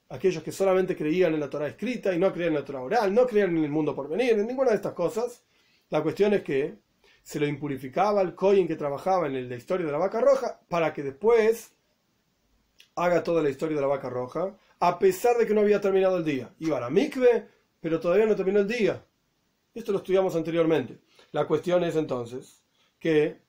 aquellos 0.09 0.43
que 0.43 0.51
solamente 0.51 0.95
creían 0.95 1.33
en 1.33 1.39
la 1.39 1.49
Torah 1.49 1.67
escrita 1.67 2.13
y 2.13 2.19
no 2.19 2.31
creían 2.31 2.53
en 2.53 2.59
la 2.59 2.65
Torah 2.65 2.81
oral, 2.81 3.13
no 3.13 3.25
creían 3.25 3.57
en 3.57 3.63
el 3.63 3.71
mundo 3.71 3.95
por 3.95 4.07
venir, 4.07 4.33
en 4.33 4.47
ninguna 4.47 4.69
de 4.69 4.77
estas 4.77 4.93
cosas. 4.93 5.43
La 5.93 6.01
cuestión 6.01 6.33
es 6.33 6.41
que 6.41 6.79
se 7.21 7.39
lo 7.39 7.45
impurificaba 7.45 8.19
al 8.19 8.33
Kohen 8.33 8.67
que 8.67 8.75
trabajaba 8.75 9.27
en 9.27 9.47
la 9.47 9.55
historia 9.55 9.85
de 9.85 9.91
la 9.91 9.99
vaca 9.99 10.21
roja 10.21 10.59
para 10.67 10.91
que 10.91 11.03
después 11.03 11.71
haga 12.95 13.23
toda 13.23 13.43
la 13.43 13.51
historia 13.51 13.75
de 13.75 13.81
la 13.81 13.87
vaca 13.87 14.09
roja, 14.09 14.57
a 14.79 14.97
pesar 14.97 15.37
de 15.37 15.45
que 15.45 15.53
no 15.53 15.61
había 15.61 15.79
terminado 15.79 16.17
el 16.17 16.25
día. 16.25 16.51
Iba 16.57 16.77
a 16.77 16.81
la 16.81 16.89
mikve, 16.89 17.47
pero 17.79 17.99
todavía 17.99 18.25
no 18.25 18.35
terminó 18.35 18.61
el 18.61 18.67
día. 18.67 19.05
Esto 19.71 19.91
lo 19.91 19.99
estudiamos 19.99 20.35
anteriormente. 20.35 20.97
La 21.31 21.45
cuestión 21.45 21.83
es 21.83 21.95
entonces 21.95 22.63
que 22.97 23.43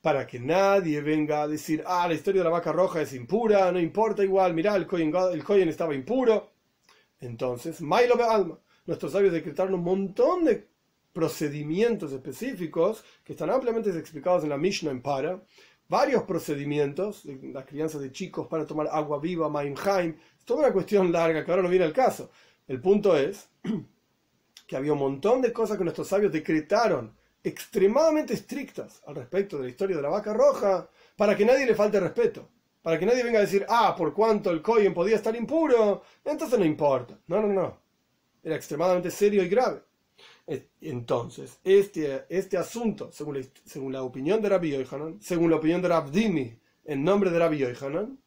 para 0.00 0.26
que 0.26 0.40
nadie 0.40 1.02
venga 1.02 1.42
a 1.42 1.48
decir, 1.48 1.84
ah, 1.86 2.08
la 2.08 2.14
historia 2.14 2.40
de 2.40 2.44
la 2.44 2.50
vaca 2.50 2.72
roja 2.72 3.02
es 3.02 3.12
impura, 3.12 3.70
no 3.70 3.78
importa 3.78 4.24
igual, 4.24 4.54
mirá, 4.54 4.74
el 4.74 4.86
Kohen, 4.86 5.68
estaba 5.68 5.94
impuro. 5.94 6.50
Entonces, 7.20 7.82
Mailo 7.82 8.14
alma. 8.26 8.58
Nuestros 8.86 9.12
sabios 9.12 9.34
decretaron 9.34 9.74
un 9.74 9.84
montón 9.84 10.46
de 10.46 10.70
procedimientos 11.12 12.12
específicos 12.12 13.04
que 13.24 13.32
están 13.32 13.50
ampliamente 13.50 13.90
explicados 13.90 14.44
en 14.44 14.50
la 14.50 14.56
Mishnah 14.56 14.90
en 14.90 15.02
Para, 15.02 15.42
varios 15.88 16.22
procedimientos, 16.22 17.24
la 17.24 17.64
crianza 17.64 17.98
de 17.98 18.12
chicos 18.12 18.46
para 18.46 18.64
tomar 18.64 18.88
agua 18.92 19.18
viva, 19.18 19.48
Mainheim, 19.48 20.16
es 20.38 20.44
toda 20.44 20.60
una 20.60 20.72
cuestión 20.72 21.10
larga 21.10 21.44
que 21.44 21.50
ahora 21.50 21.64
no 21.64 21.68
viene 21.68 21.84
al 21.84 21.92
caso. 21.92 22.30
El 22.68 22.80
punto 22.80 23.16
es 23.16 23.48
que 24.68 24.76
había 24.76 24.92
un 24.92 25.00
montón 25.00 25.42
de 25.42 25.52
cosas 25.52 25.76
que 25.76 25.82
nuestros 25.82 26.06
sabios 26.06 26.32
decretaron 26.32 27.12
extremadamente 27.42 28.34
estrictas 28.34 29.02
al 29.06 29.16
respecto 29.16 29.56
de 29.56 29.64
la 29.64 29.70
historia 29.70 29.96
de 29.96 30.02
la 30.02 30.10
vaca 30.10 30.32
roja, 30.32 30.88
para 31.16 31.36
que 31.36 31.44
nadie 31.44 31.66
le 31.66 31.74
falte 31.74 31.98
respeto, 31.98 32.48
para 32.82 32.98
que 32.98 33.06
nadie 33.06 33.24
venga 33.24 33.38
a 33.38 33.42
decir, 33.42 33.66
ah, 33.68 33.94
por 33.96 34.14
cuanto 34.14 34.50
el 34.50 34.62
Cohen 34.62 34.94
podía 34.94 35.16
estar 35.16 35.34
impuro, 35.34 36.02
entonces 36.24 36.58
no 36.58 36.64
importa. 36.64 37.18
No, 37.26 37.40
no, 37.42 37.48
no. 37.48 37.80
Era 38.42 38.54
extremadamente 38.54 39.10
serio 39.10 39.42
y 39.42 39.48
grave. 39.48 39.82
Entonces, 40.80 41.58
este, 41.62 42.24
este 42.28 42.56
asunto, 42.56 43.10
según 43.12 43.38
la, 43.38 43.46
según 43.64 43.92
la 43.92 44.02
opinión 44.02 44.42
de 44.42 44.48
Rabbi 44.48 44.70
Yohanan, 44.70 45.20
según 45.20 45.50
la 45.50 45.56
opinión 45.56 45.80
de 45.80 45.88
Rabdimi, 45.88 46.58
en 46.84 47.04
nombre 47.04 47.30
de 47.30 47.38
Rabbi 47.38 47.58
Yohanan, 47.58 48.18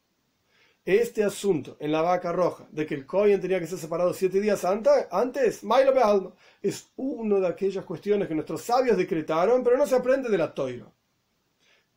este 0.84 1.24
asunto 1.24 1.76
en 1.80 1.92
la 1.92 2.02
vaca 2.02 2.30
roja, 2.32 2.66
de 2.70 2.84
que 2.84 2.94
el 2.94 3.06
Cohen 3.06 3.40
tenía 3.40 3.58
que 3.58 3.66
ser 3.66 3.78
separado 3.78 4.12
siete 4.12 4.40
días 4.40 4.64
antes, 4.64 5.06
antes 5.10 5.62
es 6.62 6.88
una 6.96 7.40
de 7.40 7.46
aquellas 7.46 7.84
cuestiones 7.84 8.28
que 8.28 8.34
nuestros 8.34 8.62
sabios 8.62 8.96
decretaron, 8.96 9.64
pero 9.64 9.78
no 9.78 9.86
se 9.86 9.96
aprende 9.96 10.28
de 10.28 10.38
la 10.38 10.52
toira. 10.52 10.86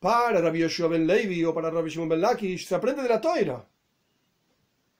Para 0.00 0.40
Rabbi 0.40 0.60
Yoshua 0.60 0.88
ben 0.88 1.06
Levi 1.06 1.44
o 1.44 1.52
para 1.52 1.70
Rabbi 1.70 1.90
Shimon 1.90 2.08
ben 2.08 2.20
Lakish 2.20 2.66
se 2.66 2.74
aprende 2.74 3.02
de 3.02 3.08
la 3.08 3.20
toira. 3.20 3.66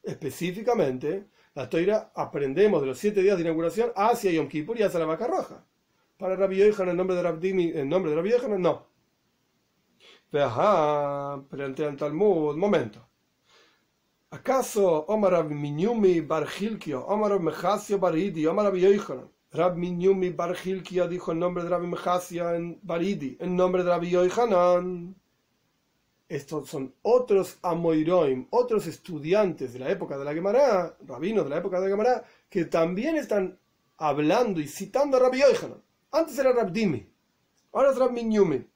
Específicamente, 0.03 1.28
la 1.59 1.68
toira 1.68 2.12
aprendemos 2.14 2.80
de 2.80 2.86
los 2.86 2.98
siete 2.98 3.20
días 3.20 3.36
de 3.36 3.42
inauguración 3.42 3.90
hacia 3.96 4.30
Yom 4.30 4.46
Kippur 4.46 4.78
y 4.78 4.84
hacia 4.84 5.00
la 5.00 5.06
vaca 5.06 5.26
roja. 5.26 5.66
Para 6.16 6.36
Rabbi 6.36 6.56
Yohanan, 6.56 6.90
en 6.90 6.96
nombre 6.96 7.16
de 7.16 7.22
Rabdimi, 7.24 7.72
en 7.74 7.88
nombre 7.88 8.12
de 8.12 8.16
Rabbi 8.16 8.30
Yohanan, 8.30 8.62
no. 8.62 8.86
Pero 10.30 11.44
frente 11.50 11.84
al 11.84 11.96
Talmud, 11.96 12.56
momento. 12.56 13.09
¿Acaso 14.30 15.06
Omar 15.06 15.32
Rab 15.32 15.50
Minyumi 15.50 16.20
Bar 16.20 16.46
Hilkio, 16.46 17.04
Omar 17.06 17.32
Rab 17.32 17.40
Mechasio 17.40 17.98
Baridi, 17.98 18.46
Omar 18.46 18.66
Rab 18.66 18.76
Yohanan, 18.76 19.28
Rab 19.50 19.76
Minyumi 19.76 20.30
Bar 20.30 20.54
Hilkio 20.64 21.09
dijo 21.09 21.32
en 21.32 21.40
nombre 21.40 21.64
de 21.64 21.70
Rabbi 21.70 21.88
Mechasio 21.88 22.54
en 22.54 22.78
Baridi, 22.84 23.36
en 23.40 23.56
nombre 23.56 23.82
de 23.82 23.90
Rabbi 23.90 24.11
Yohanan? 24.11 25.18
Estos 26.29 26.68
son 26.68 26.95
otros 27.03 27.59
amoiroim, 27.62 28.47
otros 28.51 28.87
estudiantes 28.87 29.72
de 29.72 29.79
la 29.79 29.91
época 29.91 30.18
de 30.18 30.24
la 30.24 30.35
Gemara, 30.35 30.97
rabinos 31.07 31.45
de 31.45 31.51
la 31.51 31.59
época 31.59 31.81
de 31.81 31.87
la 31.87 31.91
Gemara, 31.91 32.24
que 32.51 32.66
también 32.66 33.16
están 33.16 33.59
hablando 33.97 34.61
y 34.61 34.68
citando 34.68 35.16
a 35.16 35.20
Rabbi 35.20 35.41
Yochanan. 35.41 35.83
Antes 36.11 36.39
era 36.39 36.53
Rabdimi, 36.53 37.07
ahora 37.72 37.91
es 37.91 37.99
Rabbi 37.99 38.24
Nyumi. 38.24 38.66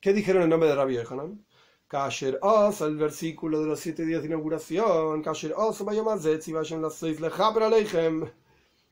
¿Qué 0.00 0.12
dijeron 0.12 0.42
en 0.42 0.50
nombre 0.50 0.68
de 0.68 0.74
Rabbi 0.74 0.94
Yochanan? 0.94 1.44
Kasher 1.86 2.38
Os, 2.40 2.80
el 2.80 2.96
versículo 2.96 3.60
de 3.60 3.66
los 3.66 3.78
siete 3.78 4.04
días 4.04 4.22
de 4.22 4.28
inauguración, 4.28 5.22
Kasher 5.22 5.54
Os, 5.56 5.80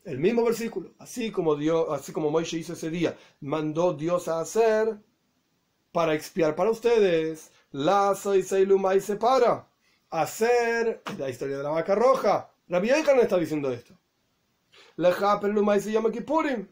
el 0.05 0.19
mismo 0.19 0.45
versículo, 0.45 0.95
así 0.99 1.31
como 1.31 1.57
Dios, 1.57 1.87
así 1.91 2.13
como 2.13 2.31
Moisés 2.31 2.61
hizo 2.61 2.73
ese 2.75 2.91
día, 2.91 3.17
mandó 3.41 3.93
Dios 3.93 4.29
a 4.29 4.41
hacer 4.41 4.99
para 5.93 6.15
expiar 6.15 6.55
para 6.55 6.71
ustedes. 6.71 7.51
Lazo 7.73 8.35
y 8.35 8.43
Seiluma 8.43 8.95
y 8.95 9.01
separa. 9.01 9.67
Hacer 10.11 11.03
la 11.19 11.29
historia 11.29 11.59
de 11.59 11.63
la 11.63 11.71
vaca 11.71 11.95
roja. 11.95 12.51
La 12.69 12.81
vieja 12.81 13.15
no 13.15 13.23
está 13.23 13.37
diciendo 13.37 13.73
esto. 13.73 13.95
Luma 14.97 15.77
y 15.77 15.81
se 15.81 15.93
llama 15.93 16.11
Kippurim. 16.11 16.67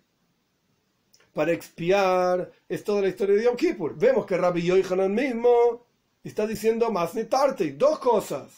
Para 1.33 1.53
expiar 1.53 2.51
es 2.69 2.85
toda 2.85 3.03
la 3.03 3.09
historia 3.09 3.37
de 3.37 3.45
Yom 3.45 3.57
Kippur. 3.57 3.97
Vemos 3.97 4.27
que 4.27 4.37
Rabbi 4.37 4.63
Yohanan 4.63 5.15
mismo 5.15 5.87
está 6.25 6.47
diciendo 6.47 6.91
más 6.91 7.15
ni 7.15 7.25
tarde, 7.25 7.73
dos 7.73 7.99
cosas. 7.99 8.53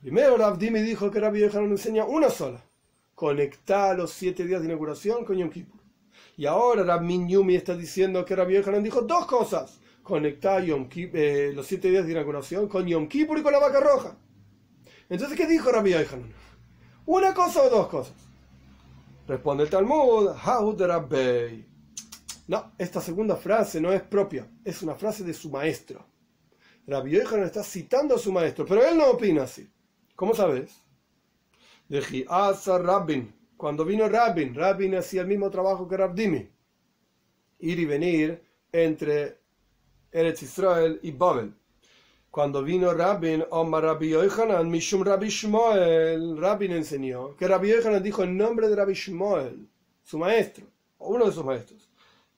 Primero, 0.00 0.36
Rabdimi 0.36 0.80
dijo 0.82 1.10
que 1.10 1.20
Rabbi 1.20 1.40
Yohanan 1.40 1.70
enseña 1.70 2.04
una 2.04 2.28
sola: 2.30 2.62
conectar 3.14 3.96
los 3.96 4.10
siete 4.10 4.44
días 4.44 4.60
de 4.60 4.66
inauguración 4.66 5.24
con 5.24 5.36
Yom 5.36 5.50
Kippur. 5.50 5.79
Y 6.36 6.46
ahora 6.46 6.82
Rabmin 6.82 7.28
Yumi 7.28 7.54
está 7.54 7.76
diciendo 7.76 8.24
que 8.24 8.34
Rabbi 8.34 8.54
Yohanan 8.54 8.82
dijo 8.82 9.02
dos 9.02 9.26
cosas. 9.26 9.78
Conectar 10.02 10.62
eh, 10.64 11.52
los 11.54 11.66
siete 11.66 11.90
días 11.90 12.06
de 12.06 12.12
inauguración 12.12 12.68
con 12.68 12.86
Yom 12.86 13.06
Kippur 13.06 13.38
y 13.38 13.42
con 13.42 13.52
la 13.52 13.58
vaca 13.58 13.80
roja. 13.80 14.16
Entonces, 15.08 15.36
¿qué 15.36 15.46
dijo 15.46 15.70
Rabbi 15.70 15.90
Yohanan? 15.90 16.32
¿Una 17.06 17.34
cosa 17.34 17.62
o 17.62 17.70
dos 17.70 17.88
cosas? 17.88 18.14
Responde 19.26 19.64
el 19.64 19.70
Talmud, 19.70 20.30
de 20.76 20.86
Rabbei. 20.86 21.66
No, 22.48 22.72
esta 22.78 23.00
segunda 23.00 23.36
frase 23.36 23.80
no 23.80 23.92
es 23.92 24.02
propia, 24.02 24.50
es 24.64 24.82
una 24.82 24.96
frase 24.96 25.22
de 25.22 25.32
su 25.32 25.50
maestro. 25.50 26.04
Rabbi 26.86 27.12
Yochanan 27.12 27.44
está 27.44 27.62
citando 27.62 28.16
a 28.16 28.18
su 28.18 28.32
maestro, 28.32 28.66
pero 28.66 28.84
él 28.84 28.96
no 28.96 29.10
opina 29.10 29.44
así. 29.44 29.70
¿Cómo 30.16 30.34
sabes? 30.34 30.72
De 31.88 32.26
Asa 32.28 32.78
Rabbin, 32.78 33.32
cuando 33.60 33.84
vino 33.84 34.08
Rabbin, 34.08 34.54
Rabbin 34.54 34.94
hacía 34.94 35.20
el 35.20 35.26
mismo 35.26 35.50
trabajo 35.50 35.86
que 35.86 35.94
Rabdimi, 35.94 36.48
ir 37.58 37.78
y 37.78 37.84
venir 37.84 38.42
entre 38.72 39.36
Eretz 40.10 40.42
Israel 40.44 40.98
y 41.02 41.10
Babel. 41.10 41.52
Cuando 42.30 42.62
vino 42.62 42.94
Rabin, 42.94 43.44
Omar 43.50 43.82
Rabbi 43.82 44.12
Yochanan, 44.12 44.70
Mishum 44.70 45.02
Rabbi 45.02 45.28
Shmuel, 45.28 46.38
Rabin 46.38 46.72
enseñó 46.72 47.36
que 47.36 47.46
Rabbi 47.46 47.68
Yochanan 47.68 48.02
dijo 48.02 48.22
en 48.22 48.38
nombre 48.38 48.66
de 48.66 48.76
Rabbi 48.76 48.94
Shmuel, 48.94 49.68
su 50.04 50.16
maestro, 50.16 50.64
o 50.96 51.10
uno 51.10 51.26
de 51.26 51.32
sus 51.32 51.44
maestros, 51.44 51.86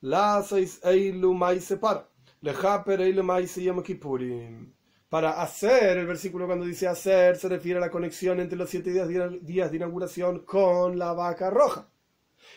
La 0.00 0.44
eilu 0.82 1.34
maise 1.34 1.76
para, 1.76 2.08
lejaper 2.40 3.00
eilu 3.00 3.22
maise 3.22 3.62
yom 3.62 3.80
kippurim. 3.80 4.74
Para 5.12 5.42
hacer, 5.42 5.98
el 5.98 6.06
versículo 6.06 6.46
cuando 6.46 6.64
dice 6.64 6.88
hacer 6.88 7.36
se 7.36 7.46
refiere 7.46 7.76
a 7.76 7.82
la 7.82 7.90
conexión 7.90 8.40
entre 8.40 8.56
los 8.56 8.70
siete 8.70 8.90
días 8.94 9.70
de, 9.70 9.76
inauguración 9.76 10.38
con 10.38 10.98
la 10.98 11.12
vaca 11.12 11.50
roja. 11.50 11.86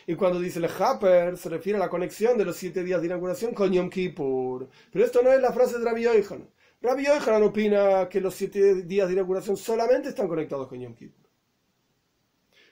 Y 0.06 0.14
cuando 0.14 0.40
dice 0.40 0.58
lejaper 0.58 1.36
se 1.36 1.50
refiere 1.50 1.76
a 1.76 1.80
la 1.80 1.90
conexión 1.90 2.38
de 2.38 2.46
los 2.46 2.56
siete 2.56 2.82
días 2.82 3.02
de 3.02 3.08
inauguración 3.08 3.52
con 3.52 3.70
Yom 3.70 3.90
Kippur. 3.90 4.70
Pero 4.90 5.04
esto 5.04 5.20
no 5.22 5.30
es 5.34 5.42
la 5.42 5.52
frase 5.52 5.78
de 5.78 5.84
Rabbi 5.84 6.04
Yochanan. 6.04 6.48
Rabbi 6.80 7.04
Yochanan 7.04 7.42
opina 7.42 8.08
que 8.08 8.22
los 8.22 8.34
siete 8.34 8.84
días 8.84 9.08
de 9.08 9.12
inauguración 9.12 9.58
solamente 9.58 10.08
están 10.08 10.26
conectados 10.26 10.66
con 10.66 10.80
Yom 10.80 10.94
Kippur. 10.94 11.28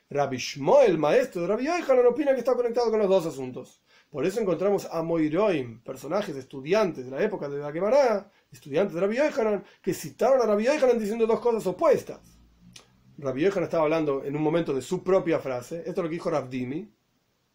Rabbi 0.09 0.39
Shmuel, 0.39 0.97
maestro 0.97 1.43
de 1.43 1.49
Rabbi 1.49 1.67
Yochanan, 1.67 2.07
opina 2.07 2.33
que 2.33 2.39
está 2.39 2.55
conectado 2.55 2.91
con 2.91 3.01
los 3.01 3.09
dos 3.11 3.27
asuntos. 3.27 3.83
Por 4.15 4.25
eso 4.25 4.41
encontramos 4.41 4.87
a 4.93 5.03
Moiroim, 5.03 5.81
personajes, 5.81 6.37
estudiantes 6.37 7.05
de 7.05 7.11
la 7.11 7.21
época 7.21 7.49
de 7.49 7.59
la 7.59 7.73
Gemara, 7.73 8.31
estudiantes 8.53 8.95
de 8.95 9.01
Rabbi 9.01 9.17
Yochanan, 9.17 9.65
que 9.83 9.93
citaron 9.93 10.41
a 10.41 10.47
Rabbi 10.47 10.67
Yochanan 10.67 11.01
diciendo 11.01 11.27
dos 11.27 11.41
cosas 11.41 11.67
opuestas. 11.67 12.21
Rabbi 13.19 13.43
Yochanan 13.43 13.65
estaba 13.65 13.83
hablando 13.83 14.23
en 14.23 14.37
un 14.37 14.43
momento 14.43 14.73
de 14.73 14.83
su 14.83 15.03
propia 15.03 15.41
frase, 15.41 15.79
esto 15.79 15.91
es 15.91 15.97
lo 15.97 16.05
que 16.05 16.11
dijo 16.11 16.31
Rabdimi, 16.31 16.89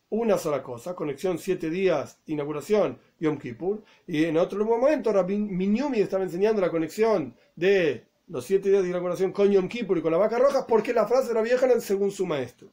una 0.09 0.37
sola 0.37 0.61
cosa, 0.61 0.93
conexión 0.95 1.39
siete 1.39 1.69
días, 1.69 2.19
inauguración, 2.25 2.99
Yom 3.21 3.37
Kippur, 3.37 3.81
y 4.05 4.25
en 4.25 4.35
otro 4.35 4.65
momento 4.65 5.13
Rabbi 5.13 5.37
Minyumi 5.37 6.01
estaba 6.01 6.25
enseñando 6.25 6.59
la 6.59 6.69
conexión 6.69 7.37
de 7.55 8.05
los 8.27 8.43
siete 8.43 8.67
días 8.69 8.83
de 8.83 8.89
inauguración 8.89 9.31
con 9.31 9.49
Yom 9.49 9.69
Kippur 9.69 9.97
y 9.97 10.01
con 10.01 10.11
la 10.11 10.17
vaca 10.17 10.37
roja, 10.37 10.67
porque 10.67 10.93
la 10.93 11.07
frase 11.07 11.29
de 11.29 11.35
Rabbi 11.35 11.51
Yohanan 11.51 11.79
según 11.79 12.11
su 12.11 12.25
maestro. 12.25 12.69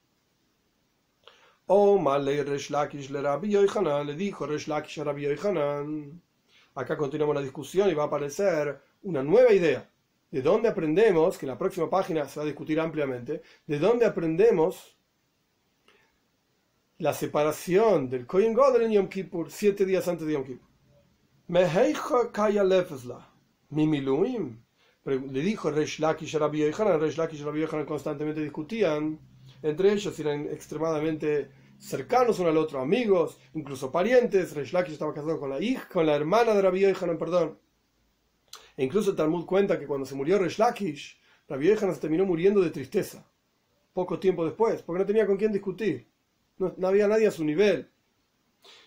Resh 1.68 2.70
le 3.10 4.04
le 4.04 4.14
dijo 4.14 4.46
Resh 4.46 4.68
Lakish 4.68 5.00
a 5.00 5.04
Rabbi. 5.04 5.26
Acá 6.74 6.96
continuamos 6.96 7.34
la 7.34 7.42
discusión 7.42 7.90
y 7.90 7.94
va 7.94 8.04
a 8.04 8.06
aparecer 8.06 8.80
una 9.02 9.22
nueva 9.22 9.52
idea. 9.52 9.90
¿De 10.30 10.42
dónde 10.42 10.68
aprendemos? 10.68 11.38
Que 11.38 11.46
en 11.46 11.50
la 11.50 11.58
próxima 11.58 11.88
página 11.88 12.28
se 12.28 12.38
va 12.38 12.44
a 12.44 12.46
discutir 12.46 12.78
ampliamente. 12.78 13.42
¿De 13.66 13.78
dónde 13.78 14.04
aprendemos 14.04 14.96
la 16.98 17.12
separación 17.12 18.08
del 18.08 18.26
Kohen 18.26 18.54
Gadol 18.54 18.82
en 18.82 18.92
Yom 18.92 19.08
Kippur, 19.08 19.50
siete 19.50 19.84
días 19.84 20.06
antes 20.08 20.26
de 20.26 20.32
Yom 20.34 20.44
Kippur. 20.44 20.68
kaya 22.32 22.64
Le 25.04 25.40
dijo 25.40 25.70
Resh 25.70 26.00
Lakish 26.00 26.36
a 26.36 26.38
Rabbi 26.38 26.70
Resh 26.70 27.16
Lakish 27.16 27.40
y 27.40 27.44
Rabbi 27.44 27.84
constantemente 27.86 28.40
discutían, 28.40 29.18
entre 29.62 29.92
ellos 29.92 30.18
eran 30.18 30.46
extremadamente 30.46 31.50
cercanos 31.78 32.38
uno 32.38 32.48
al 32.48 32.56
otro, 32.56 32.80
amigos, 32.80 33.38
incluso 33.54 33.90
parientes. 33.90 34.54
Resh 34.54 34.72
Lakish 34.72 34.94
estaba 34.94 35.14
casado 35.14 35.38
con 35.38 35.50
la 35.50 35.60
hija, 35.60 35.88
con 35.88 36.06
la 36.06 36.14
hermana 36.14 36.54
de 36.54 36.62
Rabbi 36.62 36.80
Yohanan, 36.80 37.18
perdón. 37.18 37.58
E 38.76 38.84
incluso 38.84 39.10
el 39.10 39.16
Talmud 39.16 39.46
cuenta 39.46 39.78
que 39.78 39.86
cuando 39.86 40.06
se 40.06 40.14
murió 40.14 40.38
Resh 40.38 40.58
Lakish, 40.58 41.18
Rabbi 41.48 41.68
Yohanan 41.68 41.94
se 41.94 42.00
terminó 42.00 42.24
muriendo 42.24 42.60
de 42.60 42.70
tristeza, 42.70 43.26
poco 43.92 44.18
tiempo 44.18 44.44
después, 44.44 44.82
porque 44.82 45.00
no 45.00 45.06
tenía 45.06 45.26
con 45.26 45.36
quién 45.36 45.52
discutir. 45.52 46.08
No, 46.58 46.74
había 46.88 47.06
nadie 47.06 47.26
a 47.26 47.30
su 47.30 47.44
nivel. 47.44 47.90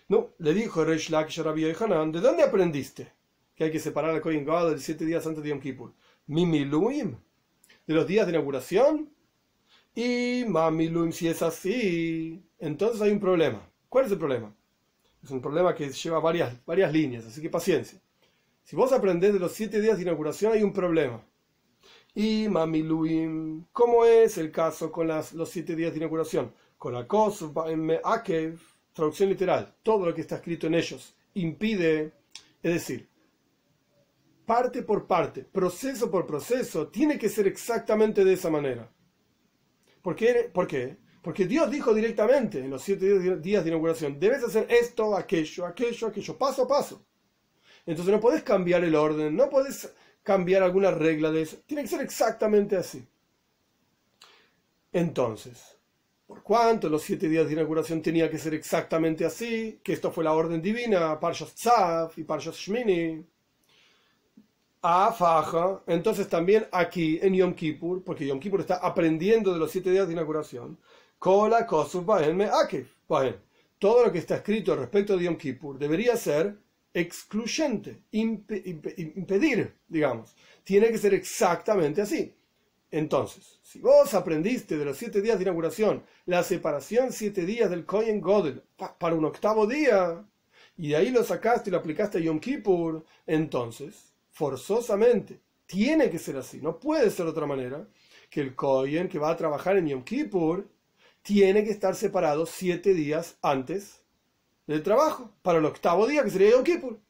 No, 0.07 0.29
le 0.39 0.53
dijo 0.53 0.83
Reish 0.83 1.09
Lakish 1.09 1.39
a 1.39 1.43
Rabbi 1.43 1.61
Yohanan, 1.61 2.11
¿de 2.11 2.19
dónde 2.19 2.43
aprendiste 2.43 3.11
que 3.55 3.65
hay 3.65 3.71
que 3.71 3.79
separar 3.79 4.11
al 4.11 4.21
Kohen 4.21 4.45
Gadol 4.45 4.79
siete 4.79 5.05
días 5.05 5.25
antes 5.27 5.43
de 5.43 5.49
Yom 5.49 5.59
Kippur? 5.59 5.93
¿Mimiluim? 6.27 7.15
¿De 7.85 7.93
los 7.93 8.07
días 8.07 8.25
de 8.25 8.31
inauguración? 8.33 9.11
Y 10.01 10.45
Mamiluim, 10.45 11.11
si 11.11 11.27
es 11.27 11.41
así, 11.41 12.41
entonces 12.57 13.01
hay 13.01 13.11
un 13.11 13.19
problema. 13.19 13.69
¿Cuál 13.89 14.05
es 14.05 14.11
el 14.13 14.17
problema? 14.17 14.55
Es 15.21 15.29
un 15.29 15.41
problema 15.41 15.75
que 15.75 15.89
lleva 15.89 16.21
varias, 16.21 16.65
varias 16.65 16.93
líneas, 16.93 17.25
así 17.25 17.41
que 17.41 17.49
paciencia. 17.49 17.99
Si 18.63 18.77
vos 18.77 18.93
aprendés 18.93 19.33
de 19.33 19.39
los 19.39 19.51
siete 19.51 19.81
días 19.81 19.97
de 19.97 20.03
inauguración, 20.03 20.53
hay 20.53 20.63
un 20.63 20.71
problema. 20.71 21.21
Y 22.15 22.47
Mamiluim, 22.47 23.65
¿cómo 23.73 24.05
es 24.05 24.37
el 24.37 24.51
caso 24.51 24.89
con 24.89 25.09
las, 25.09 25.33
los 25.33 25.49
siete 25.49 25.75
días 25.75 25.91
de 25.91 25.97
inauguración? 25.97 26.53
con 26.77 26.93
la 26.93 27.05
cosa 27.05 27.51
traducción 28.93 29.29
literal, 29.29 29.75
todo 29.83 30.05
lo 30.05 30.15
que 30.15 30.21
está 30.21 30.35
escrito 30.37 30.67
en 30.67 30.75
ellos 30.75 31.13
impide, 31.33 32.13
es 32.63 32.73
decir, 32.73 33.09
parte 34.45 34.81
por 34.81 35.05
parte, 35.07 35.43
proceso 35.43 36.09
por 36.09 36.25
proceso, 36.25 36.87
tiene 36.87 37.19
que 37.19 37.27
ser 37.27 37.47
exactamente 37.47 38.23
de 38.23 38.31
esa 38.31 38.49
manera. 38.49 38.89
¿Por 40.01 40.15
qué? 40.15 40.49
¿Por 40.53 40.67
qué? 40.67 40.97
Porque 41.21 41.45
Dios 41.45 41.69
dijo 41.69 41.93
directamente 41.93 42.59
en 42.59 42.69
los 42.69 42.81
siete 42.81 43.19
días 43.39 43.63
de 43.63 43.69
inauguración, 43.69 44.19
debes 44.19 44.43
hacer 44.43 44.67
esto, 44.69 45.15
aquello, 45.15 45.65
aquello, 45.65 46.07
aquello, 46.07 46.37
paso 46.37 46.63
a 46.63 46.67
paso. 46.67 47.05
Entonces 47.85 48.13
no 48.13 48.19
puedes 48.19 48.43
cambiar 48.43 48.83
el 48.83 48.95
orden, 48.95 49.35
no 49.35 49.49
puedes 49.49 49.93
cambiar 50.23 50.63
alguna 50.63 50.91
regla 50.91 51.31
de 51.31 51.41
eso, 51.41 51.57
tiene 51.65 51.83
que 51.83 51.89
ser 51.89 52.01
exactamente 52.01 52.77
así. 52.77 53.05
Entonces, 54.91 55.77
por 56.25 56.41
cuanto 56.43 56.89
los 56.89 57.03
siete 57.03 57.27
días 57.27 57.47
de 57.47 57.53
inauguración 57.53 58.01
tenía 58.01 58.29
que 58.29 58.37
ser 58.37 58.53
exactamente 58.53 59.25
así, 59.25 59.79
que 59.83 59.93
esto 59.93 60.11
fue 60.11 60.23
la 60.23 60.33
orden 60.33 60.61
divina, 60.61 61.19
Parshas 61.19 61.53
Tzaf 61.55 62.17
y 62.17 62.23
Parshas 62.23 62.55
Shmini, 62.55 63.25
a 64.81 65.11
Faja, 65.11 65.81
entonces 65.87 66.29
también 66.29 66.67
aquí 66.71 67.19
en 67.21 67.33
Yom 67.33 67.53
Kippur, 67.53 68.03
porque 68.03 68.25
Yom 68.25 68.39
Kippur 68.39 68.61
está 68.61 68.75
aprendiendo 68.75 69.51
de 69.51 69.59
los 69.59 69.71
siete 69.71 69.91
días 69.91 70.07
de 70.07 70.13
inauguración, 70.13 70.77
Kola 71.17 71.67
todo 73.77 74.05
lo 74.05 74.11
que 74.11 74.19
está 74.19 74.35
escrito 74.35 74.75
respecto 74.75 75.17
de 75.17 75.25
Yom 75.25 75.35
Kippur 75.37 75.77
debería 75.77 76.15
ser 76.15 76.57
excluyente, 76.93 78.03
impedir, 78.11 79.75
digamos. 79.87 80.35
Tiene 80.63 80.89
que 80.89 80.97
ser 80.97 81.13
exactamente 81.13 82.01
así. 82.01 82.35
Entonces, 82.91 83.59
si 83.61 83.79
vos 83.79 84.13
aprendiste 84.13 84.77
de 84.77 84.85
los 84.85 84.97
siete 84.97 85.21
días 85.21 85.37
de 85.37 85.43
inauguración 85.43 86.03
la 86.25 86.43
separación 86.43 87.11
siete 87.11 87.45
días 87.45 87.69
del 87.69 87.85
Kohen 87.85 88.19
Godel 88.19 88.63
para 88.97 89.15
un 89.15 89.25
octavo 89.25 89.67
día, 89.67 90.25
y 90.77 90.89
de 90.89 90.95
ahí 90.95 91.11
lo 91.11 91.23
sacaste 91.23 91.69
y 91.69 91.71
lo 91.71 91.77
aplicaste 91.79 92.17
a 92.17 92.21
Yom 92.21 92.39
Kippur, 92.39 93.05
entonces, 93.27 94.08
forzosamente, 94.39 95.41
tiene 95.65 96.09
que 96.09 96.17
ser 96.17 96.37
así, 96.37 96.61
no 96.61 96.79
puede 96.79 97.11
ser 97.11 97.25
de 97.25 97.31
otra 97.31 97.45
manera, 97.45 97.85
que 98.29 98.39
el 98.39 98.55
Kohen 98.55 99.09
que 99.09 99.19
va 99.19 99.31
a 99.31 99.35
trabajar 99.35 99.75
en 99.75 99.87
Yom 99.89 100.01
Kippur 100.01 100.65
tiene 101.21 101.65
que 101.65 101.71
estar 101.71 101.93
separado 101.93 102.45
siete 102.45 102.93
días 102.93 103.35
antes 103.41 104.01
del 104.65 104.81
trabajo, 104.81 105.29
para 105.41 105.59
el 105.59 105.65
octavo 105.65 106.07
día 106.07 106.23
que 106.23 106.29
sería 106.29 106.51
Yom 106.51 106.63
Kippur. 106.63 107.01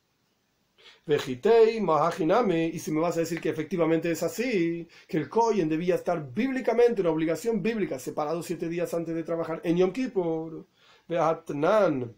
Vejitei, 1.05 1.79
Mahajiname, 1.79 2.65
y 2.65 2.79
si 2.79 2.91
me 2.91 2.99
vas 2.99 3.15
a 3.17 3.19
decir 3.19 3.39
que 3.39 3.49
efectivamente 3.49 4.09
es 4.09 4.23
así, 4.23 4.87
que 5.07 5.17
el 5.17 5.29
Kohen 5.29 5.69
debía 5.69 5.93
estar 5.93 6.33
bíblicamente, 6.33 7.01
una 7.01 7.11
obligación 7.11 7.61
bíblica, 7.61 7.99
separado 7.99 8.41
siete 8.41 8.67
días 8.69 8.91
antes 8.95 9.13
de 9.13 9.23
trabajar 9.23 9.61
en 9.63 9.77
Yom 9.77 9.91
Kippur. 9.91 10.65
Vehatnan, 11.07 12.11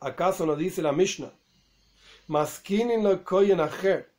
¿acaso 0.00 0.44
no 0.46 0.56
dice 0.56 0.82
la 0.82 0.90
Mishnah? 0.90 1.32
Maskinin 2.26 3.04
lo 3.04 3.22
Kohen 3.22 3.60
ajer. 3.60 4.15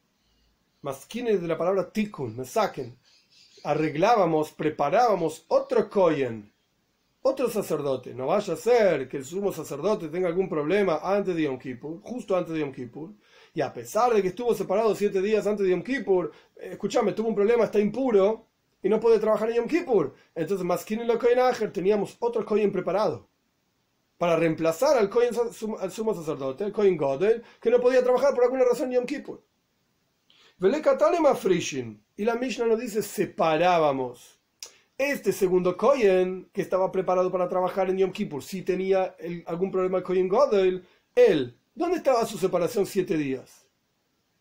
Maskinin 0.87 1.41
de 1.41 1.47
la 1.49 1.57
palabra 1.57 1.91
tikun, 1.91 2.37
me 2.37 2.45
saquen. 2.45 2.97
Arreglábamos, 3.65 4.51
preparábamos 4.51 5.43
otro 5.49 5.89
Kohen 5.89 6.49
otro 7.21 7.49
sacerdote. 7.49 8.13
No 8.13 8.27
vaya 8.27 8.53
a 8.53 8.55
ser 8.55 9.09
que 9.09 9.17
el 9.17 9.25
sumo 9.25 9.51
sacerdote 9.51 10.07
tenga 10.07 10.29
algún 10.29 10.47
problema 10.47 11.01
antes 11.03 11.35
de 11.35 11.43
Yom 11.43 11.59
Kippur, 11.59 11.99
justo 12.01 12.37
antes 12.37 12.53
de 12.53 12.61
Yom 12.61 12.71
Kippur, 12.71 13.11
y 13.53 13.59
a 13.59 13.73
pesar 13.73 14.13
de 14.13 14.21
que 14.21 14.29
estuvo 14.29 14.53
separado 14.53 14.95
siete 14.95 15.21
días 15.21 15.45
antes 15.45 15.65
de 15.65 15.71
Yom 15.71 15.83
Kippur, 15.83 16.31
eh, 16.55 16.69
escúchame, 16.71 17.11
tuvo 17.11 17.27
un 17.27 17.35
problema, 17.35 17.65
está 17.65 17.79
impuro 17.79 18.47
y 18.81 18.87
no 18.87 19.01
puede 19.01 19.19
trabajar 19.19 19.49
en 19.49 19.57
Yom 19.57 19.67
Kippur. 19.67 20.13
Entonces, 20.35 20.65
más 20.65 20.85
que 20.85 20.93
en 20.93 21.01
el 21.01 21.71
teníamos 21.73 22.15
otro 22.19 22.45
Kohen 22.45 22.71
preparado 22.71 23.27
para 24.17 24.37
reemplazar 24.37 24.97
al, 24.97 25.09
al 25.79 25.91
sumo 25.91 26.13
sacerdote, 26.13 26.63
el 26.63 26.71
Kohen 26.71 26.95
Godel, 26.95 27.43
que 27.59 27.71
no 27.71 27.81
podía 27.81 28.01
trabajar 28.01 28.33
por 28.33 28.45
alguna 28.45 28.63
razón 28.63 28.87
en 28.87 28.99
Yom 28.99 29.05
Kippur. 29.05 29.43
Y 30.59 32.25
la 32.25 32.35
Mishnah 32.35 32.65
nos 32.65 32.79
dice: 32.79 33.03
separábamos. 33.03 34.39
Este 34.97 35.31
segundo 35.31 35.77
Kohen, 35.77 36.49
que 36.51 36.63
estaba 36.63 36.91
preparado 36.91 37.31
para 37.31 37.47
trabajar 37.47 37.91
en 37.91 37.99
Yom 37.99 38.11
Kippur, 38.11 38.41
si 38.41 38.63
tenía 38.63 39.15
algún 39.45 39.71
problema 39.71 39.99
el 39.99 40.03
Kohen 40.03 40.27
Godel, 40.27 40.83
él, 41.13 41.55
¿dónde 41.75 41.97
estaba 41.97 42.25
su 42.25 42.39
separación 42.39 42.87
siete 42.87 43.15
días? 43.15 43.67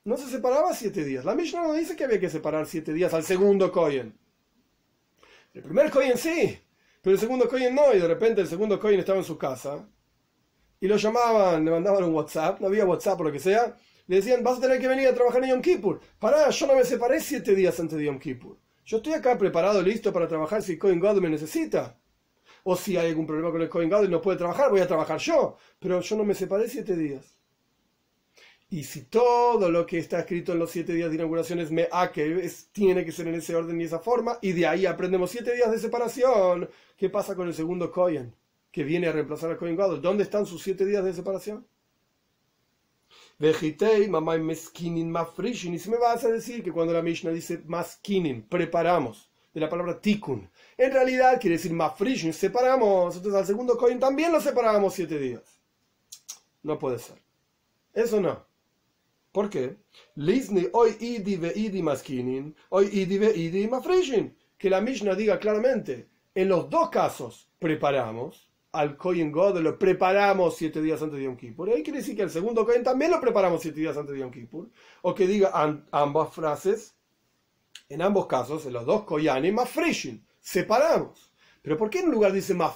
No 0.05 0.17
se 0.17 0.31
separaba 0.31 0.73
siete 0.73 1.05
días. 1.05 1.27
La 1.27 1.35
Mishnah 1.35 1.65
no 1.65 1.75
dice 1.75 1.95
que 1.95 2.05
había 2.05 2.19
que 2.19 2.31
separar 2.31 2.65
siete 2.65 2.95
días 2.95 3.13
al 3.13 3.23
segundo 3.25 3.71
Kohen. 3.71 4.19
El 5.53 5.63
primer 5.63 5.91
Kohen 5.91 6.17
sí, 6.17 6.59
pero 7.03 7.13
el 7.13 7.21
segundo 7.21 7.47
Kohen 7.47 7.75
no, 7.75 7.93
y 7.93 7.99
de 7.99 8.09
repente 8.09 8.41
el 8.41 8.49
segundo 8.49 8.81
Kohen 8.81 9.01
estaba 9.01 9.19
en 9.19 9.25
su 9.25 9.37
casa 9.37 9.87
y 10.81 10.89
lo 10.89 10.97
llamaban, 10.97 11.63
le 11.63 11.71
mandaban 11.71 12.05
un 12.05 12.15
WhatsApp, 12.15 12.61
no 12.61 12.69
había 12.69 12.87
WhatsApp 12.87 13.21
o 13.21 13.25
lo 13.25 13.33
que 13.33 13.39
sea, 13.39 13.77
le 14.07 14.17
decían, 14.17 14.43
vas 14.45 14.59
a 14.59 14.61
tener 14.61 14.81
que 14.81 14.89
venir 14.89 15.09
a 15.09 15.15
trabajar 15.15 15.43
en 15.45 15.51
Yom 15.51 15.63
Kippur. 15.63 16.01
Pará, 16.19 16.49
yo 16.51 16.67
no 16.67 16.75
me 16.75 16.85
separé 16.85 17.21
siete 17.21 17.55
días 17.55 17.79
antes 17.81 17.99
de 17.99 18.05
Yom 18.05 18.19
Kippur. 18.19 18.57
Yo 18.85 18.99
estoy 18.99 19.15
acá 19.15 19.37
preparado, 19.37 19.83
listo 19.83 20.13
para 20.13 20.29
trabajar 20.29 20.63
si 20.63 20.73
el 20.73 20.79
Kohen 20.79 21.01
God 21.01 21.21
me 21.21 21.29
necesita. 21.29 21.99
O 22.63 22.77
si 22.77 22.97
hay 22.97 23.09
algún 23.09 23.27
problema 23.27 23.51
con 23.51 23.63
el 23.63 23.69
Kohen 23.69 23.91
God 23.91 24.05
y 24.05 24.09
no 24.09 24.21
puede 24.21 24.39
trabajar, 24.39 24.71
voy 24.71 24.81
a 24.81 24.87
trabajar 24.87 25.19
yo. 25.19 25.57
Pero 25.81 26.01
yo 26.01 26.17
no 26.17 26.25
me 26.25 26.35
separé 26.35 26.69
siete 26.69 26.97
días. 26.97 27.37
Y 28.69 28.83
si 28.85 29.03
todo 29.03 29.71
lo 29.71 29.87
que 29.87 29.99
está 29.99 30.21
escrito 30.21 30.53
en 30.53 30.59
los 30.59 30.71
siete 30.71 30.93
días 30.93 31.09
de 31.09 31.17
inauguración 31.17 31.61
es 31.61 31.71
que 32.13 32.51
tiene 32.73 33.05
que 33.05 33.13
ser 33.13 33.29
en 33.29 33.37
ese 33.37 33.55
orden 33.55 33.81
y 33.81 33.85
esa 33.85 34.01
forma, 34.01 34.39
y 34.43 34.53
de 34.53 34.67
ahí 34.67 34.87
aprendemos 34.87 35.31
siete 35.31 35.55
días 35.55 35.71
de 35.71 35.79
separación, 35.79 36.69
¿qué 36.97 37.09
pasa 37.09 37.37
con 37.37 37.47
el 37.47 37.55
segundo 37.55 37.93
Kohen? 37.93 38.35
Que 38.73 38.83
viene 38.83 39.07
a 39.07 39.13
reemplazar 39.13 39.51
al 39.51 39.57
Kohen 39.57 39.77
God. 39.77 40.01
¿Dónde 40.01 40.25
están 40.25 40.47
sus 40.47 40.63
siete 40.63 40.85
días 40.85 41.05
de 41.05 41.13
separación? 41.13 41.67
Vejitei, 43.39 44.09
mamá 44.09 44.39
meskinin 44.39 45.11
mafrishin. 45.11 45.75
Y 45.75 45.79
si 45.79 45.91
me 45.91 45.99
vas 45.99 46.25
a 46.25 46.29
decir 46.29 46.63
que 46.63 46.73
cuando 46.73 46.95
la 46.95 47.03
Mishnah 47.03 47.33
dice 47.33 47.63
maskinin, 47.67 48.43
preparamos, 48.49 49.31
de 49.53 49.61
la 49.61 49.69
palabra 49.69 50.01
tikun, 50.01 50.51
en 50.77 50.93
realidad 50.93 51.41
quiere 51.41 51.57
decir 51.57 51.73
mafrishin, 51.73 52.33
separamos. 52.33 53.17
Entonces 53.17 53.39
al 53.39 53.47
segundo 53.47 53.77
coin 53.77 53.99
también 53.99 54.33
lo 54.33 54.41
separamos 54.41 54.95
siete 54.95 55.19
días. 55.19 55.61
No 56.63 56.79
puede 56.79 56.99
ser. 56.99 57.21
Eso 57.93 58.21
no. 58.21 58.45
¿Por 59.33 59.51
qué? 59.51 59.77
Lisni 60.15 60.69
hoy 60.73 60.97
idi 60.99 61.37
ve 61.37 61.53
idi 61.55 61.83
maskinin, 61.83 62.57
hoy 62.71 62.89
idi 62.93 63.19
ve 63.19 63.37
idi 63.37 63.69
mafrishin. 63.69 64.35
Que 64.57 64.71
la 64.71 64.81
Mishnah 64.81 65.15
diga 65.15 65.39
claramente, 65.39 66.09
en 66.35 66.49
los 66.49 66.71
dos 66.71 66.89
casos 66.89 67.51
preparamos 67.59 68.46
al 68.77 68.97
Kohen 68.97 69.33
God 69.33 69.59
lo 69.59 69.79
preparamos 69.79 70.57
siete 70.57 70.83
días 70.83 71.03
antes 71.03 71.19
de 71.19 71.25
Yom 71.25 71.37
Kippur. 71.37 71.71
Ahí 71.71 71.83
quiere 71.83 72.01
decir 72.01 72.15
que 72.15 72.23
el 72.23 72.31
segundo 72.31 72.65
Kohen 72.65 72.85
también 72.85 73.11
lo 73.11 73.21
preparamos 73.21 73.63
siete 73.63 73.81
días 73.81 73.97
antes 73.97 74.15
de 74.15 74.21
Yom 74.21 74.31
Kippur. 74.31 74.69
O 75.03 75.15
que 75.15 75.27
diga 75.27 75.51
ambas 75.91 76.35
frases, 76.35 76.95
en 77.89 78.03
ambos 78.03 78.27
casos, 78.27 78.67
en 78.67 78.75
los 78.75 78.85
dos 78.85 79.05
Koyanim, 79.05 79.55
más 79.55 79.71
frishin, 79.71 80.27
separamos. 80.41 81.33
Pero 81.63 81.77
¿por 81.77 81.91
qué 81.91 82.01
en 82.01 82.11
lugar 82.11 82.33
dice 82.33 82.55
más? 82.55 82.75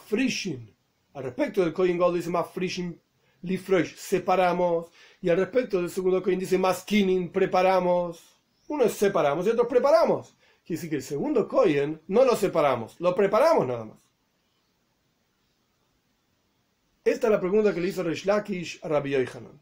Al 1.12 1.22
respecto 1.22 1.60
del 1.60 1.72
Kohen 1.72 1.98
God 1.98 2.14
dice 2.14 2.30
más 2.30 2.50
frishin, 2.50 3.00
lifresh, 3.42 3.94
separamos. 3.96 4.90
Y 5.20 5.28
al 5.28 5.36
respecto 5.36 5.80
del 5.80 5.90
segundo 5.90 6.22
Kohen 6.22 6.38
dice 6.38 6.58
más 6.58 6.84
preparamos. 7.32 8.22
Uno 8.68 8.84
es 8.84 8.92
separamos 8.94 9.46
y 9.46 9.50
otro 9.50 9.68
preparamos. 9.68 10.34
Quiere 10.64 10.78
decir 10.78 10.90
que 10.90 10.96
el 10.96 11.02
segundo 11.02 11.46
Kohen 11.46 12.00
no 12.08 12.24
lo 12.24 12.36
separamos, 12.36 12.98
lo 13.00 13.14
preparamos 13.14 13.66
nada 13.66 13.84
más. 13.84 14.09
Esta 17.04 17.28
es 17.28 17.30
la 17.30 17.40
pregunta 17.40 17.72
que 17.72 17.80
le 17.80 17.88
hizo 17.88 18.02
Reish 18.02 18.26
Lakish 18.26 18.78
a 18.82 18.88
Rabbi 18.88 19.10
Yochanan. 19.10 19.58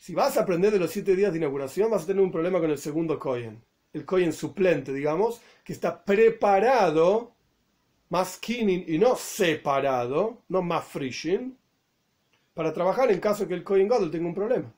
Si 0.00 0.14
vas 0.14 0.38
a 0.38 0.42
aprender 0.42 0.72
de 0.72 0.78
los 0.78 0.90
siete 0.90 1.14
días 1.14 1.32
de 1.32 1.38
inauguración, 1.38 1.90
vas 1.90 2.04
a 2.04 2.06
tener 2.06 2.22
un 2.22 2.32
problema 2.32 2.58
con 2.60 2.70
el 2.70 2.78
segundo 2.78 3.18
Kohen. 3.18 3.62
El 3.92 4.06
Kohen 4.06 4.32
suplente, 4.32 4.92
digamos, 4.92 5.42
que 5.62 5.74
está 5.74 6.02
preparado, 6.02 7.34
más 8.08 8.38
kinin 8.38 8.84
y 8.88 8.96
no 8.96 9.16
separado, 9.16 10.42
no 10.48 10.62
más 10.62 10.86
frishin, 10.86 11.58
para 12.54 12.72
trabajar 12.72 13.10
en 13.10 13.20
caso 13.20 13.46
que 13.46 13.54
el 13.54 13.62
Kohen 13.62 13.88
Gadol 13.88 14.10
tenga 14.10 14.26
un 14.26 14.34
problema. 14.34 14.72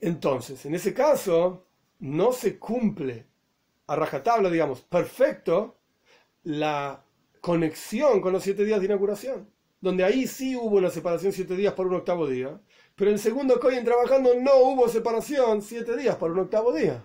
Entonces, 0.00 0.64
en 0.64 0.74
ese 0.74 0.94
caso, 0.94 1.66
no 1.98 2.32
se 2.32 2.58
cumple 2.58 3.26
a 3.88 3.94
rajatabla, 3.94 4.48
digamos, 4.48 4.80
perfecto, 4.80 5.76
la 6.44 7.04
conexión 7.40 8.20
con 8.20 8.32
los 8.32 8.42
siete 8.42 8.64
días 8.64 8.80
de 8.80 8.86
inauguración, 8.86 9.50
donde 9.80 10.04
ahí 10.04 10.26
sí 10.26 10.56
hubo 10.56 10.76
una 10.76 10.90
separación 10.90 11.32
siete 11.32 11.56
días 11.56 11.74
por 11.74 11.86
un 11.86 11.94
octavo 11.94 12.26
día, 12.26 12.60
pero 12.96 13.10
el 13.10 13.18
segundo 13.18 13.60
Cohen 13.60 13.84
trabajando 13.84 14.34
no 14.34 14.56
hubo 14.56 14.88
separación 14.88 15.62
siete 15.62 15.96
días 15.96 16.16
por 16.16 16.32
un 16.32 16.40
octavo 16.40 16.72
día. 16.72 17.04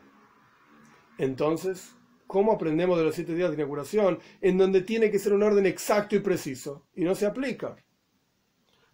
Entonces, 1.18 1.96
¿cómo 2.26 2.52
aprendemos 2.52 2.98
de 2.98 3.06
los 3.06 3.16
siete 3.16 3.36
días 3.36 3.50
de 3.50 3.56
inauguración 3.56 4.20
en 4.42 4.58
donde 4.58 4.82
tiene 4.82 5.12
que 5.12 5.20
ser 5.20 5.34
un 5.34 5.44
orden 5.44 5.66
exacto 5.66 6.16
y 6.16 6.20
preciso 6.20 6.88
y 6.96 7.04
no 7.04 7.14
se 7.14 7.26
aplica? 7.26 7.76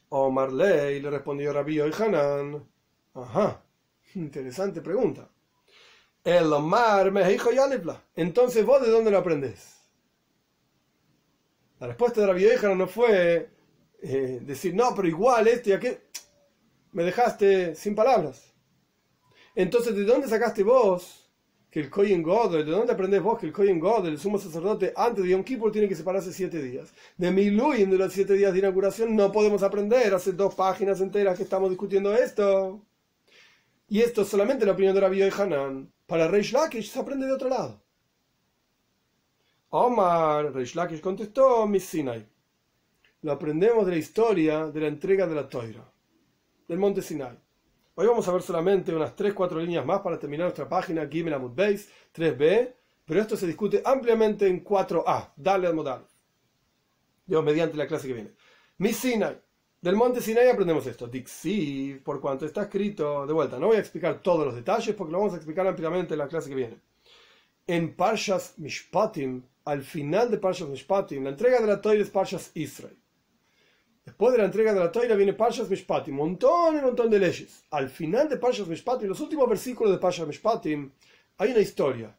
Omar 0.10 0.52
Ley 0.52 1.00
le 1.02 1.10
respondió 1.10 1.54
Rabío 1.54 1.88
y 1.88 1.92
Hanan. 1.94 2.68
Ajá, 3.14 3.64
interesante 4.16 4.82
pregunta. 4.82 5.30
El 6.24 6.52
Omar 6.52 7.12
me 7.12 7.28
dijo 7.30 7.50
Entonces, 8.16 8.66
¿vos 8.66 8.82
de 8.82 8.90
dónde 8.90 9.12
lo 9.12 9.20
aprendés? 9.20 9.79
La 11.80 11.88
respuesta 11.88 12.22
de 12.22 12.28
la 12.28 12.34
vieja 12.34 12.74
no 12.76 12.88
fue 12.88 13.50
eh, 14.02 14.40
decir, 14.42 14.74
no, 14.76 14.94
pero 14.96 15.08
igual 15.08 15.48
este 15.48 15.70
y 15.70 15.74
aquel. 15.74 16.00
Me 16.92 17.04
dejaste 17.04 17.76
sin 17.76 17.96
palabras. 17.96 18.54
Entonces, 19.56 19.96
¿de 19.96 20.04
dónde 20.04 20.28
sacaste 20.28 20.64
vos 20.64 21.30
que 21.70 21.80
el 21.80 21.90
Kohen 21.90 22.24
Godel, 22.24 22.66
de 22.66 22.72
dónde 22.72 22.94
aprendés 22.94 23.22
vos 23.22 23.40
que 23.40 23.46
el 23.46 23.54
Kohen 23.54 23.80
Godel, 23.80 24.14
el 24.14 24.20
sumo 24.20 24.40
sacerdote, 24.40 24.92
antes 24.96 25.24
de 25.24 25.30
Yom 25.30 25.44
Kippur 25.44 25.72
tiene 25.72 25.88
que 25.88 25.96
separarse 25.96 26.34
siete 26.34 26.62
días? 26.62 26.92
De 27.16 27.32
Miluim, 27.32 27.90
de 27.90 27.98
los 27.98 28.12
siete 28.12 28.34
días 28.34 28.52
de 28.52 28.60
inauguración, 28.60 29.16
no 29.16 29.32
podemos 29.32 29.64
aprender. 29.64 30.14
Hace 30.14 30.34
dos 30.34 30.56
páginas 30.56 31.00
enteras 31.00 31.38
que 31.38 31.44
estamos 31.44 31.70
discutiendo 31.70 32.14
esto. 32.14 32.86
Y 33.88 34.02
esto 34.02 34.24
es 34.24 34.28
solamente 34.28 34.66
la 34.66 34.74
opinión 34.74 34.96
de 34.96 35.02
Rabbi 35.02 35.22
Hanan. 35.22 35.92
Para 36.08 36.28
Reish 36.28 36.52
Lakish 36.52 36.92
se 36.92 37.00
aprende 37.00 37.26
de 37.26 37.34
otro 37.34 37.50
lado. 37.50 37.82
Omar, 39.72 40.52
Reish 40.52 40.74
Lakish 40.74 41.00
contestó, 41.00 41.68
Miss 41.68 41.86
Sinai. 41.86 42.28
Lo 43.22 43.34
aprendemos 43.34 43.86
de 43.86 43.92
la 43.92 43.98
historia 44.00 44.66
de 44.66 44.80
la 44.80 44.88
entrega 44.88 45.28
de 45.28 45.36
la 45.36 45.48
toira, 45.48 45.88
del 46.68 46.80
monte 46.80 47.04
Sinai. 47.04 47.38
Hoy 47.94 48.08
vamos 48.08 48.28
a 48.28 48.32
ver 48.32 48.42
solamente 48.42 48.96
unas 48.96 49.16
3-4 49.16 49.62
líneas 49.62 49.86
más 49.86 50.02
para 50.02 50.18
terminar 50.18 50.46
nuestra 50.46 50.68
página 50.68 51.08
Gimel 51.08 51.36
Amud 51.36 51.52
Beis 51.54 51.88
3b, 52.16 52.74
pero 53.06 53.22
esto 53.22 53.38
se 53.38 53.46
discute 53.46 53.84
ampliamente 53.86 54.48
en 54.48 54.64
4a, 54.64 55.34
dale 55.36 55.68
al 55.68 55.76
modal. 55.76 56.04
Dios, 57.28 57.44
mediante 57.44 57.78
la 57.78 57.86
clase 57.86 58.08
que 58.08 58.14
viene. 58.14 58.32
Miss 58.80 58.98
Sinai. 58.98 59.40
Del 59.82 59.96
monte 59.96 60.20
Sinai 60.20 60.50
aprendemos 60.50 60.88
esto. 60.88 61.06
Dixi, 61.06 62.02
por 62.04 62.20
cuanto 62.20 62.48
está 62.48 62.64
escrito, 62.64 63.28
de 63.28 63.34
vuelta, 63.34 63.60
no 63.60 63.68
voy 63.68 63.78
a 63.78 63.82
explicar 63.82 64.20
todos 64.24 64.48
los 64.48 64.56
detalles 64.56 64.96
porque 64.96 65.12
lo 65.12 65.20
vamos 65.20 65.34
a 65.34 65.38
explicar 65.38 65.68
ampliamente 65.68 66.16
en 66.16 66.18
la 66.18 66.28
clase 66.28 66.50
que 66.50 66.56
viene. 66.56 66.80
En 67.68 67.96
Parshas 67.96 68.56
Mishpatim 68.58 69.44
al 69.70 69.84
final 69.84 70.32
de 70.32 70.40
Parshas 70.40 70.68
Mishpatim, 70.68 71.24
la 71.24 71.30
entrega 71.30 71.62
de 71.62 71.68
la 71.68 71.80
Torah 71.80 72.00
es 72.00 72.10
Parshas 72.10 72.50
Israel. 72.56 72.98
Después 74.04 74.32
de 74.32 74.40
la 74.40 74.46
entrega 74.46 74.74
de 74.74 74.80
la 74.80 74.92
Torah 74.92 75.16
viene 75.16 75.34
Parshas 75.34 75.70
Mishpatim, 75.70 76.16
montón 76.16 76.78
y 76.78 76.82
montón 76.82 77.08
de 77.12 77.20
leyes. 77.20 77.66
Al 77.70 77.88
final 77.90 78.28
de 78.28 78.38
Parshas 78.38 78.68
Mishpatim, 78.68 79.08
los 79.08 79.20
últimos 79.20 79.48
versículos 79.48 79.94
de 79.94 80.00
Parshas 80.00 80.26
Mishpatim, 80.26 80.92
hay 81.38 81.52
una 81.52 81.60
historia. 81.60 82.18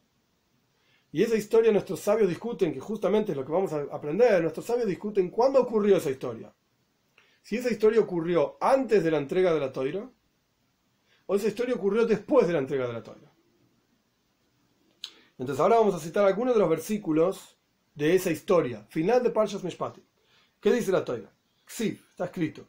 Y 1.11 1.23
esa 1.23 1.35
historia 1.35 1.73
nuestros 1.73 1.99
sabios 1.99 2.29
discuten, 2.29 2.71
que 2.73 2.79
justamente 2.79 3.33
es 3.33 3.37
lo 3.37 3.43
que 3.45 3.51
vamos 3.51 3.73
a 3.73 3.81
aprender, 3.91 4.41
nuestros 4.41 4.65
sabios 4.65 4.87
discuten 4.87 5.29
cuándo 5.29 5.59
ocurrió 5.59 5.97
esa 5.97 6.09
historia. 6.09 6.53
Si 7.41 7.57
esa 7.57 7.69
historia 7.69 7.99
ocurrió 7.99 8.57
antes 8.61 9.03
de 9.03 9.11
la 9.11 9.17
entrega 9.17 9.53
de 9.53 9.59
la 9.59 9.73
Torah, 9.73 10.09
o 11.25 11.35
esa 11.35 11.49
historia 11.49 11.75
ocurrió 11.75 12.05
después 12.05 12.47
de 12.47 12.53
la 12.53 12.59
entrega 12.59 12.87
de 12.87 12.93
la 12.93 13.03
Torah. 13.03 13.30
Entonces 15.41 15.59
ahora 15.59 15.77
vamos 15.77 15.95
a 15.95 15.99
citar 15.99 16.23
algunos 16.27 16.53
de 16.53 16.59
los 16.59 16.69
versículos 16.69 17.57
de 17.95 18.13
esa 18.13 18.29
historia, 18.29 18.85
final 18.89 19.23
de 19.23 19.31
Parshas 19.31 19.63
Mishpatim. 19.63 20.03
¿Qué 20.59 20.71
dice 20.71 20.91
la 20.91 21.03
Torah? 21.03 21.33
Sí, 21.65 21.99
está 22.11 22.25
escrito. 22.25 22.67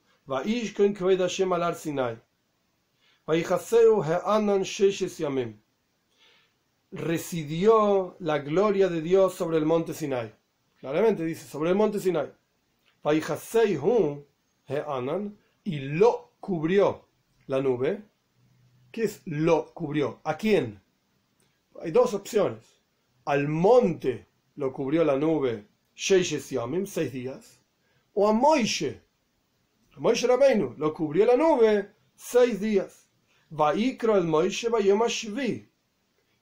Residió 6.91 8.17
la 8.21 8.39
gloria 8.39 8.89
de 8.89 9.03
Dios 9.03 9.35
sobre 9.35 9.59
el 9.59 9.67
monte 9.67 9.93
Sinai. 9.93 10.35
Claramente 10.81 11.27
dice, 11.27 11.47
sobre 11.47 11.69
el 11.69 11.77
monte 11.77 12.01
Sinai. 12.01 12.33
Y 15.65 15.79
lo 15.79 16.33
cubrió 16.41 17.07
la 17.49 17.61
nube. 17.61 18.03
¿Qué 18.91 19.05
es 19.05 19.21
lo 19.27 19.75
cubrió? 19.75 20.21
¿A 20.25 20.39
quién? 20.39 20.82
Hay 21.83 21.91
dos 21.91 22.15
opciones. 22.15 22.81
Al 23.25 23.49
monte 23.49 24.27
lo 24.57 24.73
cubrió 24.73 25.05
la 25.05 25.17
nube 25.17 25.67
seis 25.95 27.13
días, 27.13 27.61
o 28.15 28.29
a 28.29 28.33
Moishe, 28.33 29.01
a 29.97 30.01
Moishe 30.01 30.27
Rabbeinu, 30.27 30.75
lo 30.79 30.93
cubrió 30.95 31.27
la 31.27 31.37
nube 31.37 31.91
seis 32.15 32.61
días. 32.61 33.09
Vaikro 33.51 34.17
el 34.17 34.25
Moishe 34.25 34.69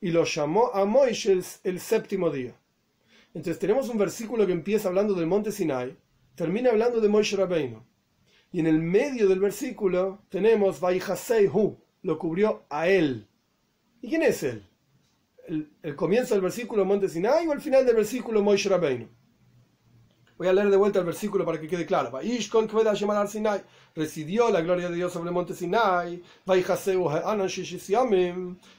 y 0.00 0.10
lo 0.10 0.24
llamó 0.24 0.70
a 0.72 0.84
Moishe 0.84 1.42
el, 1.64 1.80
séptimo 1.80 2.30
día. 2.30 2.54
Entonces 3.34 3.58
tenemos 3.58 3.88
un 3.88 3.98
versículo 3.98 4.46
que 4.46 4.52
empieza 4.52 4.88
hablando 4.88 5.14
del 5.14 5.26
monte 5.26 5.52
Sinai, 5.52 5.96
termina 6.36 6.70
hablando 6.70 7.00
de 7.00 7.08
Moishe 7.08 7.36
Rabbeinu. 7.36 7.84
Y 8.52 8.60
en 8.60 8.66
el 8.66 8.80
medio 8.80 9.28
del 9.28 9.40
versículo 9.40 10.22
tenemos 10.28 10.80
Hu, 10.80 11.76
lo 12.02 12.18
cubrió 12.18 12.64
a 12.70 12.88
él. 12.88 13.28
¿Y 14.00 14.08
quién 14.08 14.22
es 14.22 14.42
él? 14.42 14.69
¿El, 15.50 15.96
comienzo 15.96 16.34
del 16.34 16.42
versículo 16.42 16.84
Monte 16.84 17.08
Sinai 17.08 17.48
o 17.48 17.52
el 17.52 17.60
final 17.60 17.84
del 17.84 17.96
versículo 17.96 18.40
Moishe 18.40 18.68
Rabbeinu? 18.68 19.08
Voy 20.38 20.46
a 20.46 20.52
leer 20.52 20.70
de 20.70 20.76
vuelta 20.76 21.00
el 21.00 21.04
versículo 21.04 21.44
para 21.44 21.60
que 21.60 21.66
quede 21.66 21.84
claro. 21.84 22.12
Residió 23.96 24.50
la 24.50 24.60
gloria 24.60 24.88
de 24.88 24.94
Dios 24.94 25.12
sobre 25.12 25.28
el 25.28 25.34
monte 25.34 25.52
Sinai. 25.54 26.22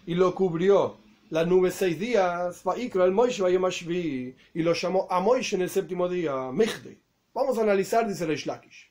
Y 0.06 0.16
lo 0.16 0.34
cubrió 0.34 0.98
la 1.30 1.46
nube 1.46 1.72
seis 1.72 2.00
días. 2.00 2.64
Y 4.54 4.64
lo 4.64 4.74
llamó 4.74 5.08
a 5.10 5.20
Moishe 5.20 5.58
en 5.58 5.62
el 5.64 5.70
séptimo 5.70 6.08
día. 6.08 6.34
Vamos 7.34 7.58
a 7.58 7.62
analizar, 7.62 8.08
dice 8.08 8.26
Reish 8.26 8.46
Lakish. 8.46 8.90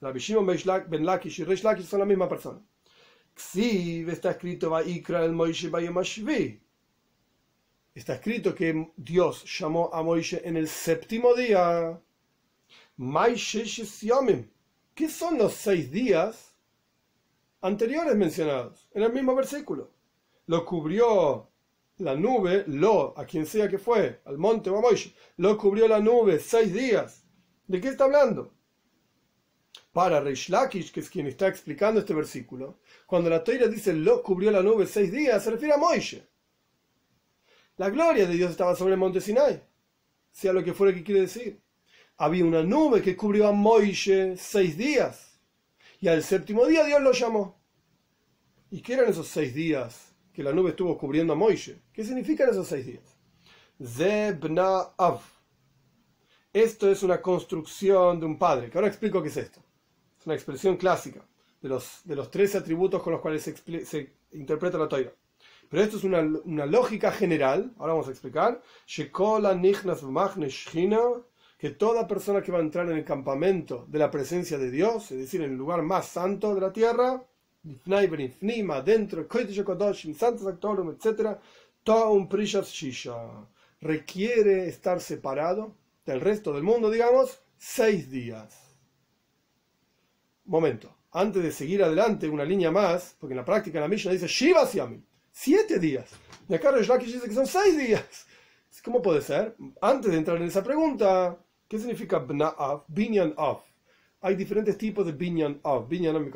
Rabbi 0.00 0.20
Shimon 0.20 0.46
ben 0.46 1.04
Lakish 1.04 1.40
y 1.40 1.44
Reish 1.44 1.64
Lakish 1.64 1.86
son 1.86 1.98
la 1.98 2.06
misma 2.06 2.28
persona. 2.28 2.60
está 3.54 4.30
escrito 4.30 4.78
el 4.78 5.32
Moishe 5.32 5.68
está 7.94 8.14
escrito 8.14 8.54
que 8.54 8.92
Dios 8.96 9.44
llamó 9.58 9.90
a 9.92 10.02
Moisés 10.02 10.42
en 10.44 10.56
el 10.56 10.68
séptimo 10.68 11.34
día. 11.34 12.00
¿Qué 14.94 15.08
son 15.08 15.38
los 15.38 15.54
seis 15.54 15.90
días 15.90 16.54
anteriores 17.60 18.16
mencionados 18.16 18.88
en 18.92 19.02
el 19.02 19.12
mismo 19.12 19.34
versículo? 19.34 19.90
Lo 20.46 20.64
cubrió 20.64 21.48
la 21.98 22.14
nube, 22.14 22.64
lo, 22.66 23.16
a 23.18 23.24
quien 23.24 23.46
sea 23.46 23.68
que 23.68 23.78
fue, 23.78 24.20
al 24.24 24.38
monte 24.38 24.70
o 24.70 24.78
a 24.78 24.92
lo 25.36 25.58
cubrió 25.58 25.86
la 25.86 26.00
nube 26.00 26.38
seis 26.38 26.72
días. 26.72 27.24
¿De 27.66 27.80
qué 27.80 27.88
está 27.88 28.04
hablando? 28.04 28.54
Para 29.92 30.20
Reish 30.20 30.48
Lakish, 30.48 30.90
que 30.90 31.00
es 31.00 31.10
quien 31.10 31.26
está 31.26 31.46
explicando 31.48 32.00
este 32.00 32.14
versículo, 32.14 32.80
cuando 33.06 33.28
la 33.28 33.44
toira 33.44 33.68
dice 33.68 33.92
lo 33.92 34.22
cubrió 34.22 34.50
la 34.50 34.62
nube 34.62 34.86
seis 34.86 35.12
días, 35.12 35.44
se 35.44 35.50
refiere 35.50 35.74
a 35.74 35.78
Moisés. 35.78 36.31
La 37.76 37.90
gloria 37.90 38.26
de 38.26 38.34
Dios 38.34 38.50
estaba 38.50 38.76
sobre 38.76 38.94
el 38.94 38.98
monte 38.98 39.20
Sinai, 39.20 39.62
sea 40.30 40.52
lo 40.52 40.62
que 40.62 40.74
fuera 40.74 40.94
que 40.94 41.02
quiere 41.02 41.22
decir. 41.22 41.60
Había 42.16 42.44
una 42.44 42.62
nube 42.62 43.02
que 43.02 43.16
cubrió 43.16 43.48
a 43.48 43.52
Moisés 43.52 44.40
seis 44.40 44.76
días, 44.76 45.40
y 46.00 46.08
al 46.08 46.22
séptimo 46.22 46.66
día 46.66 46.84
Dios 46.84 47.00
lo 47.00 47.12
llamó. 47.12 47.60
¿Y 48.70 48.80
qué 48.80 48.94
eran 48.94 49.08
esos 49.08 49.28
seis 49.28 49.54
días 49.54 50.14
que 50.32 50.42
la 50.42 50.52
nube 50.52 50.70
estuvo 50.70 50.96
cubriendo 50.96 51.32
a 51.32 51.36
Moisés? 51.36 51.78
¿Qué 51.92 52.04
significan 52.04 52.50
esos 52.50 52.68
seis 52.68 52.86
días? 52.86 53.16
Zebna 53.82 54.92
Av. 54.96 55.20
Esto 56.52 56.90
es 56.90 57.02
una 57.02 57.20
construcción 57.22 58.20
de 58.20 58.26
un 58.26 58.38
padre, 58.38 58.68
que 58.68 58.76
ahora 58.76 58.88
explico 58.88 59.22
qué 59.22 59.28
es 59.28 59.36
esto. 59.38 59.62
Es 60.20 60.26
una 60.26 60.34
expresión 60.34 60.76
clásica 60.76 61.24
de 61.60 61.68
los, 61.68 62.02
de 62.04 62.14
los 62.16 62.30
tres 62.30 62.54
atributos 62.54 63.02
con 63.02 63.12
los 63.12 63.22
cuales 63.22 63.42
se, 63.42 64.12
interpreta 64.32 64.76
la 64.76 64.88
toira. 64.88 65.12
Pero 65.72 65.84
esto 65.84 65.96
es 65.96 66.04
una, 66.04 66.66
lógica 66.66 67.10
general, 67.10 67.72
ahora 67.78 67.94
vamos 67.94 68.06
a 68.08 68.10
explicar, 68.10 68.60
que 71.58 71.70
toda 71.70 72.06
persona 72.06 72.42
que 72.42 72.52
va 72.52 72.58
a 72.58 72.60
entrar 72.60 72.90
en 72.90 72.98
el 72.98 73.06
campamento 73.06 73.86
de 73.88 73.98
la 73.98 74.10
presencia 74.10 74.58
de 74.58 74.70
Dios, 74.70 75.10
es 75.12 75.16
decir, 75.16 75.40
en 75.40 75.52
el 75.52 75.56
lugar 75.56 75.80
más 75.80 76.08
santo 76.08 76.54
de 76.54 76.60
la 76.60 76.74
tierra, 76.74 77.24
dentro, 77.62 79.26
etc., 80.92 81.38
requiere 83.80 84.68
estar 84.68 85.00
separado 85.00 85.74
del 86.04 86.20
resto 86.20 86.52
del 86.52 86.64
mundo, 86.64 86.90
digamos, 86.90 87.40
seis 87.56 88.10
días. 88.10 88.76
Momento, 90.44 90.94
antes 91.12 91.42
de 91.42 91.50
seguir 91.50 91.82
adelante 91.82 92.28
una 92.28 92.44
línea 92.44 92.70
más, 92.70 93.16
porque 93.18 93.32
en 93.32 93.38
la 93.38 93.44
práctica 93.46 93.80
la 93.80 93.88
Mishnah 93.88 94.12
dice 94.12 94.26
Shiva 94.26 94.66
Siamim 94.66 95.02
siete 95.32 95.78
días. 95.78 96.10
Y 96.48 96.54
acá 96.54 96.70
Reish 96.70 96.88
dice 97.00 97.28
que 97.28 97.34
son 97.34 97.46
seis 97.46 97.76
días. 97.76 98.26
¿Cómo 98.84 99.02
puede 99.02 99.20
ser? 99.20 99.56
Antes 99.80 100.10
de 100.10 100.18
entrar 100.18 100.36
en 100.36 100.44
esa 100.44 100.62
pregunta, 100.62 101.38
¿qué 101.68 101.78
significa 101.78 102.18
bna'af? 102.18 102.84
Binyan 102.88 103.34
af. 103.36 103.60
Hay 104.20 104.36
diferentes 104.36 104.76
tipos 104.78 105.04
de 105.06 105.12
binyan 105.12 105.60
af. 105.64 105.88
Binyan 105.88 106.30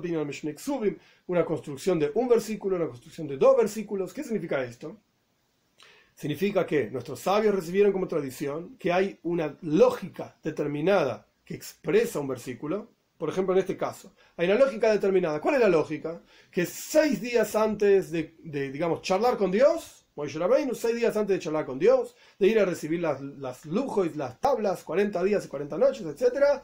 binyan 0.00 0.58
subim, 0.58 0.98
una 1.26 1.44
construcción 1.44 1.98
de 1.98 2.10
un 2.14 2.28
versículo, 2.28 2.76
una 2.76 2.88
construcción 2.88 3.26
de 3.26 3.36
dos 3.36 3.56
versículos. 3.56 4.12
¿Qué 4.12 4.22
significa 4.22 4.62
esto? 4.62 5.00
Significa 6.14 6.66
que 6.66 6.90
nuestros 6.90 7.20
sabios 7.20 7.54
recibieron 7.54 7.92
como 7.92 8.06
tradición 8.06 8.76
que 8.78 8.92
hay 8.92 9.18
una 9.22 9.56
lógica 9.62 10.36
determinada 10.42 11.26
que 11.44 11.54
expresa 11.54 12.20
un 12.20 12.28
versículo 12.28 12.90
por 13.22 13.30
ejemplo, 13.30 13.54
en 13.54 13.60
este 13.60 13.76
caso, 13.76 14.12
hay 14.36 14.48
una 14.48 14.58
lógica 14.58 14.90
determinada. 14.90 15.40
¿Cuál 15.40 15.54
es 15.54 15.60
la 15.60 15.68
lógica? 15.68 16.20
Que 16.50 16.66
seis 16.66 17.20
días 17.20 17.54
antes 17.54 18.10
de, 18.10 18.34
digamos, 18.72 19.00
charlar 19.02 19.36
con 19.36 19.52
Dios, 19.52 20.04
seis 20.76 20.96
días 20.96 21.16
antes 21.16 21.36
de 21.36 21.38
charlar 21.38 21.64
con 21.64 21.78
Dios, 21.78 22.16
de 22.40 22.48
ir 22.48 22.58
a 22.58 22.64
recibir 22.64 22.98
las, 22.98 23.20
las 23.20 23.64
lujos 23.64 24.16
las 24.16 24.40
tablas, 24.40 24.82
40 24.82 25.22
días 25.22 25.44
y 25.44 25.48
40 25.48 25.78
noches, 25.78 26.04
etc., 26.04 26.62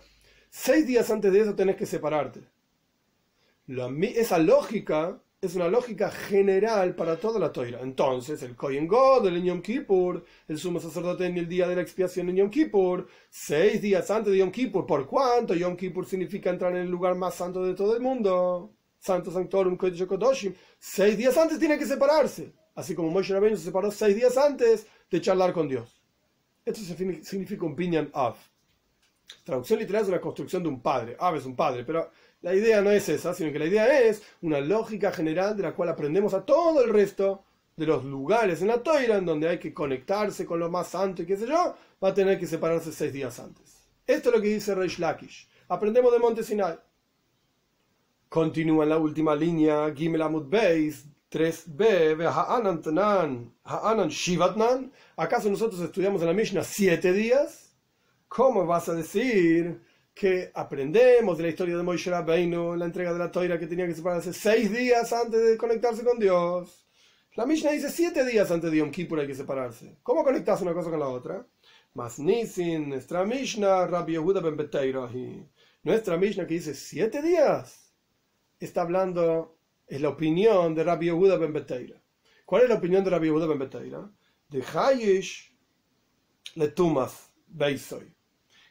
seis 0.50 0.84
días 0.84 1.08
antes 1.12 1.32
de 1.32 1.42
eso 1.42 1.54
tenés 1.54 1.76
que 1.76 1.86
separarte. 1.86 2.40
esa 4.16 4.38
lógica 4.38 5.22
es 5.40 5.54
una 5.54 5.68
lógica 5.68 6.10
general 6.10 6.96
para 6.96 7.16
toda 7.16 7.38
la 7.38 7.52
toira. 7.52 7.80
Entonces, 7.80 8.42
el 8.42 8.56
Kohen 8.56 8.88
God, 8.88 9.28
el 9.28 9.40
Yom 9.44 9.62
Kippur, 9.62 10.24
el 10.48 10.58
sumo 10.58 10.80
sacerdote 10.80 11.26
en 11.26 11.36
el 11.38 11.48
día 11.48 11.68
de 11.68 11.76
la 11.76 11.82
expiación 11.82 12.28
en 12.28 12.36
Yom 12.36 12.50
Kippur, 12.50 13.06
seis 13.30 13.80
días 13.80 14.10
antes 14.10 14.32
de 14.32 14.38
Yom 14.40 14.50
Kippur, 14.50 14.84
¿por 14.84 15.06
cuánto? 15.06 15.54
Yom 15.54 15.76
Kippur 15.76 16.06
significa 16.06 16.50
entrar 16.50 16.72
en 16.72 16.82
el 16.82 16.90
lugar 16.90 17.14
más 17.14 17.36
santo 17.36 17.64
de 17.64 17.74
todo 17.74 17.94
el 17.94 18.02
mundo. 18.02 18.74
Santo 18.98 19.30
Sanctorum 19.30 19.76
Kodesh 19.76 20.52
Seis 20.80 21.16
días 21.16 21.36
antes 21.36 21.60
tiene 21.60 21.78
que 21.78 21.86
separarse. 21.86 22.52
Así 22.74 22.96
como 22.96 23.10
Moshe 23.10 23.32
Rabbeinu 23.32 23.56
se 23.56 23.64
separó 23.64 23.92
seis 23.92 24.16
días 24.16 24.36
antes 24.36 24.88
de 25.08 25.20
charlar 25.20 25.52
con 25.52 25.68
Dios. 25.68 26.02
Esto 26.64 26.80
significa 27.22 27.64
un 27.64 27.76
pinyan 27.76 28.10
av. 28.12 28.36
Traducción 29.44 29.78
literal 29.78 30.02
es 30.02 30.08
una 30.08 30.20
construcción 30.20 30.62
de 30.64 30.68
un 30.68 30.80
padre. 30.80 31.16
Av 31.18 31.36
es 31.36 31.44
un 31.44 31.54
padre, 31.54 31.84
pero 31.84 32.10
la 32.40 32.54
idea 32.54 32.80
no 32.80 32.90
es 32.90 33.08
esa, 33.08 33.34
sino 33.34 33.52
que 33.52 33.58
la 33.58 33.66
idea 33.66 34.00
es 34.02 34.22
una 34.42 34.60
lógica 34.60 35.10
general 35.10 35.56
de 35.56 35.64
la 35.64 35.74
cual 35.74 35.88
aprendemos 35.88 36.34
a 36.34 36.44
todo 36.44 36.84
el 36.84 36.90
resto 36.90 37.44
de 37.76 37.86
los 37.86 38.04
lugares 38.04 38.60
en 38.60 38.68
la 38.68 38.82
toira 38.82 39.16
en 39.16 39.26
donde 39.26 39.48
hay 39.48 39.58
que 39.58 39.74
conectarse 39.74 40.44
con 40.46 40.60
lo 40.60 40.70
más 40.70 40.88
santo 40.88 41.22
y 41.22 41.26
qué 41.26 41.36
sé 41.36 41.46
yo, 41.46 41.76
va 42.02 42.08
a 42.08 42.14
tener 42.14 42.38
que 42.38 42.46
separarse 42.46 42.92
seis 42.92 43.12
días 43.12 43.38
antes. 43.38 43.88
Esto 44.06 44.30
es 44.30 44.36
lo 44.36 44.42
que 44.42 44.48
dice 44.48 44.74
Reish 44.74 44.98
Lakish. 44.98 45.48
Aprendemos 45.68 46.12
de 46.12 46.18
Monte 46.18 46.42
Sinai. 46.42 46.78
Continúa 48.28 48.84
en 48.84 48.90
la 48.90 48.98
última 48.98 49.34
línea, 49.34 49.92
Gimel 49.94 50.22
Amud 50.22 50.48
Beis, 50.48 51.06
3b, 51.30 52.26
Ha'anan 52.26 52.82
Tanan, 52.82 53.54
Ha'anan 53.64 54.08
Shivatnan. 54.08 54.92
¿Acaso 55.16 55.50
nosotros 55.50 55.80
estudiamos 55.80 56.20
en 56.22 56.28
la 56.28 56.34
Mishnah 56.34 56.64
siete 56.64 57.12
días? 57.12 57.76
¿Cómo 58.28 58.66
vas 58.66 58.88
a 58.88 58.94
decir 58.94 59.80
que 60.18 60.50
aprendemos 60.52 61.38
de 61.38 61.44
la 61.44 61.50
historia 61.50 61.76
de 61.76 61.82
Moisés 61.84 62.12
Rabbeinu, 62.12 62.74
la 62.74 62.86
entrega 62.86 63.12
de 63.12 63.20
la 63.20 63.30
toira 63.30 63.56
que 63.56 63.68
tenía 63.68 63.86
que 63.86 63.94
separarse 63.94 64.32
seis 64.32 64.68
días 64.68 65.12
antes 65.12 65.40
de 65.40 65.56
conectarse 65.56 66.02
con 66.02 66.18
Dios. 66.18 66.88
La 67.36 67.46
Mishnah 67.46 67.70
dice 67.70 67.88
siete 67.88 68.24
días 68.24 68.50
antes 68.50 68.68
de 68.68 68.78
Yom 68.78 68.90
Kippur 68.90 69.20
hay 69.20 69.28
que 69.28 69.36
separarse. 69.36 69.98
¿Cómo 70.02 70.24
conectas 70.24 70.60
una 70.60 70.74
cosa 70.74 70.90
con 70.90 70.98
la 70.98 71.06
otra? 71.06 71.46
Mas 71.94 72.18
Nisin, 72.18 72.88
nuestra 72.88 73.24
Mishnah, 73.24 73.86
Rabbi 73.86 74.14
Yehuda 74.14 74.40
ben 74.40 74.58
y 75.14 75.46
Nuestra 75.84 76.16
Mishnah 76.16 76.48
que 76.48 76.54
dice 76.54 76.74
siete 76.74 77.22
días, 77.22 77.94
está 78.58 78.82
hablando, 78.82 79.56
es 79.86 80.00
la 80.00 80.08
opinión 80.08 80.74
de 80.74 80.82
Rabbi 80.82 81.06
Yehuda 81.06 81.36
ben 81.36 81.52
Beteira. 81.52 82.02
¿Cuál 82.44 82.62
es 82.62 82.68
la 82.68 82.74
opinión 82.74 83.04
de 83.04 83.10
Rabbi 83.10 83.26
Yehuda 83.28 83.46
ben 83.46 83.58
Beteira? 83.60 84.10
De 84.48 84.64
Hayish 84.64 85.56
le 86.56 86.68
Tumas 86.68 87.30
Beisoy 87.46 88.17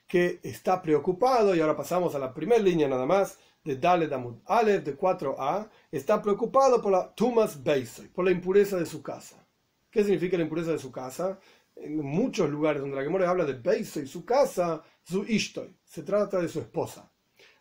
que 0.08 0.40
está 0.42 0.82
preocupado, 0.82 1.54
y 1.54 1.60
ahora 1.60 1.76
pasamos 1.76 2.16
a 2.16 2.20
la 2.20 2.34
primera 2.34 2.62
línea 2.62 2.88
nada 2.88 3.06
más, 3.06 3.38
de 3.64 3.76
Dalet 3.76 4.12
Amud 4.14 4.38
Aleph, 4.46 4.84
de 4.84 4.98
4a, 4.98 5.70
está 5.92 6.22
preocupado 6.22 6.82
por 6.82 6.92
la 6.92 7.14
Tumas 7.14 7.62
Beisoy, 7.62 8.08
por 8.08 8.24
la 8.24 8.32
impureza 8.32 8.78
de 8.78 8.86
su 8.86 9.04
casa. 9.04 9.46
¿Qué 9.92 10.04
significa 10.04 10.38
la 10.38 10.44
impureza 10.44 10.72
de 10.72 10.80
su 10.80 10.92
casa? 10.92 11.38
En 11.76 11.98
muchos 11.98 12.50
lugares 12.50 12.82
donde 12.82 12.96
la 12.96 13.04
Gemora 13.04 13.30
habla 13.30 13.44
de 13.44 13.54
Beisoy, 13.54 14.08
su 14.08 14.24
casa, 14.24 14.82
su 15.04 15.26
Ishtoy, 15.26 15.76
se 15.84 16.04
trata 16.04 16.40
de 16.40 16.48
su 16.48 16.60
esposa. 16.60 17.12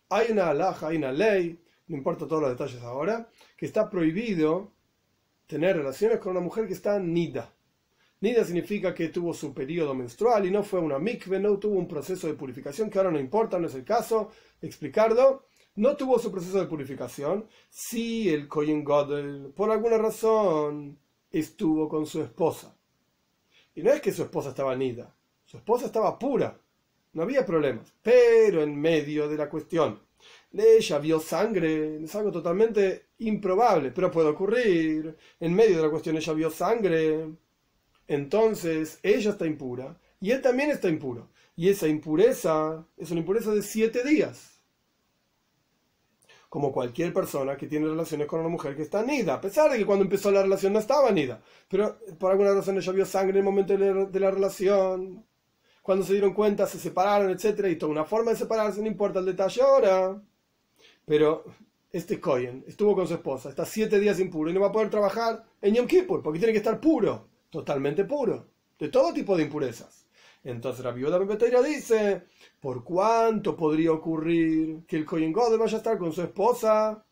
Hay 0.09 0.31
una 0.31 0.49
alhaja, 0.51 0.89
hay 0.89 0.99
una 0.99 1.11
ley, 1.11 1.61
no 1.89 1.97
importa 1.97 2.27
todos 2.29 2.43
los 2.43 2.51
detalles 2.51 2.83
ahora, 2.83 3.29
que 3.57 3.67
está 3.67 3.91
prohibido 3.91 4.73
tener 5.47 5.77
relaciones 5.77 6.19
con 6.19 6.33
una 6.33 6.41
mujer 6.41 6.67
que 6.69 6.75
está 6.75 6.99
nida, 7.01 7.53
Nida 8.21 8.45
significa 8.45 8.95
que 8.95 9.09
tuvo 9.09 9.35
su 9.35 9.53
periodo 9.53 9.95
menstrual 9.95 10.47
y 10.47 10.51
no 10.51 10.63
fue 10.63 10.81
una 10.81 10.99
mikve, 10.99 11.39
no 11.39 11.59
tuvo 11.59 11.79
un 11.79 11.87
proceso 11.87 12.27
de 12.27 12.35
purificación, 12.35 12.89
que 12.89 12.99
ahora 12.99 13.11
no 13.11 13.21
importa, 13.21 13.59
no 13.59 13.67
es 13.67 13.75
el 13.75 13.85
caso 13.85 14.31
explicarlo. 14.61 15.47
No 15.77 15.95
tuvo 15.95 16.19
su 16.19 16.33
proceso 16.33 16.59
de 16.59 16.67
purificación. 16.67 17.47
Si 17.69 18.31
el 18.31 18.49
Kohen 18.49 18.83
Godel, 18.83 19.53
por 19.55 19.71
alguna 19.71 19.99
razón, 19.99 20.99
estuvo 21.31 21.89
con 21.89 22.07
su 22.07 22.23
esposa. 22.23 22.75
Y 23.75 23.83
no 23.83 23.93
es 23.93 24.01
que 24.01 24.13
su 24.13 24.23
esposa 24.23 24.51
estaba 24.51 24.75
nida, 24.75 25.15
su 25.45 25.59
esposa 25.59 25.85
estaba 25.85 26.19
pura, 26.19 26.59
no 27.13 27.23
había 27.23 27.45
problemas. 27.45 27.93
Pero 28.03 28.63
en 28.63 28.75
medio 28.75 29.29
de 29.29 29.37
la 29.37 29.51
cuestión 29.51 30.01
ella 30.53 30.99
vio 30.99 31.21
sangre, 31.21 32.03
es 32.03 32.15
algo 32.15 32.33
totalmente 32.33 33.09
improbable, 33.19 33.91
pero 33.91 34.11
puede 34.11 34.29
ocurrir. 34.29 35.15
En 35.41 35.55
medio 35.55 35.77
de 35.77 35.83
la 35.83 35.91
cuestión 35.91 36.17
ella 36.17 36.33
vio 36.33 36.51
sangre, 36.51 37.29
entonces 38.09 38.99
ella 39.03 39.31
está 39.31 39.47
impura 39.47 39.99
y 40.21 40.31
él 40.31 40.43
también 40.43 40.71
está 40.71 40.89
impuro. 40.89 41.29
Y 41.57 41.69
esa 41.69 41.89
impureza 41.89 42.87
es 42.97 43.11
una 43.11 43.21
impureza 43.21 43.53
de 43.53 43.63
siete 43.63 44.05
días. 44.05 44.61
Como 46.49 46.73
cualquier 46.73 47.13
persona 47.13 47.57
que 47.57 47.67
tiene 47.67 47.89
relaciones 47.89 48.27
con 48.27 48.41
una 48.41 48.49
mujer 48.49 48.77
que 48.77 48.83
está 48.83 49.03
nida, 49.03 49.35
a 49.35 49.41
pesar 49.41 49.71
de 49.71 49.79
que 49.79 49.87
cuando 49.87 50.05
empezó 50.05 50.31
la 50.31 50.43
relación 50.43 50.73
no 50.73 50.79
estaba 50.79 51.11
nida, 51.11 51.43
pero 51.69 51.99
por 52.19 52.31
alguna 52.31 52.53
razón 52.53 52.77
ella 52.77 52.93
vio 52.93 53.05
sangre 53.05 53.33
en 53.33 53.39
el 53.39 53.43
momento 53.45 53.77
de 53.77 54.21
la 54.21 54.31
relación, 54.31 55.25
cuando 55.83 56.05
se 56.05 56.13
dieron 56.13 56.35
cuenta 56.35 56.67
se 56.67 56.79
separaron, 56.79 57.31
etc. 57.31 57.67
Y 57.69 57.77
toda 57.77 57.93
una 57.93 58.05
forma 58.05 58.33
de 58.33 58.39
separarse, 58.39 58.81
no 58.81 58.87
importa 58.87 59.21
el 59.21 59.27
detalle 59.27 59.63
ahora. 59.63 60.23
Pero 61.05 61.45
este 61.93 62.21
Cohen 62.21 62.65
estuvo 62.67 62.95
con 62.95 63.07
su 63.07 63.15
esposa, 63.15 63.49
está 63.49 63.65
siete 63.65 63.99
días 64.01 64.21
impuro 64.21 64.51
y 64.51 64.53
no 64.53 64.61
va 64.61 64.69
a 64.69 64.73
poder 64.73 64.91
trabajar 64.91 65.45
en 65.63 65.75
Yom 65.75 65.87
Kippur 65.87 66.23
porque 66.23 66.39
tiene 66.39 66.53
que 66.53 66.59
estar 66.59 66.81
puro, 66.81 67.29
totalmente 67.51 68.05
puro, 68.05 68.49
de 68.79 68.89
todo 68.89 69.13
tipo 69.13 69.37
de 69.37 69.45
impurezas. 69.45 70.07
Entonces 70.45 70.85
la 70.85 70.93
viuda 70.93 71.19
Bebeteira 71.19 71.61
dice, 71.63 72.23
¿por 72.61 72.85
cuánto 72.85 73.57
podría 73.57 73.93
ocurrir 73.93 74.85
que 74.87 74.97
el 74.97 75.05
Cohen 75.05 75.33
God 75.33 75.59
vaya 75.59 75.75
a 75.75 75.79
estar 75.79 75.99
con 75.99 76.13
su 76.13 76.23
esposa? 76.23 77.05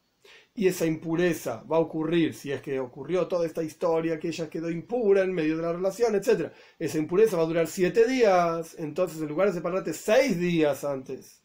Y 0.54 0.68
esa 0.68 0.86
impureza 0.86 1.64
va 1.64 1.78
a 1.78 1.80
ocurrir 1.80 2.32
si 2.32 2.52
es 2.52 2.62
que 2.62 2.78
ocurrió 2.78 3.26
toda 3.26 3.44
esta 3.44 3.64
historia, 3.64 4.20
que 4.20 4.28
ella 4.28 4.48
quedó 4.48 4.70
impura 4.70 5.22
en 5.22 5.32
medio 5.32 5.56
de 5.56 5.62
la 5.62 5.72
relación, 5.72 6.14
etc. 6.14 6.52
Esa 6.78 6.98
impureza 6.98 7.36
va 7.36 7.42
a 7.42 7.46
durar 7.46 7.66
siete 7.66 8.06
días, 8.06 8.76
entonces 8.78 9.20
en 9.20 9.28
lugar 9.28 9.48
de 9.48 9.54
separarte 9.54 9.92
seis 9.92 10.38
días 10.38 10.84
antes, 10.84 11.42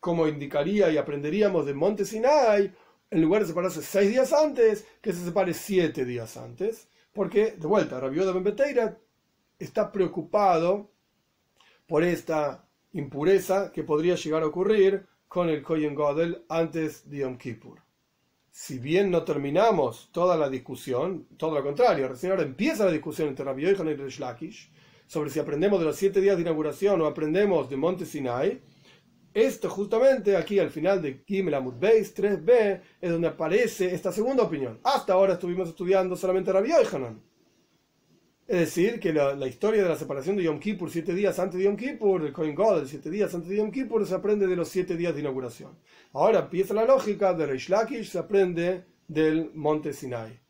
como 0.00 0.26
indicaría 0.26 0.90
y 0.90 0.96
aprenderíamos 0.96 1.66
de 1.66 1.74
Monte 1.74 2.06
Sinai, 2.06 2.72
en 3.10 3.20
lugar 3.20 3.42
de 3.42 3.48
separarse 3.48 3.82
seis 3.82 4.08
días 4.08 4.32
antes, 4.32 4.86
que 5.02 5.12
se 5.12 5.22
separe 5.22 5.52
siete 5.52 6.06
días 6.06 6.38
antes, 6.38 6.88
porque, 7.14 7.52
de 7.52 7.66
vuelta, 7.66 8.00
Rabio 8.00 8.26
de 8.26 8.32
Benbeteira 8.32 8.98
está 9.58 9.90
preocupado 9.90 10.90
por 11.86 12.02
esta 12.02 12.68
impureza 12.92 13.72
que 13.72 13.84
podría 13.84 14.16
llegar 14.16 14.42
a 14.42 14.46
ocurrir 14.46 15.06
con 15.28 15.48
el 15.48 15.62
Kohen 15.62 15.94
Godel 15.94 16.44
antes 16.48 17.08
de 17.08 17.18
Yom 17.18 17.38
Kippur. 17.38 17.80
Si 18.50 18.78
bien 18.78 19.10
no 19.10 19.24
terminamos 19.24 20.10
toda 20.12 20.36
la 20.36 20.48
discusión, 20.48 21.26
todo 21.36 21.54
lo 21.54 21.62
contrario, 21.64 22.08
recién 22.08 22.32
ahora 22.32 22.44
empieza 22.44 22.84
la 22.84 22.92
discusión 22.92 23.28
entre 23.28 23.44
Rabbi 23.44 23.64
y 23.64 24.20
Lakish 24.20 24.70
sobre 25.06 25.30
si 25.30 25.38
aprendemos 25.40 25.80
de 25.80 25.86
los 25.86 25.96
siete 25.96 26.20
días 26.20 26.36
de 26.36 26.42
inauguración 26.42 27.00
o 27.00 27.06
aprendemos 27.06 27.68
de 27.68 27.76
Monte 27.76 28.06
Sinai. 28.06 28.60
Esto 29.34 29.68
justamente 29.68 30.36
aquí 30.36 30.58
al 30.58 30.70
final 30.70 31.02
de 31.02 31.22
Gimel 31.26 31.54
Amud 31.54 31.74
Beis 31.78 32.16
3b 32.16 32.80
es 33.00 33.10
donde 33.10 33.28
aparece 33.28 33.92
esta 33.94 34.12
segunda 34.12 34.44
opinión. 34.44 34.78
Hasta 34.84 35.12
ahora 35.12 35.34
estuvimos 35.34 35.68
estudiando 35.68 36.16
solamente 36.16 36.52
Rabbi 36.52 36.70
Yochanan 36.70 37.20
es 38.46 38.58
decir, 38.60 39.00
que 39.00 39.12
la, 39.12 39.46
historia 39.46 39.82
de 39.82 39.88
la 39.88 39.96
separación 39.96 40.36
de 40.36 40.42
Yom 40.42 40.60
Kippur, 40.60 40.90
siete 40.90 41.14
días 41.14 41.38
antes 41.38 41.58
de 41.58 41.64
Yom 41.64 41.76
Kippur, 41.76 42.22
el 42.22 42.32
Kohen 42.32 42.54
God, 42.54 42.84
siete 42.84 43.08
días 43.08 43.34
antes 43.34 43.48
de 43.48 43.56
Yom 43.56 43.70
Kippur, 43.70 44.06
se 44.06 44.14
aprende 44.14 44.46
de 44.46 44.56
los 44.56 44.68
siete 44.68 44.96
días 44.96 45.14
de 45.14 45.20
inauguración. 45.20 45.78
Ahora 46.12 46.40
empieza 46.40 46.74
la 46.74 46.84
lógica 46.84 47.32
de 47.32 47.46
Reish 47.46 47.70
Lakish, 47.70 48.10
se 48.10 48.18
aprende 48.18 48.84
del 49.08 49.50
monte 49.54 49.94
Sinai. 49.94 50.43